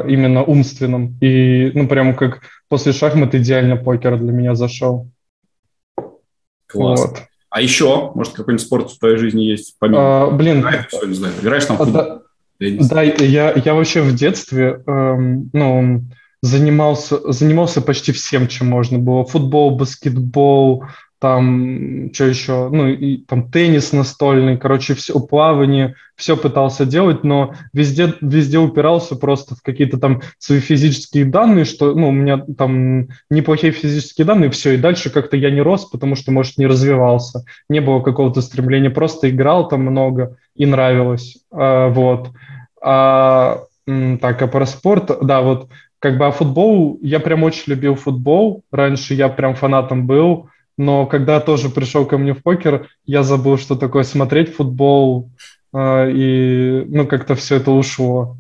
именно 0.09 0.43
умственном. 0.43 1.19
И, 1.21 1.73
ну, 1.75 1.87
прям 1.89 2.17
как 2.17 2.41
после 2.71 2.95
шахмат 2.95 3.35
идеально 3.35 3.77
покер 3.77 4.17
для 4.17 4.33
меня 4.33 4.55
зашел. 4.55 5.11
Класс. 6.69 7.01
Вот. 7.05 7.30
А 7.51 7.61
еще, 7.61 8.13
может, 8.15 8.33
какой-нибудь 8.33 8.65
спорт 8.65 8.91
в 8.91 8.99
твоей 8.99 9.17
жизни 9.17 9.43
есть? 9.43 9.77
Помимо... 9.79 10.25
А, 10.25 10.31
блин. 10.31 10.61
Играешь, 10.61 10.89
не 11.07 11.15
знаю, 11.15 11.35
играешь 11.43 11.65
там 11.65 11.77
в 11.77 11.81
футбол? 11.81 12.03
Да, 12.03 12.23
да 12.61 13.03
я, 13.03 13.53
я 13.53 13.75
вообще 13.75 14.03
в 14.03 14.15
детстве, 14.15 14.83
эм, 14.87 15.51
ну, 15.53 16.05
занимался, 16.43 17.33
занимался 17.33 17.83
почти 17.83 18.13
всем, 18.13 18.47
чем 18.47 18.69
можно 18.69 18.99
было. 18.99 19.25
Футбол, 19.25 19.77
баскетбол, 19.77 20.85
там, 21.21 22.13
что 22.15 22.25
еще, 22.25 22.71
ну, 22.71 22.89
и 22.89 23.19
там 23.19 23.51
теннис 23.51 23.93
настольный, 23.93 24.57
короче, 24.57 24.95
все, 24.95 25.21
плавание, 25.21 25.95
все 26.17 26.35
пытался 26.35 26.87
делать, 26.87 27.25
но 27.25 27.55
везде, 27.75 28.15
везде 28.23 28.59
упирался 28.59 29.17
просто 29.17 29.55
в 29.55 29.63
какие-то 29.63 29.99
там 29.99 30.23
свои 30.39 30.61
физические 30.61 31.27
данные, 31.27 31.67
что, 31.67 31.95
ну, 31.95 32.09
у 32.09 32.13
меня 32.13 32.43
там 32.57 33.09
неплохие 33.29 33.71
физические 33.71 34.27
данные, 34.27 34.51
все, 34.51 34.73
и 34.73 34.79
дальше 34.79 35.11
как-то 35.11 35.37
я 35.37 35.51
не 35.51 35.61
рос, 35.61 35.85
потому 35.85 36.15
что, 36.15 36.33
может, 36.33 36.57
не 36.57 36.67
развивался, 36.67 37.45
не 37.69 37.81
было 37.81 38.01
какого-то 38.01 38.41
стремления, 38.41 38.91
просто 38.91 39.29
играл 39.29 39.69
там 39.69 39.83
много 39.83 40.39
и 40.57 40.65
нравилось, 40.65 41.37
а, 41.53 41.89
вот. 41.89 42.31
А, 42.83 43.65
так, 43.87 44.41
а 44.41 44.47
про 44.47 44.65
спорт, 44.65 45.11
да, 45.21 45.43
вот, 45.43 45.69
как 45.99 46.17
бы, 46.17 46.27
а 46.27 46.31
футбол, 46.31 46.99
я 47.03 47.21
прям 47.21 47.43
очень 47.43 47.65
любил 47.67 47.95
футбол, 47.95 48.65
раньше 48.73 49.13
я 49.13 49.29
прям 49.29 49.55
фанатом 49.55 50.07
был, 50.07 50.49
но 50.81 51.05
когда 51.05 51.41
тоже 51.41 51.69
пришел 51.69 52.07
ко 52.07 52.17
мне 52.17 52.33
в 52.33 52.43
покер, 52.43 52.89
я 53.05 53.23
забыл, 53.23 53.59
что 53.59 53.77
такое 53.77 54.03
смотреть 54.03 54.55
футбол, 54.55 55.29
э, 55.75 56.11
и, 56.11 56.85
ну, 56.89 57.07
как-то 57.07 57.35
все 57.35 57.57
это 57.57 57.71
ушло. 57.71 58.39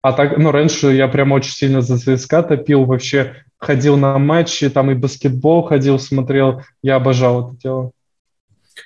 А 0.00 0.12
так, 0.12 0.38
ну, 0.38 0.52
раньше 0.52 0.92
я 0.92 1.08
прям 1.08 1.32
очень 1.32 1.50
сильно 1.50 1.80
за 1.80 1.98
ЦСКА 1.98 2.44
топил, 2.44 2.84
вообще 2.84 3.34
ходил 3.58 3.96
на 3.96 4.16
матчи, 4.18 4.70
там 4.70 4.92
и 4.92 4.94
баскетбол 4.94 5.64
ходил, 5.64 5.98
смотрел, 5.98 6.62
я 6.84 6.94
обожал 6.94 7.48
это 7.48 7.60
дело. 7.60 7.90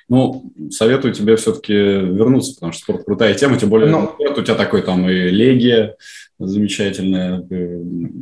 Ну, 0.09 0.51
советую 0.71 1.13
тебе 1.13 1.35
все-таки 1.35 1.71
вернуться, 1.71 2.55
потому 2.55 2.71
что 2.71 2.81
спорт 2.81 3.05
крутая 3.05 3.35
тема, 3.35 3.57
тем 3.57 3.69
более 3.69 3.91
Но... 3.91 4.15
Ну, 4.17 4.31
у 4.31 4.41
тебя 4.41 4.55
такой 4.55 4.81
там 4.81 5.07
и 5.07 5.13
Легия 5.13 5.95
замечательная. 6.39 7.45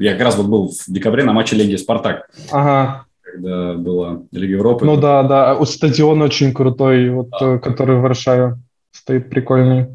Я 0.02 0.12
как 0.12 0.22
раз 0.22 0.36
вот 0.36 0.48
был 0.48 0.68
в 0.68 0.92
декабре 0.92 1.24
на 1.24 1.32
матче 1.32 1.56
Легия 1.56 1.78
Спартак. 1.78 2.30
Ага 2.52 3.06
когда 3.34 3.74
была 3.74 4.22
Лига 4.32 4.54
Европы. 4.54 4.86
Ну 4.86 4.98
да, 4.98 5.24
да, 5.24 5.56
у 5.56 5.66
стадион 5.66 6.22
очень 6.22 6.54
крутой, 6.54 7.10
вот, 7.10 7.30
да. 7.40 7.58
Который 7.58 7.98
в 7.98 8.02
Варшаве 8.02 8.58
стоит 8.92 9.30
прикольный. 9.30 9.88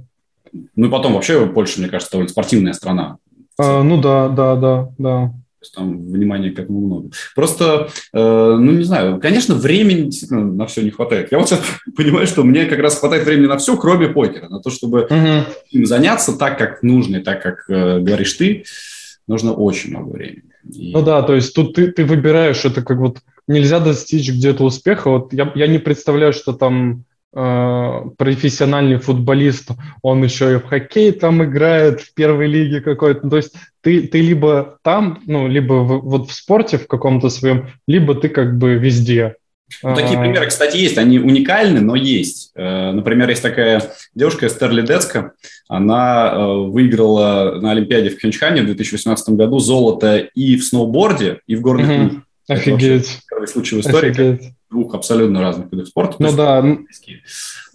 Ну 0.75 0.87
и 0.87 0.91
потом 0.91 1.15
вообще 1.15 1.47
Польша, 1.47 1.81
мне 1.81 1.89
кажется, 1.89 2.13
довольно 2.13 2.31
спортивная 2.31 2.73
страна. 2.73 3.19
А, 3.59 3.83
ну 3.83 4.01
да, 4.01 4.29
да, 4.29 4.57
да, 4.57 4.89
да. 4.99 5.33
То 5.59 5.63
есть 5.63 5.75
там 5.75 6.07
внимания 6.07 6.51
к 6.51 6.59
этому 6.61 6.81
много. 6.81 7.11
Просто, 7.35 7.89
э, 8.13 8.57
ну 8.61 8.73
не 8.73 8.85
знаю, 8.85 9.21
конечно, 9.21 9.57
времени 9.57 10.05
действительно 10.05 10.45
на 10.45 10.67
все 10.67 10.83
не 10.83 10.91
хватает. 10.91 11.33
Я 11.33 11.39
вот 11.39 11.49
сейчас 11.49 11.61
понимаю, 11.97 12.29
что 12.29 12.45
мне 12.45 12.67
как 12.67 12.79
раз 12.79 12.99
хватает 12.99 13.25
времени 13.25 13.47
на 13.47 13.59
все, 13.59 13.77
кроме 13.77 14.09
покера, 14.09 14.49
на 14.49 14.61
то, 14.61 14.71
чтобы 14.71 15.03
угу. 15.03 15.53
им 15.71 15.87
заняться 15.87 16.39
так, 16.39 16.59
как 16.59 16.83
нужно, 16.85 17.17
и 17.17 17.23
так, 17.23 17.43
как 17.43 17.65
э, 17.69 17.99
говоришь 17.99 18.35
ты, 18.35 18.65
нужно 19.27 19.53
очень 19.53 19.91
много 19.91 20.11
времени. 20.11 20.45
И... 20.73 20.93
Ну 20.93 21.03
да, 21.03 21.23
то 21.23 21.35
есть 21.35 21.55
тут 21.55 21.75
ты, 21.75 21.91
ты 21.91 22.05
выбираешь, 22.05 22.65
это 22.65 22.83
как 22.83 22.99
вот 22.99 23.19
нельзя 23.49 23.81
достичь 23.81 24.31
где-то 24.31 24.65
успеха. 24.65 25.11
Вот 25.11 25.33
я, 25.33 25.51
я 25.55 25.67
не 25.67 25.79
представляю, 25.79 26.33
что 26.33 26.53
там 26.53 27.05
э, 27.35 28.03
профессиональный 28.17 28.99
футболист, 28.99 29.71
он 30.03 30.23
еще 30.23 30.55
и 30.55 30.57
в 30.57 30.67
хоккей 30.67 31.13
там 31.13 31.43
играет, 31.43 32.01
в 32.01 32.15
первой 32.15 32.47
лиге 32.47 32.81
какой-то. 32.81 33.29
То 33.29 33.37
есть 33.37 33.55
ты, 33.81 34.07
ты 34.07 34.21
либо 34.21 34.79
там, 34.83 35.21
ну, 35.27 35.49
либо 35.49 35.75
в, 35.75 36.01
вот 36.03 36.31
в 36.31 36.33
спорте 36.33 36.79
в 36.79 36.87
каком-то 36.87 37.31
своем, 37.31 37.69
либо 37.87 38.15
ты 38.15 38.29
как 38.29 38.59
бы 38.59 38.75
везде. 38.75 39.37
Ну, 39.83 39.95
такие 39.95 40.19
а. 40.19 40.21
примеры, 40.21 40.47
кстати, 40.47 40.79
есть. 40.79 40.97
Они 40.97 41.19
уникальны, 41.19 41.81
но 41.81 41.95
есть. 41.95 42.53
Э, 42.55 42.93
например, 42.93 43.29
есть 43.29 43.43
такая 43.43 43.83
девушка 44.15 44.47
Эстер 44.47 44.71
Ледецка. 44.71 45.33
Она 45.69 46.33
э, 46.33 46.57
выиграла 46.69 47.59
на 47.61 47.73
Олимпиаде 47.73 48.11
в 48.11 48.17
Пхенчхане 48.17 48.63
в 48.63 48.67
2018 48.67 49.31
году 49.31 49.59
золото 49.59 50.17
и 50.17 50.57
в 50.57 50.65
сноуборде, 50.65 51.41
и 51.47 51.55
в 51.55 51.61
горных 51.61 51.91
mm-hmm. 51.91 52.21
Офигеть. 52.49 53.21
Первый 53.29 53.47
случай 53.47 53.77
в 53.77 53.81
истории 53.81 54.11
Офигеть. 54.11 54.53
двух 54.71 54.95
абсолютно 54.95 55.41
разных 55.41 55.71
видов 55.71 55.89
спорта. 55.89 56.17
Ну 56.19 56.35
да. 56.35 56.65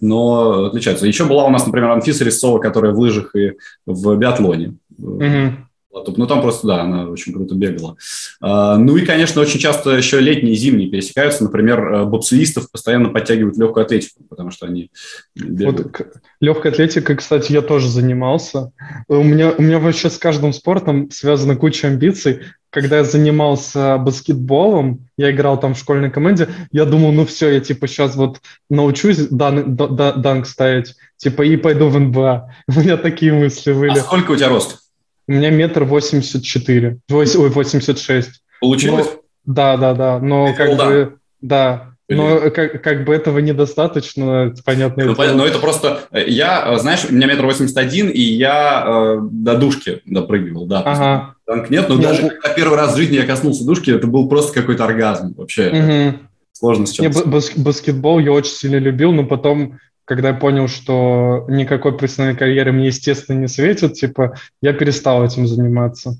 Но 0.00 0.66
отличаются. 0.66 1.06
Еще 1.06 1.24
была 1.24 1.44
у 1.44 1.50
нас, 1.50 1.64
например, 1.64 1.90
Анфиса 1.90 2.24
Резцова, 2.24 2.58
которая 2.58 2.92
в 2.92 2.98
лыжах 2.98 3.34
и 3.36 3.52
в 3.86 4.16
биатлоне. 4.16 4.74
Угу. 4.98 5.63
Ну, 5.94 6.26
там 6.26 6.42
просто, 6.42 6.66
да, 6.66 6.82
она 6.82 7.08
очень 7.08 7.32
круто 7.32 7.54
бегала. 7.54 7.96
А, 8.40 8.76
ну 8.76 8.96
и, 8.96 9.04
конечно, 9.04 9.40
очень 9.40 9.60
часто 9.60 9.90
еще 9.90 10.20
летние 10.20 10.54
и 10.54 10.56
зимние 10.56 10.90
пересекаются. 10.90 11.44
Например, 11.44 11.92
э, 11.92 12.04
бобслистов 12.04 12.70
постоянно 12.70 13.10
подтягивают 13.10 13.56
легкую 13.56 13.84
атлетику, 13.84 14.24
потому 14.28 14.50
что 14.50 14.66
они 14.66 14.90
бегают. 15.34 15.80
Вот, 15.80 16.06
легкой 16.40 16.72
атлетикой, 16.72 17.16
кстати, 17.16 17.52
я 17.52 17.62
тоже 17.62 17.88
занимался. 17.88 18.72
У 19.08 19.22
меня, 19.22 19.52
у 19.56 19.62
меня 19.62 19.78
вообще 19.78 20.10
с 20.10 20.18
каждым 20.18 20.52
спортом 20.52 21.10
связана 21.10 21.56
куча 21.56 21.88
амбиций. 21.88 22.40
Когда 22.70 22.98
я 22.98 23.04
занимался 23.04 23.98
баскетболом, 23.98 25.06
я 25.16 25.30
играл 25.30 25.60
там 25.60 25.74
в 25.74 25.78
школьной 25.78 26.10
команде, 26.10 26.48
я 26.72 26.84
думал, 26.84 27.12
ну 27.12 27.24
все, 27.24 27.50
я 27.50 27.60
типа 27.60 27.86
сейчас 27.86 28.16
вот 28.16 28.40
научусь 28.68 29.28
дан, 29.28 29.76
дан, 29.76 30.20
данк 30.20 30.46
ставить, 30.46 30.96
типа 31.16 31.42
и 31.42 31.56
пойду 31.56 31.88
в 31.88 32.00
НБА. 32.00 32.50
У 32.68 32.80
меня 32.80 32.96
такие 32.96 33.32
мысли 33.32 33.72
были. 33.72 33.92
А 33.92 34.02
сколько 34.02 34.32
у 34.32 34.36
тебя 34.36 34.48
рост? 34.48 34.83
У 35.26 35.32
меня 35.32 35.50
метр 35.50 35.84
восемьдесят 35.84 36.42
четыре, 36.42 36.98
ой, 37.10 37.26
восемьдесят 37.50 37.98
шесть. 37.98 38.42
Получилось? 38.60 39.06
Но, 39.06 39.54
да, 39.54 39.76
да, 39.76 39.94
да, 39.94 40.18
но 40.18 40.48
Ты 40.48 40.54
как 40.54 40.76
бы, 40.76 41.18
да, 41.40 41.94
но 42.08 42.50
как, 42.50 42.82
как 42.82 43.04
бы 43.04 43.14
этого 43.14 43.38
недостаточно, 43.38 44.54
понятно. 44.64 45.04
Ну, 45.04 45.14
понятно, 45.14 45.38
но 45.38 45.46
это 45.46 45.58
просто... 45.58 46.02
Э, 46.10 46.28
я, 46.28 46.64
э, 46.66 46.78
знаешь, 46.78 47.06
у 47.08 47.14
меня 47.14 47.26
метр 47.26 47.46
восемьдесят 47.46 47.78
один, 47.78 48.08
и 48.10 48.20
я 48.20 48.84
э, 48.86 49.18
до 49.22 49.56
душки 49.56 50.02
допрыгивал, 50.04 50.66
да. 50.66 50.80
Ага. 50.80 51.34
Танк 51.46 51.70
нет, 51.70 51.88
но 51.88 51.94
ну, 51.96 52.02
даже 52.02 52.28
когда 52.28 52.50
первый 52.50 52.76
раз 52.76 52.94
в 52.94 52.96
жизни 52.96 53.16
я 53.16 53.24
коснулся 53.24 53.64
душки, 53.64 53.90
это 53.90 54.06
был 54.06 54.28
просто 54.28 54.52
какой-то 54.52 54.84
оргазм 54.84 55.34
вообще. 55.34 55.70
Угу. 55.70 56.18
Сложно 56.52 56.86
сейчас. 56.86 57.00
Не, 57.00 57.30
бас 57.30 57.52
баскетбол 57.56 58.18
я 58.18 58.32
очень 58.32 58.52
сильно 58.52 58.76
любил, 58.76 59.12
но 59.12 59.24
потом 59.24 59.78
когда 60.04 60.28
я 60.28 60.34
понял, 60.34 60.68
что 60.68 61.46
никакой 61.48 61.96
профессиональной 61.96 62.38
карьеры 62.38 62.72
мне, 62.72 62.86
естественно, 62.86 63.38
не 63.38 63.48
светит, 63.48 63.94
типа, 63.94 64.34
я 64.60 64.72
перестал 64.72 65.24
этим 65.24 65.46
заниматься. 65.46 66.18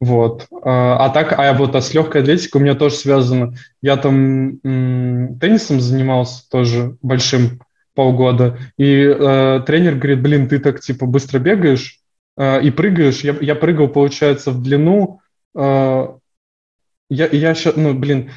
Вот. 0.00 0.46
А, 0.62 1.06
а 1.06 1.10
так, 1.10 1.32
а 1.38 1.52
вот 1.54 1.74
а 1.74 1.80
с 1.80 1.92
легкой 1.92 2.22
атлетикой 2.22 2.60
у 2.60 2.64
меня 2.64 2.74
тоже 2.74 2.96
связано. 2.96 3.54
Я 3.82 3.96
там 3.96 4.60
м, 4.62 5.38
теннисом 5.40 5.80
занимался 5.80 6.48
тоже 6.50 6.96
большим 7.02 7.60
полгода, 7.94 8.58
и 8.76 8.94
э, 8.94 9.60
тренер 9.66 9.96
говорит, 9.96 10.22
блин, 10.22 10.48
ты 10.48 10.60
так 10.60 10.78
типа 10.78 11.06
быстро 11.06 11.40
бегаешь 11.40 11.98
э, 12.36 12.62
и 12.62 12.70
прыгаешь. 12.70 13.22
Я, 13.22 13.36
я 13.40 13.56
прыгал, 13.56 13.88
получается, 13.88 14.52
в 14.52 14.62
длину. 14.62 15.20
Э, 15.56 16.06
я, 17.10 17.26
я 17.26 17.54
сейчас, 17.54 17.74
ну, 17.74 17.94
блин, 17.94 18.30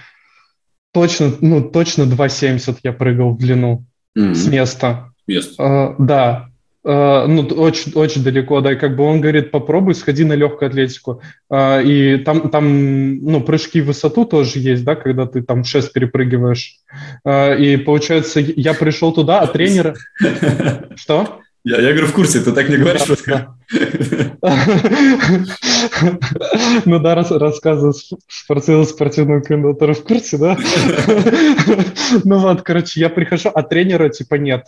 точно, 0.94 1.34
ну, 1.42 1.62
точно 1.70 2.04
2,70 2.04 2.80
я 2.82 2.92
прыгал 2.92 3.36
в 3.36 3.38
длину 3.38 3.86
mm-hmm. 4.18 4.34
с 4.34 4.48
места. 4.48 5.12
С 5.26 5.28
места. 5.28 5.64
Uh, 5.64 5.96
да. 6.00 6.48
Uh, 6.84 7.28
ну, 7.28 7.44
очень, 7.44 7.92
очень 7.94 8.24
далеко, 8.24 8.60
да, 8.62 8.74
и 8.74 8.76
как 8.76 8.96
бы 8.96 9.04
он 9.04 9.22
говорит, 9.22 9.52
попробуй, 9.52 9.94
сходи 9.94 10.24
на 10.24 10.34
легкую 10.34 10.70
атлетику. 10.70 11.22
Uh, 11.52 11.84
и 11.84 12.18
там, 12.18 12.50
там, 12.50 13.18
ну, 13.24 13.42
прыжки 13.42 13.82
в 13.82 13.86
высоту 13.88 14.26
тоже 14.26 14.60
есть, 14.60 14.84
да, 14.84 14.96
когда 14.96 15.28
ты 15.28 15.44
там 15.44 15.64
шест 15.64 15.94
перепрыгиваешь. 15.94 16.78
Uh, 17.26 17.56
и 17.58 17.78
получается, 17.78 18.40
я 18.40 18.74
пришел 18.74 19.12
туда, 19.14 19.42
а 19.42 19.48
тренер... 19.48 19.96
Что? 20.96 21.42
Я, 21.64 21.80
я 21.80 21.92
говорю, 21.92 22.08
в 22.08 22.14
курсе, 22.14 22.40
ты 22.40 22.52
так 22.52 22.70
не 22.70 22.78
говоришь. 22.78 23.02
Ну 26.86 27.00
да, 27.00 27.16
рассказываю 27.16 27.94
спортивного 28.28 28.86
спортивного 28.86 29.42
комментатора 29.42 29.94
в 29.94 30.04
курсе, 30.04 30.38
да? 30.38 30.58
Ну 32.24 32.40
вот, 32.40 32.64
короче, 32.64 33.00
я 33.00 33.10
прихожу, 33.10 33.52
а 33.54 33.64
тренера 33.64 34.10
типа 34.10 34.36
нет 34.36 34.66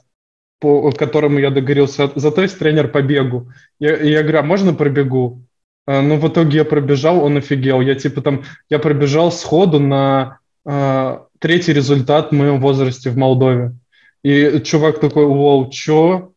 по 0.64 0.94
которому 0.94 1.40
я 1.40 1.50
договорился. 1.50 2.10
Зато 2.16 2.44
есть 2.44 2.58
тренер 2.58 2.88
по 2.88 3.02
бегу. 3.02 3.50
Я, 3.80 3.98
я 3.98 4.22
говорю, 4.22 4.40
а 4.40 4.44
можно 4.44 4.74
пробегу? 4.74 5.42
А, 5.86 6.02
ну, 6.02 6.16
в 6.16 6.26
итоге 6.30 6.60
я 6.60 6.66
пробежал, 6.66 7.22
он 7.22 7.36
офигел. 7.36 7.82
Я 7.82 7.96
типа 7.96 8.22
там, 8.22 8.44
я 8.70 8.80
пробежал 8.80 9.30
сходу 9.34 9.82
на 9.82 10.40
э, 10.66 11.20
третий 11.40 11.74
результат 11.74 12.30
в 12.30 12.36
моем 12.36 12.62
возрасте 12.62 13.10
в 13.10 13.18
Молдове. 13.18 13.76
И 14.24 14.62
чувак 14.64 15.02
такой, 15.02 15.26
вау, 15.26 15.70
чё? 15.70 16.32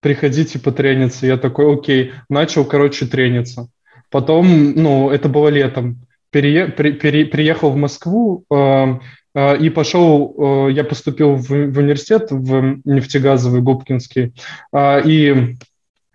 Приходите 0.00 0.58
потрениться. 0.58 1.26
Я 1.26 1.36
такой, 1.36 1.72
окей, 1.72 2.12
начал, 2.28 2.64
короче, 2.64 3.06
трениться. 3.06 3.68
Потом, 4.10 4.72
ну, 4.74 5.10
это 5.10 5.28
было 5.28 5.48
летом, 5.48 6.00
перее, 6.30 6.66
при, 6.66 6.92
пере, 6.92 7.26
приехал 7.26 7.70
в 7.70 7.76
Москву 7.76 8.44
э, 8.50 8.98
э, 9.34 9.58
и 9.58 9.70
пошел, 9.70 10.34
э, 10.68 10.72
я 10.72 10.84
поступил 10.84 11.34
в, 11.34 11.48
в 11.48 11.78
университет, 11.78 12.28
в 12.30 12.80
нефтегазовый 12.84 13.62
Губкинский, 13.62 14.32
э, 14.72 15.02
и, 15.04 15.56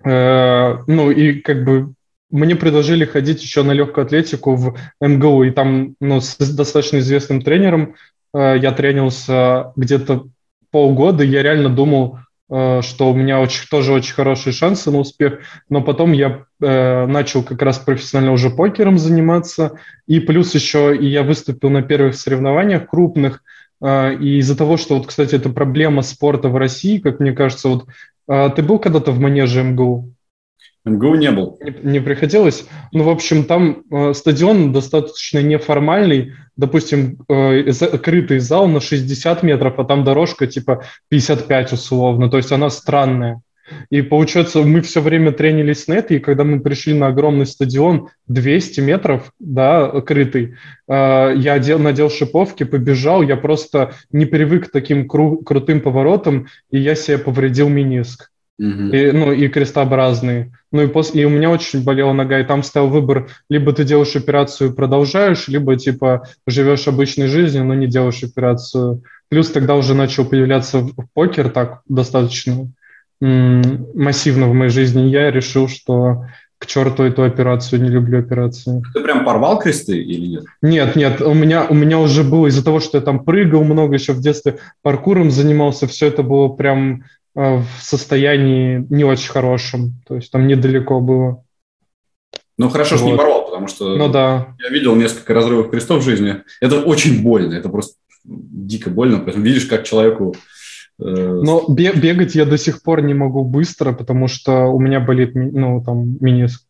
э, 0.03 0.77
ну, 0.88 1.11
и 1.11 1.39
как 1.39 1.63
бы 1.63 1.93
мне 2.31 2.55
предложили 2.55 3.05
ходить 3.05 3.41
еще 3.41 3.63
на 3.63 3.71
легкую 3.71 4.05
атлетику 4.05 4.55
в 4.55 4.75
МГУ, 4.99 5.43
и 5.43 5.51
там, 5.51 5.95
ну, 6.01 6.19
с 6.19 6.36
достаточно 6.38 6.97
известным 6.97 7.41
тренером 7.41 7.95
э, 8.33 8.57
я 8.61 8.71
тренился 8.71 9.71
где-то 9.77 10.27
полгода, 10.71 11.23
я 11.23 11.43
реально 11.43 11.69
думал, 11.69 12.19
что 12.47 13.09
у 13.11 13.15
меня 13.15 13.39
очень, 13.39 13.67
тоже 13.69 13.91
очень 13.91 14.13
хорошие 14.13 14.53
шансы 14.53 14.91
на 14.91 14.99
успех, 14.99 15.39
но 15.67 15.81
потом 15.81 16.11
я 16.11 16.45
э, 16.61 17.05
начал 17.07 17.41
как 17.41 17.61
раз 17.63 17.79
профессионально 17.79 18.33
уже 18.33 18.51
покером 18.51 18.99
заниматься, 18.99 19.79
и 20.05 20.19
плюс 20.19 20.53
еще 20.53 20.95
и 20.95 21.07
я 21.07 21.23
выступил 21.23 21.71
на 21.71 21.81
первых 21.81 22.15
соревнованиях 22.15 22.87
крупных, 22.87 23.41
э, 23.81 24.15
и 24.15 24.37
из-за 24.37 24.55
того, 24.55 24.77
что 24.77 24.97
вот, 24.97 25.07
кстати, 25.07 25.33
это 25.35 25.49
проблема 25.49 26.03
спорта 26.03 26.49
в 26.49 26.57
России, 26.57 26.99
как 26.99 27.19
мне 27.19 27.31
кажется, 27.31 27.67
вот 27.67 27.87
э, 28.27 28.49
ты 28.55 28.61
был 28.61 28.77
когда-то 28.77 29.11
в 29.11 29.19
манеже 29.19 29.63
МГУ? 29.63 30.11
МГУ 30.85 31.15
не 31.15 31.31
был. 31.31 31.57
Не, 31.61 31.93
не 31.93 31.99
приходилось. 31.99 32.67
Ну, 32.91 33.03
в 33.03 33.09
общем, 33.09 33.45
там 33.45 33.83
э, 33.91 34.13
стадион 34.13 34.71
достаточно 34.71 35.41
неформальный. 35.41 36.33
Допустим, 36.58 37.18
э, 37.28 37.72
закрытый 37.72 38.39
зал 38.39 38.68
на 38.68 38.80
60 38.80 39.43
метров, 39.43 39.78
а 39.80 39.84
там 39.84 40.03
дорожка 40.03 40.47
типа 40.47 40.84
55 41.10 41.74
условно. 41.74 42.30
То 42.30 42.38
есть 42.38 42.51
она 42.51 42.70
странная. 42.70 43.41
И 43.89 44.01
получается, 44.01 44.62
мы 44.62 44.82
все 44.82 45.01
время 45.01 45.32
тренились 45.32 45.88
на 45.88 45.95
это, 45.95 46.14
и 46.14 46.20
когда 46.20 46.43
мы 46.43 46.60
пришли 46.60 46.93
на 46.93 47.08
огромный 47.08 47.47
стадион 47.47 48.10
200 48.28 48.80
метров, 48.82 49.34
да, 49.39 49.89
крытый, 50.01 50.56
э, 50.88 51.34
я 51.36 51.53
одел, 51.53 51.80
надел 51.80 52.10
шиповки, 52.10 52.64
побежал, 52.64 53.22
я 53.24 53.36
просто 53.36 53.93
не 54.12 54.26
привык 54.26 54.68
к 54.68 54.72
таким 54.72 55.08
кру- 55.08 55.43
крутым 55.43 55.82
поворотам, 55.82 56.47
и 56.70 56.80
я 56.80 56.95
себе 56.95 57.18
повредил 57.18 57.70
миниск. 57.70 58.30
И, 58.58 59.12
ну, 59.12 59.34
и 59.34 59.47
крестообразные. 59.49 60.53
Ну 60.72 60.84
и, 60.84 60.88
после, 60.88 61.24
и 61.24 61.26
у 61.26 61.30
меня 61.30 61.49
очень 61.49 61.84
болела 61.84 62.14
нога, 62.14 62.39
и 62.39 62.45
там 62.45 62.64
стоял 62.64 62.88
выбор, 62.88 63.28
либо 63.49 63.74
ты 63.74 63.84
делаешь 63.84 64.16
операцию 64.16 64.72
и 64.72 64.74
продолжаешь, 64.74 65.47
либо 65.47 65.76
типа 65.76 66.28
живешь 66.47 66.88
обычной 66.88 67.28
жизнью, 67.28 67.66
но 67.66 67.74
не 67.74 67.88
делаешь 67.88 68.24
операцию. 68.24 69.03
Плюс 69.30 69.49
тогда 69.49 69.76
уже 69.76 69.93
начал 69.93 70.26
появляться 70.26 70.88
покер 71.14 71.49
так 71.49 71.82
достаточно 71.88 72.72
м- 73.22 73.88
массивно 73.93 74.47
в 74.47 74.53
моей 74.53 74.72
жизни, 74.72 75.08
и 75.08 75.12
я 75.12 75.32
решил, 75.32 75.68
что 75.68 76.26
к 76.58 76.66
черту 76.68 77.03
эту 77.03 77.24
операцию, 77.24 77.82
не 77.82 77.89
люблю 77.89 78.20
операции. 78.20 78.82
Ты 78.93 79.01
прям 79.01 79.26
порвал 79.26 79.60
кресты 79.60 79.97
или 79.97 80.28
нет? 80.28 80.45
Нет, 80.62 80.95
нет, 80.95 81.22
у 81.22 81.34
меня, 81.34 81.66
у 81.66 81.74
меня 81.74 81.99
уже 81.99 82.24
было 82.24 82.47
из-за 82.47 82.64
того, 82.64 82.80
что 82.80 82.97
я 82.97 83.03
там 83.03 83.24
прыгал 83.24 83.64
много 83.64 83.95
еще 83.95 84.14
в 84.14 84.22
детстве, 84.22 84.60
паркуром 84.82 85.32
занимался, 85.32 85.88
все 85.88 86.08
это 86.08 86.24
было 86.24 86.47
прям 86.47 87.03
в 87.36 87.67
состоянии 87.81 88.86
не 88.89 89.03
очень 89.03 89.29
хорошем. 89.29 89.93
То 90.07 90.15
есть 90.15 90.31
там 90.31 90.47
недалеко 90.47 91.01
было. 91.01 91.43
Ну, 92.57 92.69
хорошо, 92.69 92.95
вот. 92.95 93.01
что 93.01 93.11
не 93.11 93.17
порвал, 93.17 93.45
потому 93.45 93.67
что 93.67 93.97
ну, 93.97 94.09
да. 94.09 94.55
я 94.63 94.69
видел 94.69 94.95
несколько 94.95 95.33
разрывов 95.33 95.69
крестов 95.69 96.01
в 96.01 96.05
жизни. 96.05 96.43
Это 96.61 96.81
очень 96.81 97.21
больно, 97.21 97.53
это 97.53 97.67
просто 97.67 97.97
дико 98.23 98.89
больно. 98.89 99.19
Поэтому 99.19 99.43
видишь, 99.43 99.65
как 99.65 99.83
человеку... 99.83 100.36
Э... 100.99 101.03
Но 101.03 101.65
бегать 101.67 102.36
я 102.36 102.45
до 102.45 102.57
сих 102.57 102.81
пор 102.81 103.01
не 103.01 103.13
могу 103.13 103.43
быстро, 103.43 103.91
потому 103.91 104.29
что 104.29 104.67
у 104.67 104.79
меня 104.79 105.01
болит, 105.01 105.31
ну, 105.36 105.83
там, 105.83 106.17
миниск. 106.21 106.63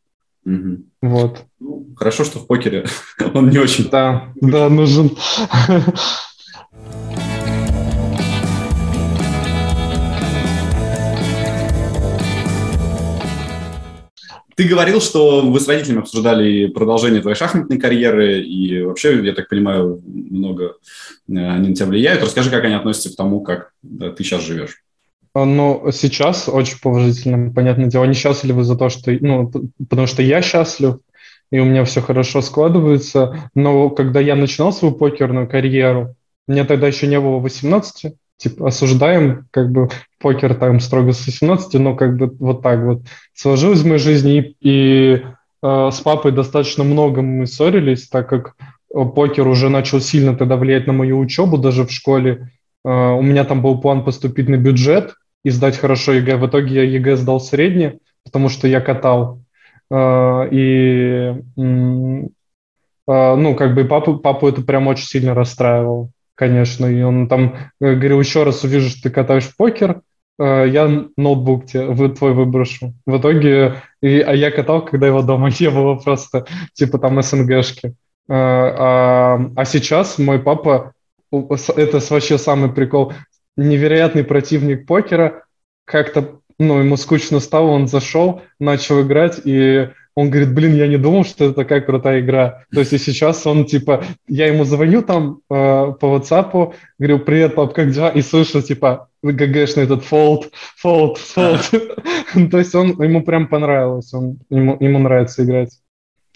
Угу. 0.45 0.77
Вот. 1.03 1.43
Ну, 1.59 1.87
хорошо, 1.95 2.23
что 2.23 2.39
в 2.39 2.47
покере 2.47 2.85
он 3.33 3.49
не 3.49 3.59
очень... 3.59 3.89
Да, 3.89 4.29
да, 4.41 4.69
нужен. 4.69 5.11
Ты 14.55 14.63
говорил, 14.63 15.01
что 15.01 15.41
вы 15.41 15.59
с 15.59 15.67
родителями 15.67 15.99
обсуждали 15.99 16.67
продолжение 16.67 17.21
твоей 17.21 17.35
шахматной 17.35 17.77
карьеры, 17.77 18.41
и 18.41 18.81
вообще, 18.83 19.21
я 19.23 19.33
так 19.33 19.49
понимаю, 19.49 20.01
много 20.05 20.75
э, 21.27 21.33
они 21.33 21.69
на 21.69 21.75
тебя 21.75 21.87
влияют. 21.87 22.23
Расскажи, 22.23 22.49
как 22.49 22.63
они 22.63 22.73
относятся 22.73 23.11
к 23.11 23.17
тому, 23.17 23.41
как 23.41 23.73
ты 23.83 24.23
сейчас 24.23 24.43
живешь. 24.43 24.81
А, 25.33 25.43
ну, 25.43 25.91
сейчас 25.91 26.47
очень 26.47 26.79
положительно, 26.79 27.53
понятное 27.53 27.87
дело. 27.87 28.05
Они 28.05 28.13
счастливы 28.13 28.63
за 28.63 28.77
то, 28.77 28.87
что... 28.87 29.11
Ну, 29.11 29.51
потому 29.89 30.07
что 30.07 30.21
я 30.21 30.41
счастлив, 30.41 30.99
и 31.51 31.59
у 31.59 31.65
меня 31.65 31.83
все 31.83 32.01
хорошо 32.01 32.41
складывается. 32.41 33.49
Но 33.53 33.89
когда 33.89 34.21
я 34.21 34.35
начинал 34.35 34.71
свою 34.71 34.95
покерную 34.95 35.49
карьеру, 35.49 36.15
мне 36.47 36.63
тогда 36.63 36.87
еще 36.87 37.07
не 37.07 37.19
было 37.19 37.39
18, 37.39 38.13
типа 38.37 38.67
осуждаем, 38.69 39.47
как 39.51 39.71
бы 39.71 39.89
покер 40.25 40.55
там 40.55 40.79
строго 40.79 41.13
с 41.13 41.23
18, 41.27 41.79
но 41.79 41.95
как 41.95 42.17
бы 42.17 42.35
вот 42.39 42.63
так 42.63 42.83
вот 42.83 43.01
сложилось 43.35 43.81
в 43.81 43.85
моей 43.85 43.99
жизни, 43.99 44.39
и, 44.39 44.55
и 44.59 45.21
э, 45.61 45.89
с 45.91 46.01
папой 46.01 46.31
достаточно 46.31 46.83
много 46.83 47.21
мы 47.21 47.45
ссорились, 47.45 48.09
так 48.09 48.27
как 48.27 48.55
покер 48.89 49.47
уже 49.47 49.69
начал 49.69 49.99
сильно 49.99 50.35
тогда 50.35 50.55
влиять 50.55 50.87
на 50.87 50.93
мою 50.93 51.19
учебу, 51.19 51.59
даже 51.59 51.85
в 51.85 51.91
школе. 51.91 52.49
Э, 52.83 53.11
у 53.11 53.21
меня 53.21 53.43
там 53.43 53.61
был 53.61 53.79
план 53.79 54.03
поступить 54.03 54.49
на 54.49 54.57
бюджет 54.57 55.13
и 55.43 55.51
сдать 55.51 55.77
хорошо 55.77 56.13
ЕГЭ. 56.13 56.37
В 56.37 56.47
итоге 56.47 56.73
я 56.73 56.83
ЕГЭ 56.85 57.17
сдал 57.17 57.39
средне, 57.39 57.99
потому 58.23 58.49
что 58.49 58.67
я 58.67 58.81
катал. 58.81 59.41
Э, 59.91 60.47
и, 60.49 61.35
э, 61.35 61.41
ну, 61.55 63.55
как 63.55 63.75
бы 63.75 63.85
папу, 63.85 64.17
папу 64.17 64.47
это 64.47 64.63
прям 64.63 64.87
очень 64.87 65.05
сильно 65.05 65.35
расстраивало 65.35 66.09
конечно, 66.35 66.85
и 66.85 67.01
он 67.01 67.27
там 67.27 67.55
э, 67.79 67.95
говорил, 67.95 68.19
еще 68.19 68.43
раз 68.43 68.63
увижу, 68.63 68.89
что 68.89 69.03
ты 69.03 69.09
катаешь 69.09 69.55
покер, 69.55 69.91
э, 69.91 70.01
я 70.43 71.05
ноутбук 71.15 71.65
тебе, 71.65 72.09
твой 72.09 72.33
выброшу. 72.33 72.93
В 73.05 73.17
итоге, 73.17 73.81
и, 74.01 74.19
а 74.19 74.33
я 74.33 74.51
катал, 74.51 74.83
когда 74.83 75.07
его 75.07 75.21
дома 75.21 75.49
не 75.59 75.69
было 75.69 75.95
просто, 75.95 76.45
типа 76.73 76.97
там 76.97 77.21
СНГшки. 77.21 77.95
Э, 78.27 78.33
а, 78.33 79.51
а 79.55 79.65
сейчас 79.65 80.17
мой 80.17 80.39
папа, 80.39 80.93
это 81.31 81.99
вообще 82.09 82.37
самый 82.37 82.71
прикол, 82.71 83.13
невероятный 83.55 84.23
противник 84.23 84.87
покера, 84.87 85.43
как-то, 85.85 86.39
ну, 86.57 86.79
ему 86.79 86.97
скучно 86.97 87.39
стало, 87.39 87.67
он 87.67 87.87
зашел, 87.87 88.41
начал 88.59 89.01
играть, 89.01 89.41
и 89.43 89.89
он 90.15 90.29
говорит, 90.29 90.53
блин, 90.53 90.75
я 90.75 90.87
не 90.87 90.97
думал, 90.97 91.25
что 91.25 91.45
это 91.45 91.53
такая 91.53 91.81
крутая 91.81 92.21
игра. 92.21 92.63
То 92.71 92.79
есть 92.79 92.93
и 92.93 92.97
сейчас 92.97 93.45
он, 93.45 93.65
типа, 93.65 94.03
я 94.27 94.47
ему 94.47 94.63
звоню 94.63 95.01
там 95.01 95.39
э, 95.49 95.93
по 95.99 96.15
WhatsApp, 96.15 96.73
говорю, 96.97 97.19
привет, 97.19 97.55
пап, 97.55 97.73
как 97.73 97.91
дела? 97.91 98.09
И 98.09 98.21
слышу, 98.21 98.61
типа, 98.61 99.09
GG 99.21 99.39
шный 99.39 99.83
этот 99.83 100.05
fold, 100.05 100.51
fold, 100.77 101.17
fold. 101.17 101.69
То 102.51 102.57
есть 102.57 102.73
он, 102.75 103.01
ему 103.01 103.23
прям 103.23 103.47
понравилось, 103.47 104.13
он, 104.13 104.37
ему, 104.49 104.77
ему 104.79 104.99
нравится 104.99 105.43
играть. 105.43 105.79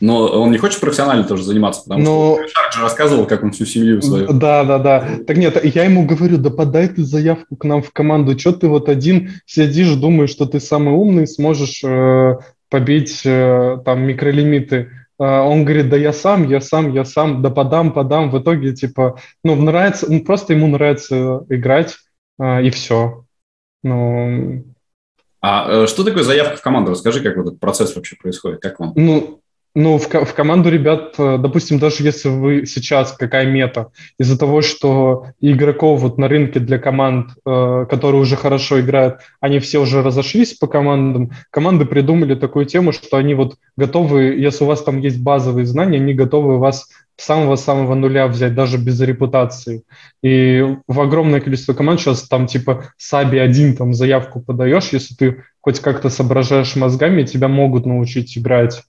Но 0.01 0.27
он 0.27 0.51
не 0.51 0.57
хочет 0.57 0.79
профессионально 0.79 1.25
тоже 1.25 1.43
заниматься, 1.43 1.83
потому 1.83 2.03
Но... 2.03 2.35
что 2.35 2.47
Шарк 2.47 2.73
же 2.73 2.81
рассказывал, 2.81 3.25
как 3.25 3.43
он 3.43 3.51
всю 3.51 3.65
семью 3.65 4.01
свою. 4.01 4.31
Да, 4.31 4.63
да, 4.63 4.79
да. 4.79 5.07
Так 5.27 5.37
нет, 5.37 5.63
я 5.63 5.83
ему 5.83 6.05
говорю, 6.05 6.37
да 6.37 6.49
подай 6.49 6.87
ты 6.87 7.03
заявку 7.03 7.55
к 7.57 7.65
нам 7.65 7.81
в 7.81 7.91
команду. 7.91 8.37
Что 8.37 8.53
ты 8.53 8.67
вот 8.67 8.87
один 8.87 9.31
сидишь, 9.45 9.93
думаешь, 9.95 10.29
что 10.29 10.45
ты 10.45 10.59
самый 10.59 10.93
умный, 10.93 11.27
сможешь 11.27 11.81
э, 11.83 12.37
побить 12.69 13.21
э, 13.25 13.77
там 13.83 14.03
микролимиты. 14.03 14.91
А 15.19 15.43
он 15.43 15.65
говорит, 15.65 15.89
да 15.89 15.97
я 15.97 16.13
сам, 16.13 16.47
я 16.47 16.61
сам, 16.61 16.93
я 16.93 17.03
сам, 17.03 17.41
да 17.41 17.49
подам, 17.49 17.91
подам. 17.91 18.31
В 18.31 18.39
итоге, 18.39 18.73
типа, 18.73 19.19
ну, 19.43 19.55
нравится, 19.55 20.09
ну, 20.09 20.23
просто 20.23 20.53
ему 20.53 20.67
нравится 20.67 21.45
играть, 21.49 21.97
а, 22.39 22.61
и 22.61 22.69
все. 22.69 23.25
Ну... 23.83 24.63
А 25.41 25.83
э, 25.83 25.87
что 25.87 26.03
такое 26.03 26.23
заявка 26.23 26.57
в 26.57 26.61
команду? 26.61 26.91
Расскажи, 26.91 27.21
как 27.21 27.35
вот 27.37 27.47
этот 27.47 27.59
процесс 27.59 27.95
вообще 27.95 28.15
происходит, 28.15 28.61
как 28.61 28.79
он? 28.79 28.93
Ну, 28.95 29.38
ну, 29.75 29.97
в, 29.97 30.07
в 30.07 30.33
команду 30.33 30.69
ребят, 30.69 31.13
э, 31.17 31.37
допустим, 31.37 31.77
даже 31.79 32.03
если 32.03 32.29
вы 32.29 32.65
сейчас, 32.65 33.13
какая 33.13 33.45
мета, 33.45 33.91
из-за 34.19 34.37
того, 34.37 34.61
что 34.61 35.27
игроков 35.39 36.01
вот 36.01 36.17
на 36.17 36.27
рынке 36.27 36.59
для 36.59 36.79
команд, 36.79 37.29
э, 37.45 37.85
которые 37.89 38.21
уже 38.21 38.35
хорошо 38.35 38.81
играют, 38.81 39.19
они 39.39 39.59
все 39.59 39.79
уже 39.79 40.01
разошлись 40.01 40.55
по 40.55 40.67
командам, 40.67 41.31
команды 41.51 41.85
придумали 41.85 42.33
такую 42.33 42.65
тему, 42.65 42.91
что 42.91 43.17
они 43.17 43.35
вот 43.35 43.57
готовы, 43.77 44.35
если 44.37 44.63
у 44.63 44.67
вас 44.67 44.81
там 44.81 44.99
есть 44.99 45.21
базовые 45.21 45.67
знания, 45.67 45.97
они 45.97 46.13
готовы 46.15 46.57
вас 46.57 46.89
с 47.15 47.25
самого-самого 47.25 47.93
нуля 47.95 48.27
взять, 48.27 48.55
даже 48.55 48.77
без 48.77 48.99
репутации. 49.01 49.83
И 50.23 50.65
в 50.87 50.99
огромное 50.99 51.41
количество 51.41 51.73
команд 51.73 51.99
сейчас 51.99 52.27
там 52.27 52.47
типа 52.47 52.85
Саби 52.97 53.37
один 53.37 53.75
там 53.75 53.93
заявку 53.93 54.41
подаешь, 54.41 54.89
если 54.93 55.13
ты 55.13 55.43
хоть 55.61 55.79
как-то 55.79 56.09
соображаешь 56.09 56.75
мозгами, 56.75 57.23
тебя 57.23 57.49
могут 57.49 57.85
научить 57.85 58.37
играть 58.37 58.81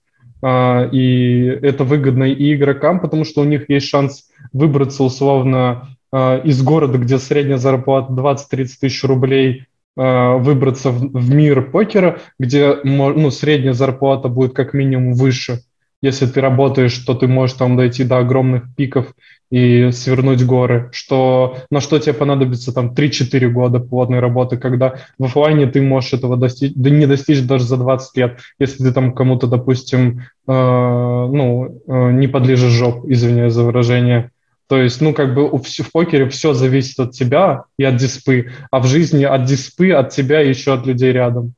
и 0.42 1.58
это 1.62 1.84
выгодно 1.84 2.24
и 2.24 2.54
игрокам, 2.54 3.00
потому 3.00 3.24
что 3.24 3.42
у 3.42 3.44
них 3.44 3.68
есть 3.68 3.88
шанс 3.88 4.30
выбраться 4.52 5.02
условно 5.02 5.96
а, 6.12 6.38
из 6.38 6.62
города, 6.62 6.98
где 6.98 7.18
средняя 7.18 7.58
зарплата 7.58 8.12
20-30 8.12 8.68
тысяч 8.80 9.04
рублей, 9.04 9.66
а, 9.96 10.36
выбраться 10.36 10.90
в 10.90 11.30
мир 11.30 11.70
покера, 11.70 12.20
где 12.38 12.76
ну, 12.82 13.30
средняя 13.30 13.74
зарплата 13.74 14.28
будет 14.28 14.52
как 14.54 14.74
минимум 14.74 15.14
выше. 15.14 15.60
Если 16.02 16.26
ты 16.26 16.40
работаешь, 16.40 16.96
то 16.98 17.14
ты 17.14 17.28
можешь 17.28 17.56
там 17.56 17.76
дойти 17.76 18.04
до 18.04 18.18
огромных 18.18 18.74
пиков 18.74 19.14
и 19.50 19.90
свернуть 19.90 20.44
горы, 20.44 20.88
что 20.92 21.58
на 21.70 21.80
что 21.80 21.98
тебе 21.98 22.14
понадобится 22.14 22.72
там 22.72 22.94
3-4 22.94 23.48
года 23.48 23.80
плотной 23.80 24.20
работы, 24.20 24.56
когда 24.56 24.94
в 25.18 25.24
офлайне 25.24 25.66
ты 25.66 25.82
можешь 25.82 26.12
этого 26.12 26.36
достичь, 26.36 26.72
да 26.74 26.88
не 26.88 27.06
достичь 27.06 27.42
даже 27.42 27.64
за 27.64 27.76
20 27.76 28.16
лет, 28.16 28.38
если 28.58 28.84
ты 28.84 28.92
там 28.92 29.12
кому-то, 29.12 29.46
допустим, 29.46 30.20
э, 30.20 30.52
ну, 30.52 31.82
э, 31.86 32.12
не 32.12 32.28
подлежишь 32.28 32.72
жоп, 32.72 33.04
извиняюсь 33.06 33.52
за 33.52 33.64
выражение. 33.64 34.30
То 34.68 34.80
есть, 34.80 35.00
ну, 35.00 35.12
как 35.12 35.34
бы 35.34 35.48
в, 35.48 35.64
в 35.64 35.92
покере 35.92 36.28
все 36.28 36.54
зависит 36.54 37.00
от 37.00 37.10
тебя 37.10 37.64
и 37.76 37.82
от 37.82 37.96
диспы, 37.96 38.52
а 38.70 38.78
в 38.78 38.86
жизни 38.86 39.24
от 39.24 39.44
диспы, 39.44 39.90
от 39.90 40.10
тебя 40.10 40.42
и 40.42 40.48
еще 40.48 40.72
от 40.74 40.86
людей 40.86 41.10
рядом. 41.10 41.54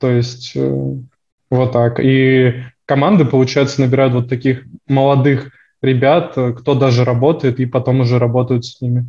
То 0.00 0.10
есть, 0.10 0.52
э, 0.54 0.94
вот 1.50 1.72
так. 1.72 2.00
И 2.00 2.54
команды, 2.86 3.24
получается, 3.24 3.82
набирают 3.82 4.14
вот 4.14 4.28
таких 4.28 4.64
молодых 4.86 5.50
ребят, 5.82 6.32
э, 6.36 6.52
кто 6.52 6.74
даже 6.74 7.04
работает, 7.04 7.60
и 7.60 7.66
потом 7.66 8.00
уже 8.00 8.18
работают 8.18 8.64
с 8.64 8.80
ними. 8.80 9.06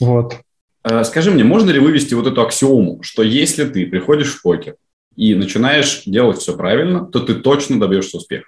Вот. 0.00 0.38
Э, 0.84 1.04
скажи 1.04 1.30
мне, 1.30 1.44
можно 1.44 1.70
ли 1.70 1.80
вывести 1.80 2.14
вот 2.14 2.26
эту 2.26 2.42
аксиому, 2.42 3.02
что 3.02 3.22
если 3.22 3.64
ты 3.64 3.86
приходишь 3.86 4.34
в 4.34 4.42
покер 4.42 4.76
и 5.16 5.34
начинаешь 5.34 6.02
делать 6.06 6.38
все 6.38 6.56
правильно, 6.56 7.04
то 7.04 7.20
ты 7.20 7.34
точно 7.34 7.80
добьешься 7.80 8.18
успеха? 8.18 8.46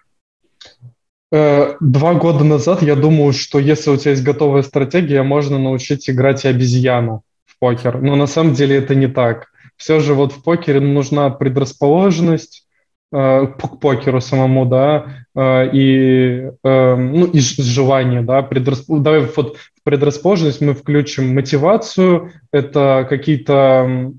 Э, 1.30 1.74
два 1.80 2.14
года 2.14 2.44
назад 2.44 2.82
я 2.82 2.94
думал, 2.94 3.32
что 3.32 3.58
если 3.58 3.90
у 3.90 3.96
тебя 3.96 4.12
есть 4.12 4.22
готовая 4.22 4.62
стратегия, 4.62 5.22
можно 5.22 5.58
научить 5.58 6.08
играть 6.08 6.44
и 6.44 6.48
обезьяну 6.48 7.22
в 7.44 7.58
покер. 7.58 8.00
Но 8.00 8.16
на 8.16 8.26
самом 8.26 8.54
деле 8.54 8.76
это 8.76 8.94
не 8.94 9.08
так. 9.08 9.48
Все 9.76 10.00
же 10.00 10.14
вот 10.14 10.32
в 10.32 10.42
покере 10.42 10.80
нужна 10.80 11.30
предрасположенность, 11.30 12.67
к 13.10 13.78
покеру 13.80 14.20
самому, 14.20 14.66
да, 14.66 15.24
э, 15.34 15.70
и, 15.72 16.50
э, 16.62 16.94
ну, 16.96 17.26
и 17.26 17.40
желание, 17.40 18.20
да, 18.22 18.42
предрасп... 18.42 18.84
давай 18.88 19.20
вот 19.34 19.56
в 19.56 19.82
предрасположенность 19.82 20.60
мы 20.60 20.74
включим 20.74 21.34
мотивацию, 21.34 22.32
это 22.52 23.06
какие-то, 23.08 24.12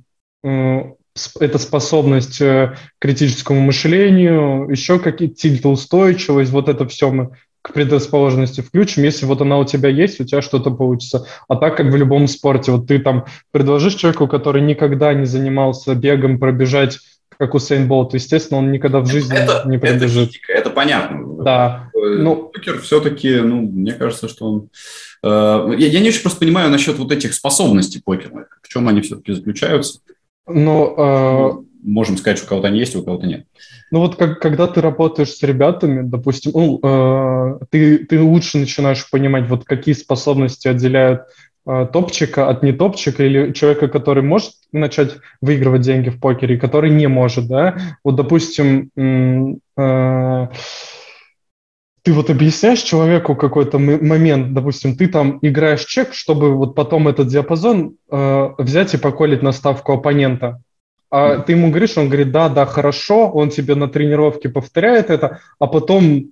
это 0.44 1.58
способность 1.58 2.40
к 2.40 2.78
критическому 3.00 3.60
мышлению, 3.62 4.68
еще 4.70 4.98
какие-то 4.98 5.36
тильтоустойчивость, 5.36 6.52
вот 6.52 6.70
это 6.70 6.88
все 6.88 7.12
мы 7.12 7.32
к 7.62 7.74
предрасположенности 7.74 8.62
включим, 8.62 9.04
если 9.04 9.26
вот 9.26 9.42
она 9.42 9.60
у 9.60 9.66
тебя 9.66 9.90
есть, 9.90 10.20
у 10.20 10.24
тебя 10.24 10.42
что-то 10.42 10.72
получится. 10.72 11.28
А 11.48 11.56
так 11.58 11.76
как 11.78 11.88
в 11.88 11.96
любом 11.96 12.28
спорте, 12.28 12.72
вот 12.72 12.88
ты 12.88 13.00
там 13.00 13.26
предложишь 13.52 13.96
человеку, 13.96 14.28
который 14.28 14.62
никогда 14.62 15.14
не 15.14 15.26
занимался 15.26 15.94
бегом, 15.94 16.40
пробежать 16.40 17.00
как 17.40 17.56
у 17.56 17.60
Сейнболта, 17.60 18.18
естественно, 18.18 18.60
он 18.60 18.70
никогда 18.70 19.00
в 19.00 19.08
жизни 19.08 19.38
это, 19.38 19.64
не 19.66 19.78
пробежит. 19.78 20.24
Это, 20.24 20.32
физика, 20.34 20.52
это 20.52 20.70
понятно. 20.70 21.42
Да. 21.42 21.90
Э, 21.96 22.00
ну, 22.18 22.36
Покер 22.36 22.82
все-таки, 22.82 23.40
ну, 23.40 23.62
мне 23.62 23.94
кажется, 23.94 24.28
что 24.28 24.46
он... 24.46 24.70
Э, 25.24 25.74
я, 25.78 25.88
я 25.88 26.02
не 26.02 26.10
очень 26.10 26.22
просто 26.22 26.40
понимаю 26.40 26.70
насчет 26.70 26.98
вот 26.98 27.14
этих 27.14 27.34
способностей 27.34 28.02
покера. 28.04 28.48
В 28.62 28.68
чем 28.68 28.90
они 28.90 29.00
все-таки 29.00 29.32
заключаются? 29.32 30.02
Ну, 30.48 30.94
э, 30.98 31.64
можем 31.82 32.18
сказать, 32.18 32.40
что 32.40 32.48
у 32.48 32.50
кого-то 32.50 32.68
они 32.68 32.80
есть, 32.80 32.98
у 32.98 33.04
кого-то 33.04 33.26
нет. 33.26 33.46
Ну 33.90 34.00
вот 34.00 34.18
как, 34.18 34.42
когда 34.42 34.68
ты 34.68 34.82
работаешь 34.82 35.32
с 35.32 35.42
ребятами, 35.42 36.02
допустим, 36.04 36.52
ну, 36.54 36.80
э, 36.84 37.60
ты, 37.70 38.00
ты 38.00 38.22
лучше 38.22 38.58
начинаешь 38.58 39.10
понимать, 39.10 39.48
вот 39.48 39.64
какие 39.64 39.96
способности 39.96 40.68
отделяют 40.68 41.22
топчика 41.66 42.50
от 42.50 42.64
нетопчика 42.64 43.24
или 43.24 43.54
человека, 43.54 43.88
который 43.88 44.24
может 44.24 44.54
начать 44.72 45.18
выигрывать 45.42 45.82
деньги 45.82 46.10
в 46.10 46.20
покере, 46.20 46.58
который 46.58 46.90
не 46.90 47.08
может, 47.08 47.48
да? 47.48 47.78
Вот, 48.04 48.16
допустим, 48.16 48.90
э, 48.96 50.48
ты 52.04 52.14
вот 52.14 52.30
объясняешь 52.30 52.82
человеку 52.82 53.36
какой-то 53.36 53.78
момент, 53.78 54.54
допустим, 54.54 54.96
ты 54.96 55.08
там 55.08 55.40
играешь 55.42 55.86
чек, 55.86 56.14
чтобы 56.14 56.56
вот 56.56 56.74
потом 56.76 57.08
этот 57.08 57.28
диапазон 57.28 57.96
э, 58.10 58.50
взять 58.58 58.94
и 58.94 58.98
поколить 58.98 59.44
на 59.44 59.52
ставку 59.52 59.94
оппонента. 59.94 60.62
А 61.12 61.40
ты 61.40 61.54
ему 61.54 61.70
говоришь, 61.70 61.98
он 61.98 62.08
говорит, 62.08 62.32
да, 62.32 62.50
да, 62.50 62.66
хорошо, 62.66 63.30
он 63.30 63.50
тебе 63.50 63.76
на 63.76 63.88
тренировке 63.88 64.48
повторяет 64.48 65.10
это, 65.10 65.40
а 65.58 65.68
потом 65.68 66.32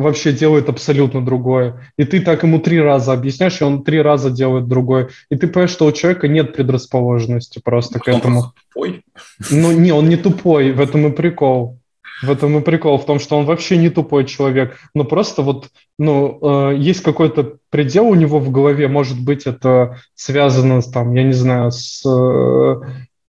вообще 0.00 0.32
делает 0.32 0.68
абсолютно 0.68 1.24
другое. 1.24 1.92
И 1.96 2.04
ты 2.04 2.20
так 2.20 2.42
ему 2.42 2.58
три 2.58 2.80
раза 2.80 3.12
объясняешь, 3.12 3.60
и 3.60 3.64
он 3.64 3.82
три 3.82 4.00
раза 4.00 4.30
делает 4.30 4.68
другое. 4.68 5.10
И 5.30 5.36
ты 5.36 5.46
понимаешь, 5.46 5.70
что 5.70 5.86
у 5.86 5.92
человека 5.92 6.28
нет 6.28 6.54
предрасположенности 6.54 7.60
просто 7.62 7.98
Может, 7.98 8.04
к 8.04 8.08
этому. 8.08 8.52
тупой? 8.72 9.02
Ну, 9.50 9.72
не, 9.72 9.92
он 9.92 10.08
не 10.08 10.16
тупой, 10.16 10.72
в 10.72 10.80
этом 10.80 11.06
и 11.06 11.10
прикол. 11.10 11.78
В 12.22 12.30
этом 12.30 12.58
и 12.58 12.60
прикол, 12.60 12.98
в 12.98 13.06
том, 13.06 13.18
что 13.18 13.38
он 13.38 13.46
вообще 13.46 13.78
не 13.78 13.88
тупой 13.88 14.26
человек, 14.26 14.76
но 14.94 15.04
просто 15.04 15.40
вот, 15.40 15.68
ну, 15.98 16.38
э, 16.70 16.76
есть 16.76 17.02
какой-то 17.02 17.56
предел 17.70 18.08
у 18.08 18.14
него 18.14 18.38
в 18.38 18.50
голове, 18.50 18.88
может 18.88 19.18
быть, 19.18 19.46
это 19.46 19.96
связано, 20.14 20.82
там, 20.82 21.14
я 21.14 21.22
не 21.22 21.32
знаю, 21.32 21.70
с, 21.70 22.04
э, 22.06 22.74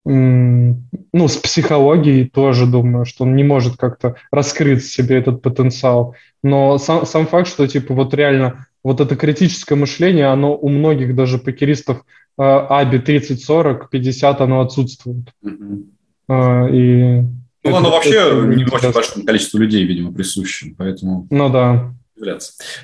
ну, 0.04 1.28
с 1.28 1.36
психологией 1.36 2.28
тоже, 2.28 2.66
думаю, 2.66 3.04
что 3.04 3.24
он 3.24 3.36
не 3.36 3.44
может 3.44 3.76
как-то 3.76 4.16
раскрыть 4.30 4.82
в 4.82 4.92
себе 4.92 5.18
этот 5.18 5.42
потенциал. 5.42 6.14
Но 6.42 6.78
сам, 6.78 7.04
сам 7.04 7.26
факт, 7.26 7.48
что, 7.48 7.66
типа, 7.66 7.94
вот 7.94 8.14
реально 8.14 8.66
вот 8.82 9.00
это 9.00 9.14
критическое 9.14 9.74
мышление, 9.74 10.26
оно 10.26 10.56
у 10.56 10.68
многих 10.68 11.14
даже 11.14 11.38
покеристов 11.38 11.98
э, 12.38 12.42
АБИ 12.42 12.98
30, 13.00 13.44
40, 13.44 13.90
50, 13.90 14.40
оно 14.40 14.60
отсутствует. 14.62 15.28
Mm-hmm. 15.44 16.72
И 16.72 17.24
ну, 17.64 17.76
оно 17.76 17.90
вообще 17.90 18.14
это, 18.14 18.46
не 18.46 18.64
очень 18.64 18.92
большому 18.92 19.26
количеству 19.26 19.58
людей, 19.58 19.84
видимо, 19.84 20.12
присуще, 20.12 20.74
поэтому... 20.78 21.26
Ну, 21.30 21.50
да. 21.50 21.92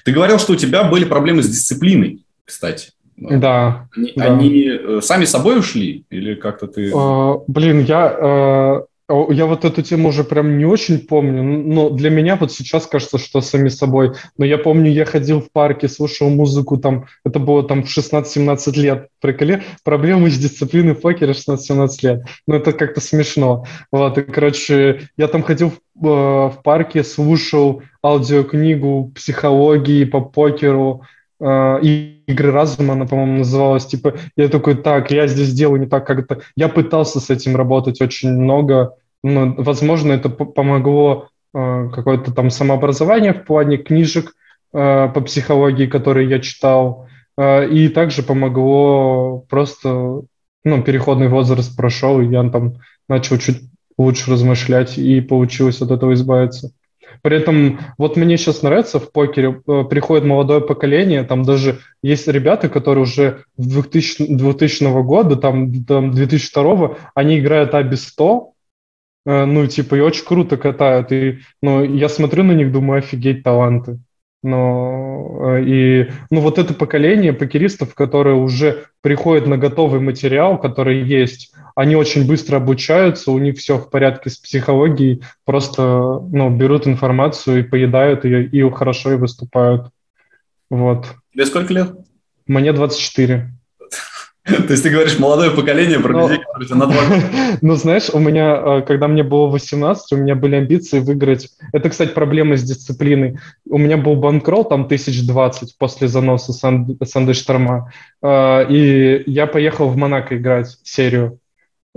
Ты 0.04 0.12
говорил, 0.12 0.38
что 0.38 0.52
у 0.52 0.56
тебя 0.56 0.84
были 0.84 1.04
проблемы 1.04 1.42
с 1.42 1.48
дисциплиной, 1.48 2.24
кстати. 2.44 2.90
Да. 3.16 3.88
Они, 3.96 4.12
да. 4.14 4.24
они 4.24 4.64
э, 4.68 5.00
сами 5.02 5.24
собой 5.24 5.58
ушли 5.58 6.04
или 6.10 6.34
как-то 6.34 6.66
ты... 6.66 6.92
А, 6.94 7.40
блин, 7.46 7.80
я 7.84 8.14
э, 8.18 8.82
я 9.08 9.46
вот 9.46 9.64
эту 9.64 9.82
тему 9.82 10.08
уже 10.08 10.24
прям 10.24 10.58
не 10.58 10.64
очень 10.64 10.98
помню, 10.98 11.42
но 11.42 11.90
для 11.90 12.10
меня 12.10 12.34
вот 12.36 12.52
сейчас 12.52 12.86
кажется, 12.86 13.18
что 13.18 13.40
сами 13.40 13.68
собой. 13.68 14.14
Но 14.36 14.44
я 14.44 14.58
помню, 14.58 14.90
я 14.90 15.04
ходил 15.04 15.40
в 15.40 15.52
парке, 15.52 15.88
слушал 15.88 16.28
музыку, 16.28 16.76
там, 16.76 17.06
это 17.24 17.38
было 17.38 17.62
там 17.62 17.84
в 17.84 17.86
16-17 17.86 18.72
лет. 18.74 19.08
Приколи, 19.20 19.62
проблемы 19.84 20.28
с 20.28 20.38
дисциплиной 20.38 20.94
в 20.94 21.00
покере 21.00 21.32
16-17 21.32 21.88
лет. 22.02 22.24
Ну, 22.48 22.56
это 22.56 22.72
как-то 22.72 23.00
смешно. 23.00 23.64
Вот, 23.92 24.18
и, 24.18 24.22
короче, 24.22 25.08
я 25.16 25.28
там 25.28 25.44
ходил 25.44 25.72
в, 25.94 26.06
э, 26.06 26.48
в 26.50 26.62
парке, 26.64 27.04
слушал 27.04 27.82
аудиокнигу 28.02 29.12
психологии 29.14 30.04
по 30.04 30.20
покеру, 30.20 31.02
игры 31.38 32.50
разума, 32.50 32.94
она, 32.94 33.06
по-моему, 33.06 33.38
называлась, 33.38 33.86
типа, 33.86 34.14
я 34.36 34.48
такой, 34.48 34.76
так, 34.76 35.10
я 35.10 35.26
здесь 35.26 35.52
делаю 35.52 35.80
не 35.80 35.86
так, 35.86 36.06
как 36.06 36.20
это... 36.20 36.40
Я 36.56 36.68
пытался 36.68 37.20
с 37.20 37.30
этим 37.30 37.56
работать 37.56 38.00
очень 38.00 38.30
много, 38.30 38.94
но, 39.22 39.54
возможно, 39.58 40.12
это 40.12 40.28
помогло 40.28 41.28
э, 41.54 41.88
какое-то 41.92 42.32
там 42.32 42.50
самообразование 42.50 43.34
в 43.34 43.44
плане 43.44 43.76
книжек 43.76 44.34
э, 44.72 45.08
по 45.08 45.20
психологии, 45.20 45.86
которые 45.86 46.28
я 46.28 46.38
читал, 46.38 47.08
э, 47.36 47.68
и 47.68 47.88
также 47.88 48.22
помогло 48.22 49.44
просто, 49.48 50.22
ну, 50.64 50.82
переходный 50.82 51.28
возраст 51.28 51.76
прошел, 51.76 52.20
и 52.20 52.26
я 52.26 52.48
там 52.50 52.74
начал 53.08 53.38
чуть 53.38 53.62
лучше 53.98 54.30
размышлять, 54.30 54.98
и 54.98 55.20
получилось 55.20 55.80
от 55.80 55.90
этого 55.90 56.14
избавиться. 56.14 56.70
При 57.22 57.36
этом 57.36 57.80
вот 57.98 58.16
мне 58.16 58.36
сейчас 58.36 58.62
нравится 58.62 58.98
в 58.98 59.12
покере, 59.12 59.62
э, 59.66 59.84
приходит 59.88 60.24
молодое 60.24 60.60
поколение, 60.60 61.22
там 61.24 61.42
даже 61.42 61.80
есть 62.02 62.28
ребята, 62.28 62.68
которые 62.68 63.02
уже 63.02 63.44
в 63.56 63.68
2000, 63.68 64.36
2000 64.36 65.02
года, 65.02 65.36
там, 65.36 65.84
там 65.84 66.12
2002, 66.12 66.96
они 67.14 67.38
играют 67.38 67.74
АБИ 67.74 67.96
100, 67.96 68.52
э, 69.26 69.44
ну, 69.44 69.66
типа, 69.66 69.96
и 69.96 70.00
очень 70.00 70.24
круто 70.24 70.56
катают. 70.56 71.12
И, 71.12 71.40
ну, 71.62 71.82
я 71.82 72.08
смотрю 72.08 72.44
на 72.44 72.52
них, 72.52 72.72
думаю, 72.72 72.98
офигеть, 72.98 73.42
таланты. 73.42 73.98
Но, 74.46 75.56
э, 75.56 75.64
и, 75.64 76.10
ну, 76.30 76.40
вот 76.40 76.58
это 76.58 76.72
поколение 76.72 77.32
покеристов, 77.32 77.96
которые 77.96 78.36
уже 78.36 78.84
приходят 79.00 79.48
на 79.48 79.58
готовый 79.58 79.98
материал, 79.98 80.56
который 80.56 81.02
есть, 81.02 81.52
они 81.74 81.96
очень 81.96 82.28
быстро 82.28 82.58
обучаются, 82.58 83.32
у 83.32 83.38
них 83.38 83.58
все 83.58 83.76
в 83.76 83.90
порядке 83.90 84.30
с 84.30 84.36
психологией, 84.36 85.24
просто 85.44 85.82
ну, 85.82 86.48
берут 86.48 86.86
информацию 86.86 87.58
и 87.58 87.62
поедают 87.64 88.24
ее, 88.24 88.46
и 88.46 88.70
хорошо 88.70 89.14
и 89.14 89.16
выступают. 89.16 89.90
Вот. 90.70 91.08
Тебе 91.32 91.46
сколько 91.46 91.72
лет? 91.72 91.96
Мне 92.46 92.72
24. 92.72 93.50
То 94.46 94.70
есть 94.70 94.82
ты 94.84 94.90
говоришь 94.90 95.18
молодое 95.18 95.50
поколение 95.50 95.98
про 95.98 96.12
людей, 96.12 96.38
которые 96.38 96.74
на 96.76 96.86
два 96.86 97.02
Ну, 97.62 97.74
знаешь, 97.74 98.10
у 98.12 98.18
меня, 98.20 98.78
э, 98.78 98.82
когда 98.82 99.08
мне 99.08 99.24
было 99.24 99.48
18, 99.48 100.12
у 100.12 100.16
меня 100.16 100.36
были 100.36 100.54
амбиции 100.54 101.00
выиграть. 101.00 101.48
Это, 101.72 101.90
кстати, 101.90 102.10
проблема 102.10 102.56
с 102.56 102.62
дисциплиной. 102.62 103.38
У 103.68 103.78
меня 103.78 103.96
был 103.96 104.14
банкролл 104.14 104.64
там 104.64 104.82
1020 104.82 105.76
после 105.78 106.06
заноса 106.06 106.52
Санды 106.52 107.34
Шторма. 107.34 107.92
Э, 108.22 108.64
и 108.68 109.24
я 109.26 109.46
поехал 109.46 109.88
в 109.88 109.96
Монако 109.96 110.36
играть 110.36 110.78
серию. 110.84 111.40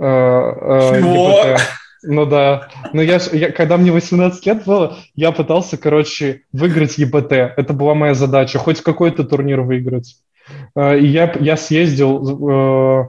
Э, 0.00 0.98
Чего? 0.98 1.56
Ну 2.02 2.24
да. 2.26 2.68
Но 2.92 3.02
я, 3.02 3.20
я, 3.32 3.52
когда 3.52 3.76
мне 3.76 3.92
18 3.92 4.44
лет 4.46 4.64
было, 4.64 4.96
я 5.14 5.32
пытался, 5.32 5.76
короче, 5.76 6.42
выиграть 6.52 6.98
ЕБТ. 6.98 7.32
Это 7.32 7.72
была 7.74 7.94
моя 7.94 8.14
задача. 8.14 8.58
Хоть 8.58 8.80
какой-то 8.80 9.22
турнир 9.24 9.60
выиграть. 9.60 10.16
Э, 10.76 10.98
я, 11.00 11.34
я 11.40 11.56
съездил 11.56 12.50
э, 12.50 13.08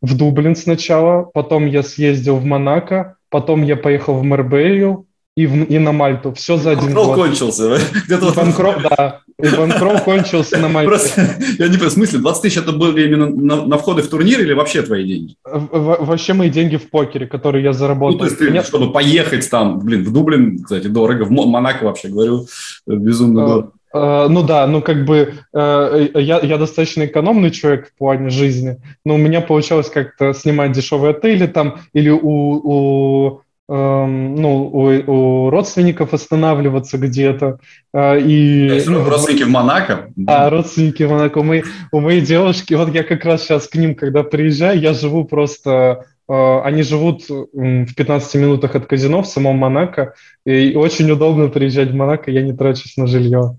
в 0.00 0.16
Дублин 0.16 0.56
сначала, 0.56 1.22
потом 1.22 1.66
я 1.66 1.82
съездил 1.82 2.36
в 2.36 2.44
Монако, 2.44 3.16
потом 3.30 3.62
я 3.62 3.76
поехал 3.76 4.14
в 4.14 4.22
Марбелью 4.22 5.06
и, 5.36 5.46
в, 5.46 5.64
и 5.64 5.78
на 5.78 5.92
Мальту. 5.92 6.32
Все 6.34 6.56
за 6.56 6.72
один 6.72 6.86
Банкрол 6.86 7.06
год. 7.06 7.16
кончился. 7.16 7.78
Где-то 8.06 8.32
Банкрол, 8.32 8.74
да. 8.82 9.20
И 9.40 9.48
банкрол 9.56 10.00
кончился 10.00 10.58
на 10.58 10.68
Мальте. 10.68 10.88
Просто, 10.88 11.20
я 11.58 11.68
не 11.68 11.74
понимаю, 11.74 11.90
в 11.90 11.92
смысле, 11.92 12.18
20 12.18 12.42
тысяч 12.42 12.56
это 12.56 12.72
были 12.72 13.06
именно 13.06 13.28
на, 13.28 13.64
на 13.64 13.78
входы 13.78 14.02
в 14.02 14.08
турнир 14.08 14.40
или 14.40 14.52
вообще 14.52 14.82
твои 14.82 15.06
деньги? 15.06 15.36
В, 15.44 16.04
вообще 16.04 16.32
мои 16.32 16.50
деньги 16.50 16.74
в 16.76 16.90
покере, 16.90 17.28
которые 17.28 17.62
я 17.62 17.72
заработал. 17.72 18.14
Ну, 18.14 18.18
то 18.18 18.24
есть 18.24 18.38
ты, 18.38 18.50
Меня... 18.50 18.64
чтобы 18.64 18.92
поехать 18.92 19.48
там, 19.48 19.78
блин, 19.78 20.02
в 20.02 20.12
Дублин, 20.12 20.64
кстати, 20.64 20.88
дорого, 20.88 21.22
в 21.22 21.30
Монако 21.30 21.84
вообще, 21.84 22.08
говорю, 22.08 22.46
безумно 22.84 23.44
а, 23.44 23.46
дорого. 23.46 23.72
Uh, 23.94 24.28
ну 24.28 24.42
да, 24.42 24.66
ну 24.66 24.82
как 24.82 25.06
бы 25.06 25.34
uh, 25.56 26.20
я, 26.20 26.40
я 26.40 26.58
достаточно 26.58 27.06
экономный 27.06 27.50
человек 27.50 27.88
в 27.88 27.96
плане 27.96 28.28
жизни, 28.28 28.76
но 29.02 29.14
у 29.14 29.18
меня 29.18 29.40
получалось 29.40 29.88
как-то 29.88 30.34
снимать 30.34 30.72
дешевые 30.72 31.12
отели 31.12 31.46
там 31.46 31.80
или 31.94 32.10
у, 32.10 32.20
у 32.20 33.42
эм, 33.70 34.34
ну, 34.34 34.66
у, 34.66 35.10
у 35.10 35.50
родственников 35.50 36.12
останавливаться 36.12 36.98
где-то. 36.98 37.60
Э, 37.94 38.20
и, 38.20 38.66
есть, 38.74 38.88
ну, 38.88 39.04
родственники 39.04 39.44
в 39.44 39.48
Монако? 39.48 40.10
Да, 40.16 40.50
родственники 40.50 41.02
в 41.04 41.10
Монако. 41.10 41.42
Мы, 41.42 41.62
у 41.90 42.00
моей 42.00 42.20
девушки, 42.20 42.74
вот 42.74 42.94
я 42.94 43.02
как 43.04 43.24
раз 43.24 43.42
сейчас 43.42 43.68
к 43.68 43.74
ним, 43.74 43.94
когда 43.94 44.22
приезжаю, 44.22 44.78
я 44.78 44.92
живу 44.92 45.24
просто 45.24 46.04
они 46.30 46.82
живут 46.82 47.26
в 47.30 47.94
15 47.94 48.34
минутах 48.34 48.74
от 48.74 48.84
казино 48.84 49.22
в 49.22 49.26
самом 49.26 49.56
Монако, 49.56 50.12
и 50.44 50.74
очень 50.74 51.10
удобно 51.10 51.48
приезжать 51.48 51.90
в 51.90 51.94
Монако, 51.94 52.30
я 52.30 52.42
не 52.42 52.52
трачусь 52.52 52.98
на 52.98 53.06
жилье. 53.06 53.56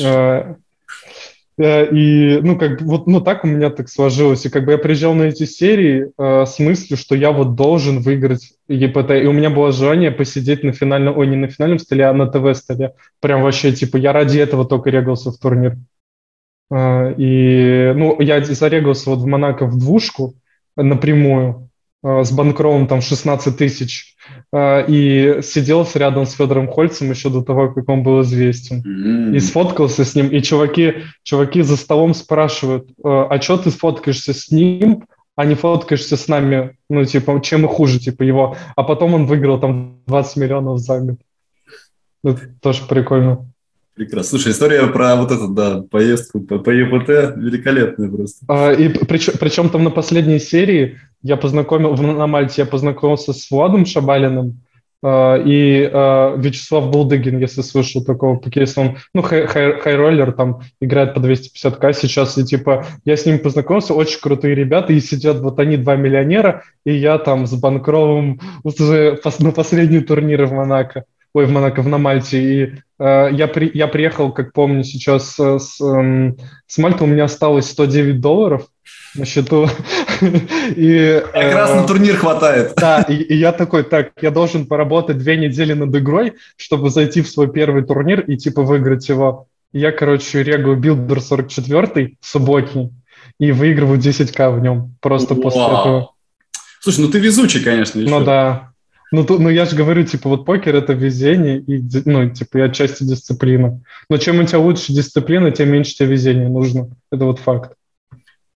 Э, 0.00 0.54
э, 1.58 1.94
и, 1.94 2.40
ну, 2.40 2.58
как 2.58 2.80
вот, 2.82 3.06
ну, 3.06 3.20
так 3.20 3.44
у 3.44 3.46
меня 3.46 3.70
так 3.70 3.88
сложилось. 3.88 4.46
И 4.46 4.50
как 4.50 4.64
бы 4.64 4.72
я 4.72 4.78
приезжал 4.78 5.14
на 5.14 5.24
эти 5.24 5.44
серии 5.44 6.12
э, 6.16 6.46
с 6.46 6.58
мыслью, 6.58 6.96
что 6.96 7.14
я 7.14 7.32
вот 7.32 7.54
должен 7.54 8.00
выиграть 8.00 8.52
ЕПТ. 8.68 9.10
И 9.10 9.26
у 9.26 9.32
меня 9.32 9.50
было 9.50 9.72
желание 9.72 10.10
посидеть 10.10 10.64
на 10.64 10.72
финальном, 10.72 11.16
ой, 11.16 11.26
не 11.26 11.36
на 11.36 11.48
финальном 11.48 11.78
столе, 11.78 12.06
а 12.06 12.12
на 12.12 12.26
ТВ-столе. 12.26 12.94
Прям 13.20 13.42
вообще, 13.42 13.72
типа, 13.72 13.96
я 13.96 14.12
ради 14.12 14.38
этого 14.38 14.64
только 14.64 14.90
регался 14.90 15.30
в 15.30 15.38
турнир. 15.38 15.76
Э, 16.70 17.14
и, 17.16 17.92
ну, 17.94 18.20
я 18.20 18.42
зарегался 18.44 19.10
вот 19.10 19.20
в 19.20 19.26
Монако 19.26 19.66
в 19.66 19.78
двушку 19.78 20.34
напрямую 20.76 21.68
с 22.04 22.32
банкровым 22.32 22.88
там 22.88 23.00
16 23.00 23.56
тысяч 23.56 24.16
а, 24.52 24.80
и 24.80 25.40
сидел 25.42 25.86
рядом 25.94 26.26
с 26.26 26.32
Федором 26.32 26.68
Хольцем 26.68 27.10
еще 27.10 27.30
до 27.30 27.42
того, 27.42 27.72
как 27.72 27.88
он 27.88 28.02
был 28.02 28.22
известен. 28.22 28.82
Mm-hmm. 28.82 29.36
И 29.36 29.40
сфоткался 29.40 30.04
с 30.04 30.14
ним. 30.14 30.28
И 30.28 30.42
чуваки, 30.42 30.94
чуваки 31.22 31.62
за 31.62 31.76
столом 31.76 32.14
спрашивают, 32.14 32.88
а, 33.04 33.26
а 33.30 33.40
что 33.40 33.58
ты 33.58 33.70
сфоткаешься 33.70 34.34
с 34.34 34.50
ним, 34.50 35.04
а 35.36 35.44
не 35.44 35.54
фоткаешься 35.54 36.16
с 36.16 36.28
нами? 36.28 36.76
Ну, 36.90 37.04
типа, 37.04 37.40
чем 37.42 37.64
и 37.64 37.68
хуже, 37.68 37.98
типа, 37.98 38.22
его. 38.22 38.56
А 38.76 38.82
потом 38.82 39.14
он 39.14 39.26
выиграл 39.26 39.60
там 39.60 40.00
20 40.06 40.36
миллионов 40.36 40.78
за 40.78 41.00
год. 41.00 41.18
Это 42.24 42.40
тоже 42.60 42.82
прикольно. 42.88 43.51
Прекрасно. 43.94 44.38
Слушай, 44.38 44.52
история 44.52 44.86
про 44.86 45.16
вот 45.16 45.30
эту, 45.30 45.48
да, 45.48 45.82
поездку 45.90 46.40
по, 46.40 46.58
по 46.58 46.70
ЕПТ 46.70 47.36
великолепная 47.36 48.08
просто. 48.08 48.44
А, 48.48 48.72
и 48.72 48.88
причем, 48.88 49.34
причем 49.38 49.68
там 49.68 49.84
на 49.84 49.90
последней 49.90 50.38
серии 50.38 50.98
я 51.22 51.36
познакомил, 51.36 51.94
на 51.94 52.26
Мальте 52.26 52.62
я 52.62 52.66
познакомился 52.66 53.34
с 53.34 53.50
Владом 53.50 53.84
Шабалиным 53.84 54.62
а, 55.02 55.36
и 55.36 55.90
а, 55.92 56.34
Вячеслав 56.38 56.90
Булдыгин, 56.90 57.38
если 57.38 57.60
слышал 57.60 58.02
такого 58.02 58.36
покериста, 58.36 58.80
он, 58.80 58.96
ну, 59.12 59.20
хай-роллер, 59.20 60.32
там, 60.32 60.62
играет 60.80 61.12
по 61.12 61.18
250к 61.18 61.92
сейчас, 61.92 62.38
и, 62.38 62.46
типа, 62.46 62.86
я 63.04 63.18
с 63.18 63.26
ним 63.26 63.40
познакомился, 63.40 63.92
очень 63.92 64.20
крутые 64.20 64.54
ребята, 64.54 64.94
и 64.94 65.00
сидят 65.00 65.40
вот 65.40 65.58
они, 65.58 65.76
два 65.76 65.96
миллионера, 65.96 66.62
и 66.86 66.94
я 66.94 67.18
там 67.18 67.46
с 67.46 67.52
Банкровым 67.52 68.40
уже 68.64 69.20
на 69.40 69.50
последние 69.50 70.00
турниры 70.00 70.46
в 70.46 70.52
Монако 70.52 71.04
ой, 71.34 71.46
в 71.46 71.50
Монако, 71.50 71.82
в 71.82 71.88
на 71.88 71.98
Мальте. 71.98 72.38
И 72.38 72.74
э, 72.98 73.28
я, 73.32 73.48
при, 73.48 73.70
я 73.74 73.88
приехал, 73.88 74.32
как 74.32 74.52
помню, 74.52 74.84
сейчас 74.84 75.36
с, 75.36 75.80
э, 75.80 76.34
с 76.66 76.78
Мальты 76.78 77.04
у 77.04 77.06
меня 77.06 77.24
осталось 77.24 77.70
109 77.70 78.20
долларов, 78.20 78.68
на 79.14 79.24
счету. 79.24 79.68
и, 80.20 81.22
как 81.32 81.54
раз 81.54 81.74
на 81.74 81.86
турнир 81.86 82.16
хватает. 82.16 82.74
Да, 82.76 83.02
и, 83.02 83.14
и 83.14 83.34
я 83.36 83.52
такой, 83.52 83.82
так, 83.84 84.12
я 84.20 84.30
должен 84.30 84.66
поработать 84.66 85.18
две 85.18 85.36
недели 85.36 85.72
над 85.72 85.94
игрой, 85.94 86.34
чтобы 86.56 86.90
зайти 86.90 87.22
в 87.22 87.28
свой 87.28 87.50
первый 87.50 87.84
турнир 87.84 88.20
и 88.20 88.36
типа 88.36 88.62
выиграть 88.62 89.08
его. 89.08 89.46
Я, 89.72 89.90
короче, 89.90 90.42
регаю 90.42 90.76
Builder 90.76 91.20
44 91.20 92.16
субботний 92.20 92.92
и 93.38 93.52
выигрываю 93.52 93.98
10к 93.98 94.50
в 94.50 94.60
нем 94.60 94.94
просто 95.00 95.34
Вау. 95.34 95.42
после 95.42 95.62
этого. 95.62 96.12
Слушай, 96.80 97.02
ну 97.02 97.08
ты 97.08 97.18
везучий, 97.18 97.62
конечно. 97.62 98.00
Еще. 98.00 98.10
Ну 98.10 98.24
да. 98.24 98.71
Ну, 99.12 99.26
ну, 99.28 99.50
я 99.50 99.66
же 99.66 99.76
говорю, 99.76 100.04
типа, 100.04 100.30
вот 100.30 100.46
покер— 100.46 100.74
это 100.76 100.94
везение 100.94 101.58
и, 101.58 101.84
ну, 102.06 102.30
типа, 102.30 102.58
и 102.58 102.60
отчасти 102.62 103.04
дисциплина. 103.04 103.78
Но 104.08 104.16
чем 104.16 104.40
у 104.40 104.44
тебя 104.44 104.58
лучше 104.58 104.94
дисциплина, 104.94 105.50
тем 105.50 105.70
меньше 105.70 105.94
тебе 105.94 106.08
везения 106.08 106.48
нужно. 106.48 106.88
Это 107.10 107.26
вот 107.26 107.38
факт. 107.38 107.74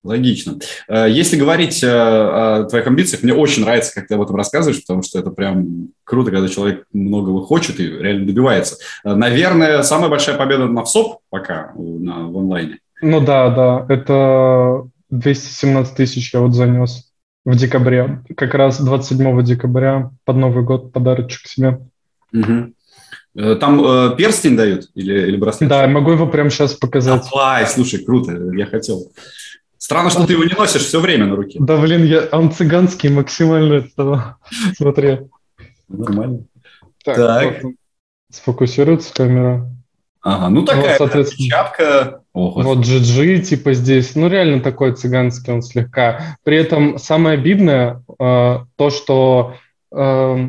Логично. 0.02 0.58
Э, 0.88 1.08
если 1.10 1.36
говорить 1.36 1.82
э, 1.82 1.88
о 1.88 2.64
твоих 2.64 2.86
амбициях, 2.86 3.22
мне 3.22 3.34
очень 3.34 3.64
нравится, 3.64 3.92
как 3.94 4.06
ты 4.06 4.14
об 4.14 4.22
этом 4.22 4.36
рассказываешь, 4.36 4.80
потому 4.80 5.02
что 5.02 5.18
это 5.18 5.30
прям 5.30 5.90
круто, 6.04 6.30
когда 6.30 6.48
человек 6.48 6.86
многого 6.92 7.44
хочет 7.44 7.78
и 7.78 7.86
реально 7.86 8.26
добивается. 8.26 8.76
Э, 9.04 9.14
наверное, 9.14 9.82
самая 9.82 10.08
большая 10.08 10.38
победа 10.38 10.66
на 10.66 10.84
ВСОП 10.84 11.18
пока 11.28 11.72
на, 11.76 12.28
в 12.28 12.38
онлайне. 12.38 12.78
Ну 13.02 13.20
да, 13.20 13.50
да, 13.50 13.86
это 13.92 14.88
217 15.10 15.94
тысяч 15.94 16.32
я 16.32 16.40
вот 16.40 16.54
занес 16.54 17.12
в 17.46 17.56
декабре. 17.56 18.22
Как 18.36 18.54
раз 18.54 18.80
27 18.80 19.42
декабря 19.44 20.10
под 20.24 20.36
Новый 20.36 20.64
год 20.64 20.92
подарочек 20.92 21.46
себе. 21.46 21.80
Угу. 22.32 23.56
Там 23.60 23.84
э, 23.84 24.16
перстень 24.16 24.56
дают 24.56 24.88
или, 24.94 25.28
или 25.28 25.36
браслет? 25.36 25.70
Да, 25.70 25.86
могу 25.86 26.10
его 26.10 26.26
прямо 26.26 26.50
сейчас 26.50 26.74
показать. 26.74 27.22
Давай, 27.30 27.66
слушай, 27.66 28.04
круто, 28.04 28.32
я 28.52 28.66
хотел. 28.66 29.12
Странно, 29.78 30.10
что 30.10 30.26
ты 30.26 30.32
его 30.32 30.42
не 30.42 30.54
носишь 30.54 30.86
все 30.86 31.00
время 31.00 31.26
на 31.26 31.36
руке. 31.36 31.58
Да, 31.60 31.76
блин, 31.76 32.04
я, 32.04 32.28
он 32.32 32.50
цыганский 32.50 33.10
максимально 33.10 33.74
этого. 33.74 34.38
Смотри. 34.76 35.20
Нормально. 35.88 36.44
Так, 37.04 37.16
так. 37.16 37.62
Сфокусируется 38.32 39.14
камера. 39.14 39.70
Ага, 40.22 40.48
ну 40.48 40.64
такая 40.64 40.98
вот, 40.98 40.98
соответственно, 40.98 41.46
вот 42.36 42.78
GG 42.78 43.40
типа 43.40 43.74
здесь, 43.74 44.14
ну 44.14 44.28
реально 44.28 44.60
такой 44.60 44.92
цыганский 44.92 45.52
он 45.52 45.62
слегка. 45.62 46.36
При 46.44 46.56
этом 46.56 46.98
самое 46.98 47.38
обидное 47.38 48.02
э, 48.18 48.58
то, 48.76 48.90
что 48.90 49.54
э, 49.92 50.46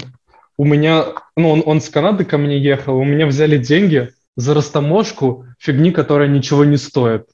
у 0.58 0.66
меня, 0.66 1.06
ну 1.36 1.50
он, 1.52 1.64
он 1.66 1.82
с 1.82 1.90
Канады 1.90 2.26
ко 2.26 2.38
мне 2.38 2.58
ехал, 2.58 2.98
у 2.98 3.04
меня 3.04 3.26
взяли 3.26 3.58
деньги 3.58 4.10
за 4.36 4.54
растаможку 4.54 5.46
фигни, 5.60 5.92
которая 5.92 6.28
ничего 6.28 6.66
не 6.66 6.78
стоит 6.78 7.28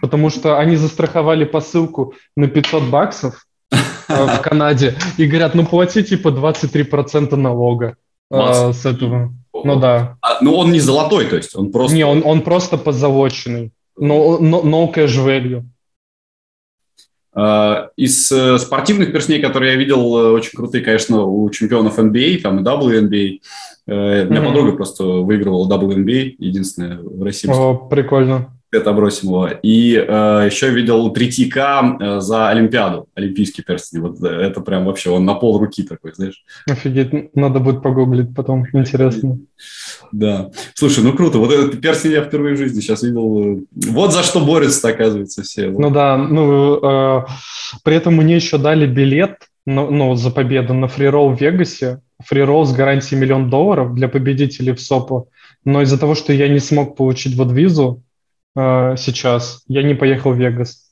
потому 0.00 0.30
что 0.30 0.58
они 0.58 0.76
застраховали 0.76 1.44
посылку 1.44 2.14
на 2.36 2.48
500 2.48 2.84
баксов 2.84 3.46
э, 3.70 3.76
в 4.08 4.40
Канаде 4.42 4.94
и 5.16 5.26
говорят, 5.26 5.54
ну 5.54 5.66
плати 5.66 6.02
типа 6.02 6.28
23% 6.28 7.36
налога 7.36 7.96
э, 8.30 8.72
с 8.72 8.86
этого. 8.86 9.32
Ну 9.52 9.78
да. 9.78 10.16
А, 10.22 10.42
ну 10.42 10.54
он 10.54 10.72
не 10.72 10.80
золотой, 10.80 11.26
то 11.26 11.36
есть 11.36 11.54
он 11.54 11.70
просто... 11.70 11.94
Не, 11.94 12.04
он, 12.04 12.22
он 12.24 12.42
просто 12.42 12.78
позолоченный. 12.78 13.72
No, 14.00 14.38
no, 14.40 14.62
no 14.62 14.92
cash 14.92 15.16
value. 15.16 15.62
Uh, 17.32 17.88
из 17.96 18.32
uh, 18.32 18.58
спортивных 18.58 19.12
перстней, 19.12 19.40
которые 19.40 19.74
я 19.74 19.78
видел, 19.78 20.00
uh, 20.00 20.32
очень 20.32 20.56
крутые, 20.56 20.82
конечно, 20.82 21.22
у 21.22 21.48
чемпионов 21.50 21.98
NBA, 21.98 22.40
там 22.40 22.58
и 22.58 22.62
WNBA. 22.62 23.38
Mm-hmm. 23.86 24.26
У 24.26 24.30
меня 24.30 24.42
подруга 24.42 24.72
просто 24.72 25.04
выигрывала 25.04 25.68
WNBA, 25.68 26.34
единственная 26.38 26.98
в 26.98 27.22
России. 27.22 27.48
О, 27.48 27.74
прикольно. 27.74 28.59
Это 28.72 28.90
Абросимова. 28.90 29.50
И 29.62 29.94
э, 29.94 30.48
еще 30.50 30.70
видел 30.70 31.12
3К 31.12 31.96
э, 32.00 32.20
за 32.20 32.48
Олимпиаду, 32.48 33.08
олимпийский 33.14 33.62
перстень. 33.62 34.00
Вот 34.00 34.22
э, 34.22 34.28
это 34.28 34.60
прям 34.60 34.84
вообще, 34.84 35.10
он 35.10 35.24
на 35.24 35.34
пол 35.34 35.58
руки 35.58 35.82
такой, 35.82 36.12
знаешь. 36.14 36.44
Офигеть, 36.68 37.34
надо 37.34 37.58
будет 37.58 37.82
погуглить 37.82 38.34
потом, 38.34 38.64
интересно. 38.72 39.38
Да. 40.12 40.50
Слушай, 40.74 41.02
ну 41.02 41.12
круто. 41.14 41.38
Вот 41.38 41.52
этот 41.52 41.80
перстень 41.80 42.12
я 42.12 42.22
впервые 42.22 42.54
в 42.54 42.58
жизни 42.58 42.80
сейчас 42.80 43.02
видел. 43.02 43.66
Вот 43.88 44.12
за 44.12 44.22
что 44.22 44.40
борются, 44.40 44.88
оказывается, 44.88 45.42
все. 45.42 45.68
Ну 45.70 45.90
да, 45.90 46.16
ну 46.16 46.76
э, 46.76 47.24
при 47.82 47.96
этом 47.96 48.14
мне 48.14 48.36
еще 48.36 48.56
дали 48.58 48.86
билет 48.86 49.38
ну, 49.66 49.90
ну, 49.90 50.14
за 50.14 50.30
победу 50.30 50.74
на 50.74 50.88
freeroll 50.88 51.34
в 51.34 51.40
Вегасе. 51.40 52.00
Freeroll 52.24 52.64
с 52.64 52.72
гарантией 52.72 53.20
миллион 53.20 53.50
долларов 53.50 53.94
для 53.94 54.08
победителей 54.08 54.72
WSOP 54.72 54.80
у. 54.80 55.28
Но 55.64 55.82
из-за 55.82 55.98
того, 55.98 56.14
что 56.14 56.32
я 56.32 56.48
не 56.48 56.58
смог 56.58 56.96
получить 56.96 57.36
вот 57.36 57.52
визу, 57.52 58.02
э, 58.56 58.94
сейчас. 58.96 59.62
Я 59.66 59.82
не 59.82 59.94
поехал 59.94 60.32
в 60.32 60.38
Вегас 60.38 60.90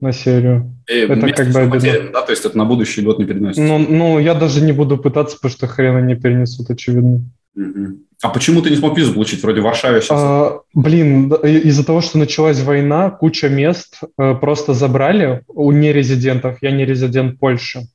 на 0.00 0.12
серию. 0.12 0.76
И 0.88 0.94
это 0.94 1.32
как 1.32 1.48
бы 1.48 1.60
обидно. 1.60 2.10
Да, 2.12 2.22
то 2.22 2.30
есть 2.32 2.44
это 2.44 2.56
на 2.56 2.64
будущий 2.64 3.02
год 3.02 3.18
не 3.18 3.24
переносится? 3.24 3.62
Ну, 3.62 3.78
ну, 3.78 4.18
я 4.18 4.34
даже 4.34 4.60
не 4.60 4.72
буду 4.72 4.96
пытаться, 4.96 5.36
потому 5.36 5.52
что 5.52 5.66
хрена 5.66 5.98
не 5.98 6.14
перенесут, 6.14 6.70
очевидно. 6.70 7.20
Угу. 7.56 7.98
А 8.22 8.28
почему 8.30 8.62
ты 8.62 8.70
не 8.70 8.76
смог 8.76 8.96
визу 8.96 9.14
получить? 9.14 9.42
Вроде 9.42 9.60
в 9.60 9.64
Варшаве 9.64 10.00
сейчас. 10.00 10.18
А, 10.20 10.60
блин, 10.74 11.32
из-за 11.32 11.84
того, 11.84 12.00
что 12.00 12.18
началась 12.18 12.62
война, 12.62 13.10
куча 13.10 13.48
мест 13.48 14.00
э, 14.16 14.34
просто 14.34 14.74
забрали 14.74 15.42
у 15.48 15.72
нерезидентов. 15.72 16.58
Я 16.60 16.70
не 16.70 16.84
резидент 16.84 17.38
Польши. 17.38 17.88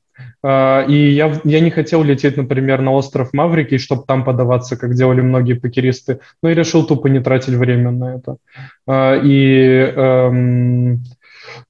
А, 0.46 0.84
и 0.86 1.10
я, 1.10 1.40
я 1.44 1.60
не 1.60 1.70
хотел 1.70 2.02
лететь, 2.02 2.36
например, 2.36 2.82
на 2.82 2.92
остров 2.92 3.32
Маврики, 3.32 3.78
чтобы 3.78 4.04
там 4.06 4.24
подаваться, 4.24 4.76
как 4.76 4.94
делали 4.94 5.22
многие 5.22 5.54
покеристы, 5.54 6.20
но 6.42 6.50
я 6.50 6.54
решил 6.54 6.84
тупо 6.86 7.06
не 7.06 7.20
тратить 7.20 7.54
время 7.54 7.90
на 7.90 8.16
это. 8.16 8.36
А, 8.86 9.16
и 9.16 9.92
эм, 9.96 11.02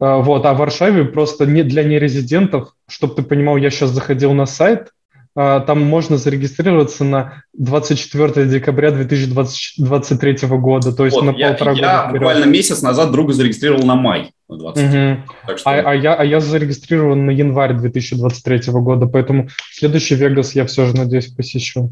а, 0.00 0.18
вот, 0.18 0.44
а 0.44 0.54
в 0.54 0.58
Варшаве 0.58 1.04
просто 1.04 1.46
не 1.46 1.62
для 1.62 1.84
нерезидентов, 1.84 2.74
чтобы 2.88 3.14
ты 3.14 3.22
понимал, 3.22 3.56
я 3.58 3.70
сейчас 3.70 3.90
заходил 3.90 4.32
на 4.32 4.46
сайт, 4.46 4.88
там 5.34 5.82
можно 5.82 6.16
зарегистрироваться 6.16 7.04
на 7.04 7.42
24 7.54 8.46
декабря 8.46 8.92
2023 8.92 10.48
года, 10.48 10.92
то 10.92 11.04
есть 11.04 11.16
вот, 11.16 11.24
на 11.24 11.30
я, 11.32 11.48
полтора 11.48 11.72
я 11.72 11.76
года. 11.76 11.86
Я 11.86 12.12
буквально 12.12 12.44
месяц 12.44 12.82
назад 12.82 13.10
друга 13.10 13.32
зарегистрировал 13.32 13.84
на 13.84 13.96
май. 13.96 14.32
20. 14.48 14.84
Угу. 14.84 15.22
Так 15.46 15.58
что... 15.58 15.70
а, 15.70 15.90
а, 15.90 15.94
я, 15.94 16.14
а 16.14 16.24
я 16.24 16.38
зарегистрирован 16.40 17.26
на 17.26 17.30
январь 17.30 17.74
2023 17.74 18.72
года, 18.74 19.06
поэтому 19.06 19.48
следующий 19.72 20.14
Вегас 20.14 20.54
я 20.54 20.66
все 20.66 20.86
же, 20.86 20.96
надеюсь, 20.96 21.28
посещу. 21.28 21.90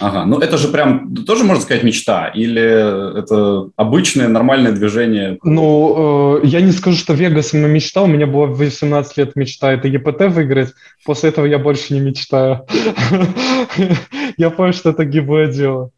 Ага, 0.00 0.24
ну 0.24 0.40
это 0.40 0.58
же 0.58 0.68
прям 0.68 1.14
тоже, 1.14 1.44
можно 1.44 1.62
сказать, 1.62 1.84
мечта? 1.84 2.28
Или 2.28 3.20
это 3.20 3.70
обычное 3.76 4.26
нормальное 4.26 4.72
движение? 4.72 5.38
Ну, 5.44 6.40
э, 6.42 6.46
я 6.46 6.60
не 6.60 6.72
скажу, 6.72 6.96
что 6.96 7.14
Вегас 7.14 7.54
именно 7.54 7.66
мечта. 7.66 8.02
У 8.02 8.08
меня 8.08 8.26
было 8.26 8.46
18 8.46 9.16
лет 9.16 9.36
мечта 9.36 9.72
это 9.72 9.86
ЕПТ 9.86 10.34
выиграть. 10.34 10.72
После 11.04 11.28
этого 11.28 11.46
я 11.46 11.60
больше 11.60 11.94
не 11.94 12.00
мечтаю. 12.00 12.66
Я 14.36 14.50
понял, 14.50 14.72
что 14.72 14.90
это 14.90 15.04
гибое 15.04 15.46
дело. 15.46 15.90